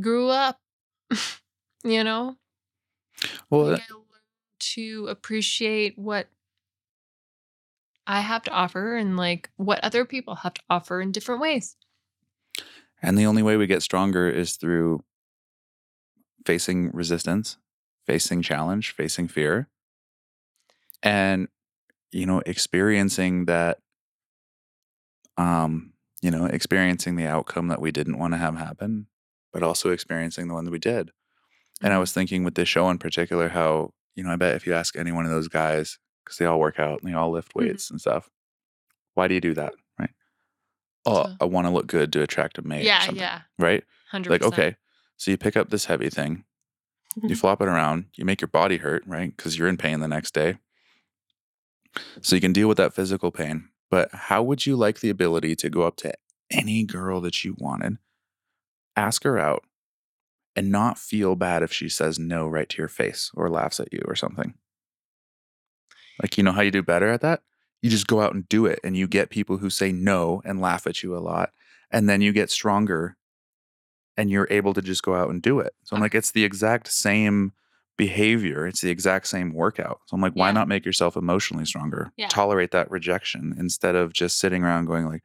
grew 0.00 0.28
up, 0.30 0.60
you 1.84 2.04
know? 2.04 2.36
well 3.50 3.70
Like, 3.72 3.82
to 4.60 5.06
appreciate 5.08 5.98
what 5.98 6.28
I 8.06 8.20
have 8.20 8.42
to 8.42 8.50
offer 8.50 8.94
and 8.94 9.16
like 9.16 9.50
what 9.56 9.82
other 9.82 10.04
people 10.04 10.34
have 10.36 10.52
to 10.54 10.62
offer 10.68 11.00
in 11.00 11.12
different 11.12 11.40
ways. 11.40 11.76
And 13.02 13.18
the 13.18 13.26
only 13.26 13.42
way 13.42 13.56
we 13.56 13.66
get 13.66 13.82
stronger 13.82 14.28
is 14.28 14.56
through 14.56 15.04
facing 16.44 16.90
resistance, 16.92 17.56
facing 18.06 18.42
challenge, 18.42 18.92
facing 18.92 19.28
fear, 19.28 19.68
and 21.02 21.48
you 22.12 22.26
know, 22.26 22.42
experiencing 22.46 23.46
that 23.46 23.78
um, 25.36 25.92
you 26.22 26.30
know, 26.30 26.44
experiencing 26.46 27.16
the 27.16 27.26
outcome 27.26 27.68
that 27.68 27.80
we 27.80 27.90
didn't 27.90 28.18
want 28.18 28.34
to 28.34 28.38
have 28.38 28.56
happen, 28.56 29.06
but 29.52 29.62
also 29.62 29.90
experiencing 29.90 30.48
the 30.48 30.54
one 30.54 30.64
that 30.64 30.70
we 30.70 30.78
did. 30.78 31.10
And 31.82 31.92
I 31.92 31.98
Mhm. 31.98 32.00
was 32.00 32.12
thinking 32.12 32.44
with 32.44 32.54
this 32.54 32.68
show 32.68 32.90
in 32.90 32.98
particular, 32.98 33.48
how, 33.48 33.92
you 34.16 34.24
know, 34.24 34.30
I 34.32 34.36
bet 34.36 34.56
if 34.56 34.66
you 34.66 34.74
ask 34.74 34.96
any 34.96 35.12
one 35.12 35.24
of 35.24 35.30
those 35.32 35.48
guys, 35.48 35.98
because 36.24 36.38
they 36.38 36.46
all 36.46 36.60
work 36.60 36.78
out 36.78 37.02
and 37.02 37.10
they 37.10 37.16
all 37.16 37.30
lift 37.30 37.54
Mhm. 37.56 37.56
weights 37.56 37.90
and 37.90 38.00
stuff, 38.00 38.30
why 39.14 39.28
do 39.28 39.34
you 39.34 39.40
do 39.40 39.54
that? 39.54 39.74
Right. 41.06 41.12
Oh, 41.12 41.24
So- 41.24 41.36
I 41.40 41.44
want 41.44 41.66
to 41.66 41.72
look 41.72 41.86
good 41.86 42.12
to 42.12 42.22
attract 42.22 42.58
a 42.58 42.62
mate. 42.62 42.82
or 42.82 42.84
yeah, 42.84 43.00
something, 43.00 43.16
yeah, 43.16 43.42
Right. 43.58 43.84
hundred 44.10 44.30
Like, 44.30 44.42
okay. 44.42 44.76
So 45.16 45.30
you 45.30 45.36
pick 45.36 45.56
up 45.56 45.70
this 45.70 45.84
heavy 45.84 46.08
thing, 46.08 46.44
you 47.16 47.22
mm-hmm. 47.22 47.34
flop 47.34 47.60
it 47.60 47.68
around, 47.68 48.06
you 48.14 48.24
make 48.24 48.40
your 48.40 48.48
body 48.48 48.78
hurt, 48.78 49.02
right? 49.06 49.34
Because 49.36 49.58
you're 49.58 49.68
in 49.68 49.76
pain 49.76 50.00
the 50.00 50.08
next 50.08 50.32
day. 50.32 50.58
So 52.22 52.36
you 52.36 52.40
can 52.40 52.52
deal 52.52 52.68
with 52.68 52.78
that 52.78 52.94
physical 52.94 53.30
pain. 53.30 53.68
But 53.90 54.08
how 54.12 54.42
would 54.42 54.64
you 54.64 54.76
like 54.76 55.00
the 55.00 55.10
ability 55.10 55.56
to 55.56 55.68
go 55.68 55.82
up 55.82 55.96
to 55.96 56.14
any 56.50 56.84
girl 56.84 57.20
that 57.20 57.44
you 57.44 57.56
wanted, 57.58 57.98
ask 58.96 59.24
her 59.24 59.38
out, 59.38 59.64
and 60.54 60.70
not 60.70 60.98
feel 60.98 61.34
bad 61.34 61.62
if 61.62 61.72
she 61.72 61.88
says 61.88 62.18
no 62.18 62.46
right 62.46 62.68
to 62.68 62.78
your 62.78 62.88
face 62.88 63.30
or 63.34 63.50
laughs 63.50 63.80
at 63.80 63.92
you 63.92 64.02
or 64.06 64.14
something? 64.14 64.54
Like, 66.22 66.36
you 66.38 66.44
know 66.44 66.52
how 66.52 66.60
you 66.60 66.70
do 66.70 66.82
better 66.82 67.08
at 67.08 67.20
that? 67.22 67.42
You 67.82 67.90
just 67.90 68.06
go 68.06 68.20
out 68.20 68.34
and 68.34 68.48
do 68.48 68.66
it, 68.66 68.78
and 68.84 68.96
you 68.96 69.06
get 69.08 69.30
people 69.30 69.56
who 69.58 69.70
say 69.70 69.90
no 69.92 70.42
and 70.44 70.60
laugh 70.60 70.86
at 70.86 71.02
you 71.02 71.16
a 71.16 71.18
lot. 71.20 71.50
And 71.90 72.08
then 72.08 72.20
you 72.20 72.32
get 72.32 72.50
stronger 72.50 73.16
and 74.16 74.30
you're 74.30 74.46
able 74.50 74.74
to 74.74 74.82
just 74.82 75.02
go 75.02 75.14
out 75.14 75.30
and 75.30 75.40
do 75.42 75.60
it. 75.60 75.72
So 75.84 75.96
I'm 75.96 76.02
like, 76.02 76.14
it's 76.14 76.30
the 76.32 76.44
exact 76.44 76.88
same 76.88 77.52
behavior. 77.96 78.66
It's 78.66 78.80
the 78.80 78.90
exact 78.90 79.26
same 79.26 79.52
workout. 79.52 80.00
So 80.06 80.14
I'm 80.14 80.20
like, 80.20 80.34
why 80.34 80.48
Yeah. 80.48 80.52
not 80.52 80.68
make 80.68 80.84
yourself 80.86 81.16
emotionally 81.16 81.64
stronger? 81.64 82.12
Yeah. 82.16 82.28
Tolerate 82.28 82.70
that 82.72 82.90
rejection 82.90 83.54
instead 83.58 83.94
of 83.96 84.12
just 84.12 84.38
sitting 84.38 84.62
around 84.62 84.86
going 84.86 85.06
like, 85.06 85.22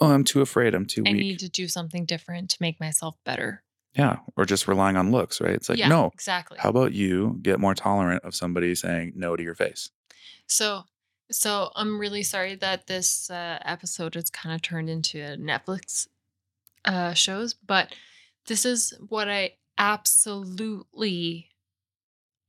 oh, 0.00 0.10
I'm 0.12 0.24
too 0.24 0.40
afraid. 0.40 0.74
I'm 0.74 0.86
too 0.86 1.02
I 1.06 1.12
weak. 1.12 1.20
I 1.20 1.22
need 1.24 1.38
to 1.40 1.48
do 1.48 1.68
something 1.68 2.04
different 2.04 2.50
to 2.50 2.56
make 2.60 2.80
myself 2.80 3.16
better. 3.24 3.62
yeah. 3.94 4.16
Or 4.36 4.44
just 4.44 4.66
relying 4.66 4.96
on 4.96 5.10
looks, 5.12 5.40
right? 5.40 5.54
It's 5.54 5.68
like, 5.68 5.78
yeah, 5.78 5.88
no. 5.88 6.10
exactly. 6.14 6.58
How 6.58 6.70
about 6.70 6.92
you 6.94 7.38
get 7.42 7.60
more 7.60 7.74
tolerant 7.74 8.24
of 8.24 8.34
somebody 8.34 8.74
saying 8.74 9.12
no 9.14 9.36
to 9.36 9.42
your 9.42 9.54
face? 9.54 9.90
So, 10.46 10.84
so 11.32 11.70
I'm 11.74 11.98
really 11.98 12.22
sorry 12.22 12.54
that 12.56 12.86
this 12.86 13.30
uh, 13.30 13.58
episode 13.64 14.14
has 14.14 14.30
kind 14.30 14.54
of 14.54 14.62
turned 14.62 14.88
into 14.88 15.18
a 15.20 15.36
Netflix 15.36 16.08
uh, 16.84 17.14
shows, 17.14 17.54
but 17.54 17.94
this 18.46 18.64
is 18.64 18.94
what 19.08 19.28
I 19.28 19.54
absolutely 19.78 21.48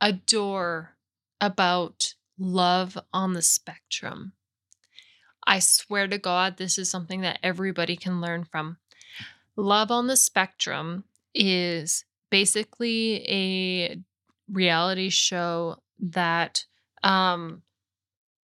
adore 0.01 0.95
about 1.39 2.15
love 2.37 2.97
on 3.13 3.33
the 3.33 3.41
spectrum. 3.41 4.33
I 5.45 5.59
swear 5.59 6.07
to 6.07 6.17
God, 6.17 6.57
this 6.57 6.77
is 6.77 6.89
something 6.89 7.21
that 7.21 7.39
everybody 7.43 7.95
can 7.95 8.21
learn 8.21 8.43
from. 8.45 8.77
Love 9.55 9.91
on 9.91 10.07
the 10.07 10.17
Spectrum 10.17 11.03
is 11.35 12.05
basically 12.29 13.23
a 13.29 13.99
reality 14.51 15.09
show 15.09 15.77
that 15.99 16.65
um, 17.03 17.61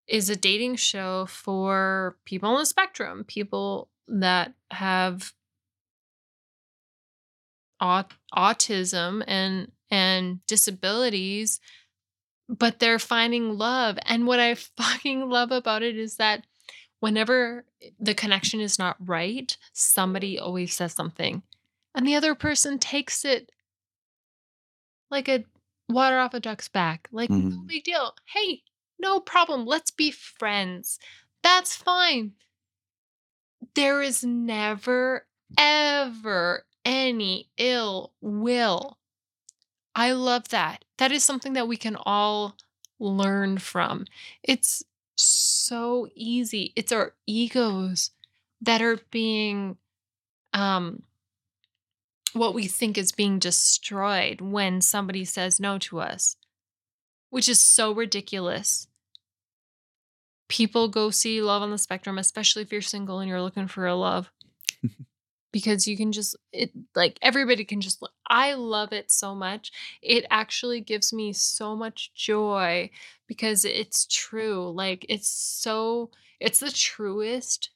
is 0.08 0.30
a 0.30 0.36
dating 0.36 0.76
show 0.76 1.26
for 1.26 2.16
people 2.24 2.48
on 2.48 2.58
the 2.58 2.66
spectrum, 2.66 3.24
people 3.24 3.88
that 4.08 4.54
have 4.70 5.32
aut- 7.80 8.12
autism 8.34 9.22
and 9.26 9.70
and 9.90 10.44
disabilities 10.46 11.60
but 12.48 12.78
they're 12.78 12.98
finding 12.98 13.56
love 13.56 13.98
and 14.06 14.26
what 14.26 14.40
i 14.40 14.54
fucking 14.76 15.28
love 15.28 15.50
about 15.50 15.82
it 15.82 15.96
is 15.96 16.16
that 16.16 16.46
whenever 17.00 17.64
the 18.00 18.14
connection 18.14 18.60
is 18.60 18.78
not 18.78 18.96
right 19.00 19.56
somebody 19.72 20.38
always 20.38 20.74
says 20.74 20.92
something 20.92 21.42
and 21.94 22.06
the 22.06 22.14
other 22.14 22.34
person 22.34 22.78
takes 22.78 23.24
it 23.24 23.50
like 25.10 25.28
a 25.28 25.44
water 25.88 26.18
off 26.18 26.34
a 26.34 26.40
duck's 26.40 26.68
back 26.68 27.08
like 27.12 27.30
no 27.30 27.36
Mhm. 27.36 27.66
big 27.66 27.84
deal 27.84 28.14
hey 28.34 28.62
no 28.98 29.20
problem 29.20 29.64
let's 29.64 29.90
be 29.90 30.10
friends 30.10 30.98
that's 31.42 31.76
fine 31.76 32.32
there 33.74 34.02
is 34.02 34.24
never 34.24 35.26
ever 35.56 36.64
any 36.84 37.48
ill 37.58 38.12
will 38.20 38.98
I 39.98 40.12
love 40.12 40.50
that. 40.50 40.84
That 40.98 41.10
is 41.10 41.24
something 41.24 41.54
that 41.54 41.66
we 41.66 41.76
can 41.76 41.96
all 42.06 42.56
learn 43.00 43.58
from. 43.58 44.04
It's 44.44 44.84
so 45.16 46.08
easy. 46.14 46.72
It's 46.76 46.92
our 46.92 47.14
egos 47.26 48.12
that 48.60 48.80
are 48.80 48.98
being 49.10 49.76
um 50.54 51.02
what 52.32 52.54
we 52.54 52.66
think 52.66 52.98
is 52.98 53.10
being 53.10 53.38
destroyed 53.38 54.40
when 54.40 54.80
somebody 54.80 55.24
says 55.24 55.58
no 55.58 55.78
to 55.78 55.98
us, 56.00 56.36
which 57.30 57.48
is 57.48 57.58
so 57.58 57.90
ridiculous. 57.92 58.87
People 60.48 60.88
go 60.88 61.10
see 61.10 61.42
Love 61.42 61.62
on 61.62 61.70
the 61.70 61.78
Spectrum, 61.78 62.18
especially 62.18 62.62
if 62.62 62.72
you're 62.72 62.80
single 62.80 63.20
and 63.20 63.28
you're 63.28 63.42
looking 63.42 63.68
for 63.68 63.86
a 63.86 63.94
love. 63.94 64.30
because 65.52 65.88
you 65.88 65.96
can 65.96 66.12
just 66.12 66.36
it 66.52 66.70
like 66.94 67.18
everybody 67.22 67.64
can 67.64 67.80
just 67.80 68.02
look. 68.02 68.12
I 68.28 68.54
love 68.54 68.92
it 68.92 69.10
so 69.10 69.34
much. 69.34 69.72
It 70.02 70.24
actually 70.30 70.80
gives 70.80 71.12
me 71.12 71.32
so 71.32 71.74
much 71.74 72.12
joy 72.14 72.90
because 73.26 73.64
it's 73.64 74.06
true. 74.06 74.70
Like 74.70 75.06
it's 75.08 75.28
so 75.28 76.10
it's 76.40 76.60
the 76.60 76.70
truest 76.70 77.70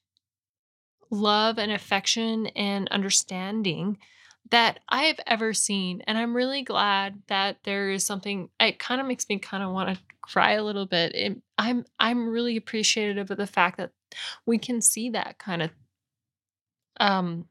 love 1.09 1.57
and 1.59 1.71
affection 1.71 2.47
and 2.47 2.87
understanding 2.89 3.97
that 4.51 4.79
I 4.89 5.03
have 5.03 5.19
ever 5.25 5.53
seen. 5.53 6.01
And 6.05 6.17
I'm 6.17 6.35
really 6.35 6.63
glad 6.63 7.21
that 7.27 7.57
there 7.63 7.89
is 7.89 8.05
something 8.05 8.49
it 8.59 8.79
kind 8.79 8.99
of 9.01 9.07
makes 9.07 9.27
me 9.29 9.39
kind 9.39 9.63
of 9.63 9.71
want 9.71 9.95
to 9.95 10.03
cry 10.21 10.53
a 10.53 10.63
little 10.63 10.85
bit. 10.85 11.15
It, 11.15 11.41
I'm 11.57 11.85
I'm 11.99 12.29
really 12.29 12.57
appreciative 12.57 13.31
of 13.31 13.37
the 13.37 13.47
fact 13.47 13.77
that 13.77 13.91
we 14.45 14.57
can 14.57 14.81
see 14.81 15.09
that 15.11 15.37
kind 15.37 15.61
of 15.63 15.71
um 16.99 17.47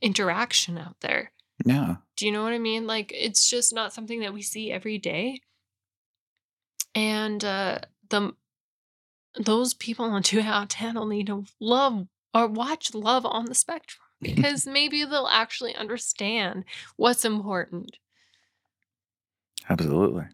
interaction 0.00 0.78
out 0.78 0.96
there. 1.00 1.32
Yeah. 1.64 1.96
Do 2.16 2.26
you 2.26 2.32
know 2.32 2.42
what 2.42 2.52
I 2.52 2.58
mean? 2.58 2.86
Like 2.86 3.12
it's 3.14 3.48
just 3.48 3.74
not 3.74 3.92
something 3.92 4.20
that 4.20 4.34
we 4.34 4.42
see 4.42 4.70
every 4.70 4.98
day. 4.98 5.40
And 6.94 7.44
uh 7.44 7.78
the 8.08 8.34
those 9.38 9.74
people 9.74 10.06
on 10.06 10.22
two 10.22 10.40
out 10.40 10.64
of 10.64 10.68
ten 10.68 10.94
will 10.94 11.06
need 11.06 11.28
to 11.28 11.44
love 11.60 12.06
or 12.34 12.46
watch 12.46 12.94
love 12.94 13.26
on 13.26 13.46
the 13.46 13.54
spectrum 13.54 14.09
because 14.20 14.66
maybe 14.66 15.04
they'll 15.04 15.28
actually 15.30 15.74
understand 15.74 16.64
what's 16.96 17.24
important. 17.24 17.96
Absolutely. 19.68 20.24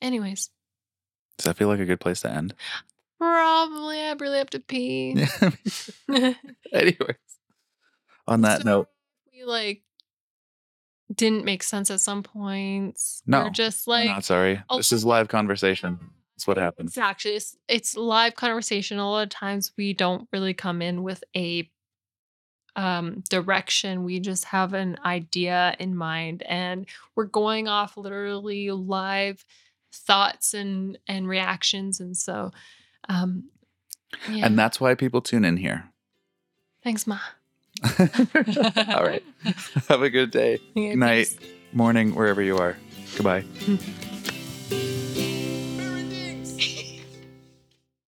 Anyways, 0.00 0.50
Does 1.38 1.44
that 1.46 1.56
feel 1.56 1.68
like 1.68 1.80
a 1.80 1.84
good 1.86 2.00
place 2.00 2.20
to 2.20 2.30
end? 2.30 2.54
probably 3.18 4.00
I 4.00 4.12
really 4.12 4.38
have 4.38 4.50
to 4.50 4.60
pee. 4.68 5.14
Yeah. 5.16 6.34
Anyways, 6.72 7.16
on 8.28 8.42
that 8.42 8.62
So, 8.62 8.64
note, 8.68 8.88
we 9.32 9.44
like 9.44 9.82
didn't 11.12 11.44
make 11.44 11.62
sense 11.64 11.90
at 11.90 12.00
some 12.00 12.22
points. 12.22 13.22
No, 13.26 13.44
We're 13.44 13.50
just 13.50 13.88
I'm 13.88 13.92
like 13.92 14.06
not 14.06 14.24
sorry. 14.24 14.62
This 14.76 14.92
is 14.92 15.04
live 15.04 15.26
conversation. 15.28 15.98
That's 16.38 16.46
what 16.46 16.56
happens. 16.56 16.90
It's 16.92 16.98
actually 16.98 17.34
it's, 17.34 17.56
it's 17.66 17.96
live 17.96 18.36
conversation. 18.36 19.00
A 19.00 19.10
lot 19.10 19.24
of 19.24 19.28
times 19.28 19.72
we 19.76 19.92
don't 19.92 20.28
really 20.32 20.54
come 20.54 20.80
in 20.80 21.02
with 21.02 21.24
a 21.34 21.68
um 22.76 23.24
direction. 23.28 24.04
We 24.04 24.20
just 24.20 24.44
have 24.44 24.72
an 24.72 24.98
idea 25.04 25.74
in 25.80 25.96
mind 25.96 26.44
and 26.44 26.86
we're 27.16 27.24
going 27.24 27.66
off 27.66 27.96
literally 27.96 28.70
live 28.70 29.44
thoughts 29.92 30.54
and 30.54 30.96
and 31.08 31.26
reactions 31.26 31.98
and 31.98 32.16
so 32.16 32.52
um 33.08 33.48
yeah. 34.30 34.46
And 34.46 34.56
that's 34.56 34.80
why 34.80 34.94
people 34.94 35.20
tune 35.20 35.44
in 35.44 35.56
here. 35.56 35.90
thanks 36.84 37.04
ma. 37.04 37.18
All 37.98 39.04
right. 39.04 39.24
Have 39.88 40.02
a 40.02 40.08
good 40.10 40.30
day, 40.30 40.60
Okay, 40.76 40.94
night. 40.94 41.36
morning, 41.72 42.14
wherever 42.14 42.40
you 42.42 42.58
are. 42.58 42.76
Goodbye. 43.16 43.44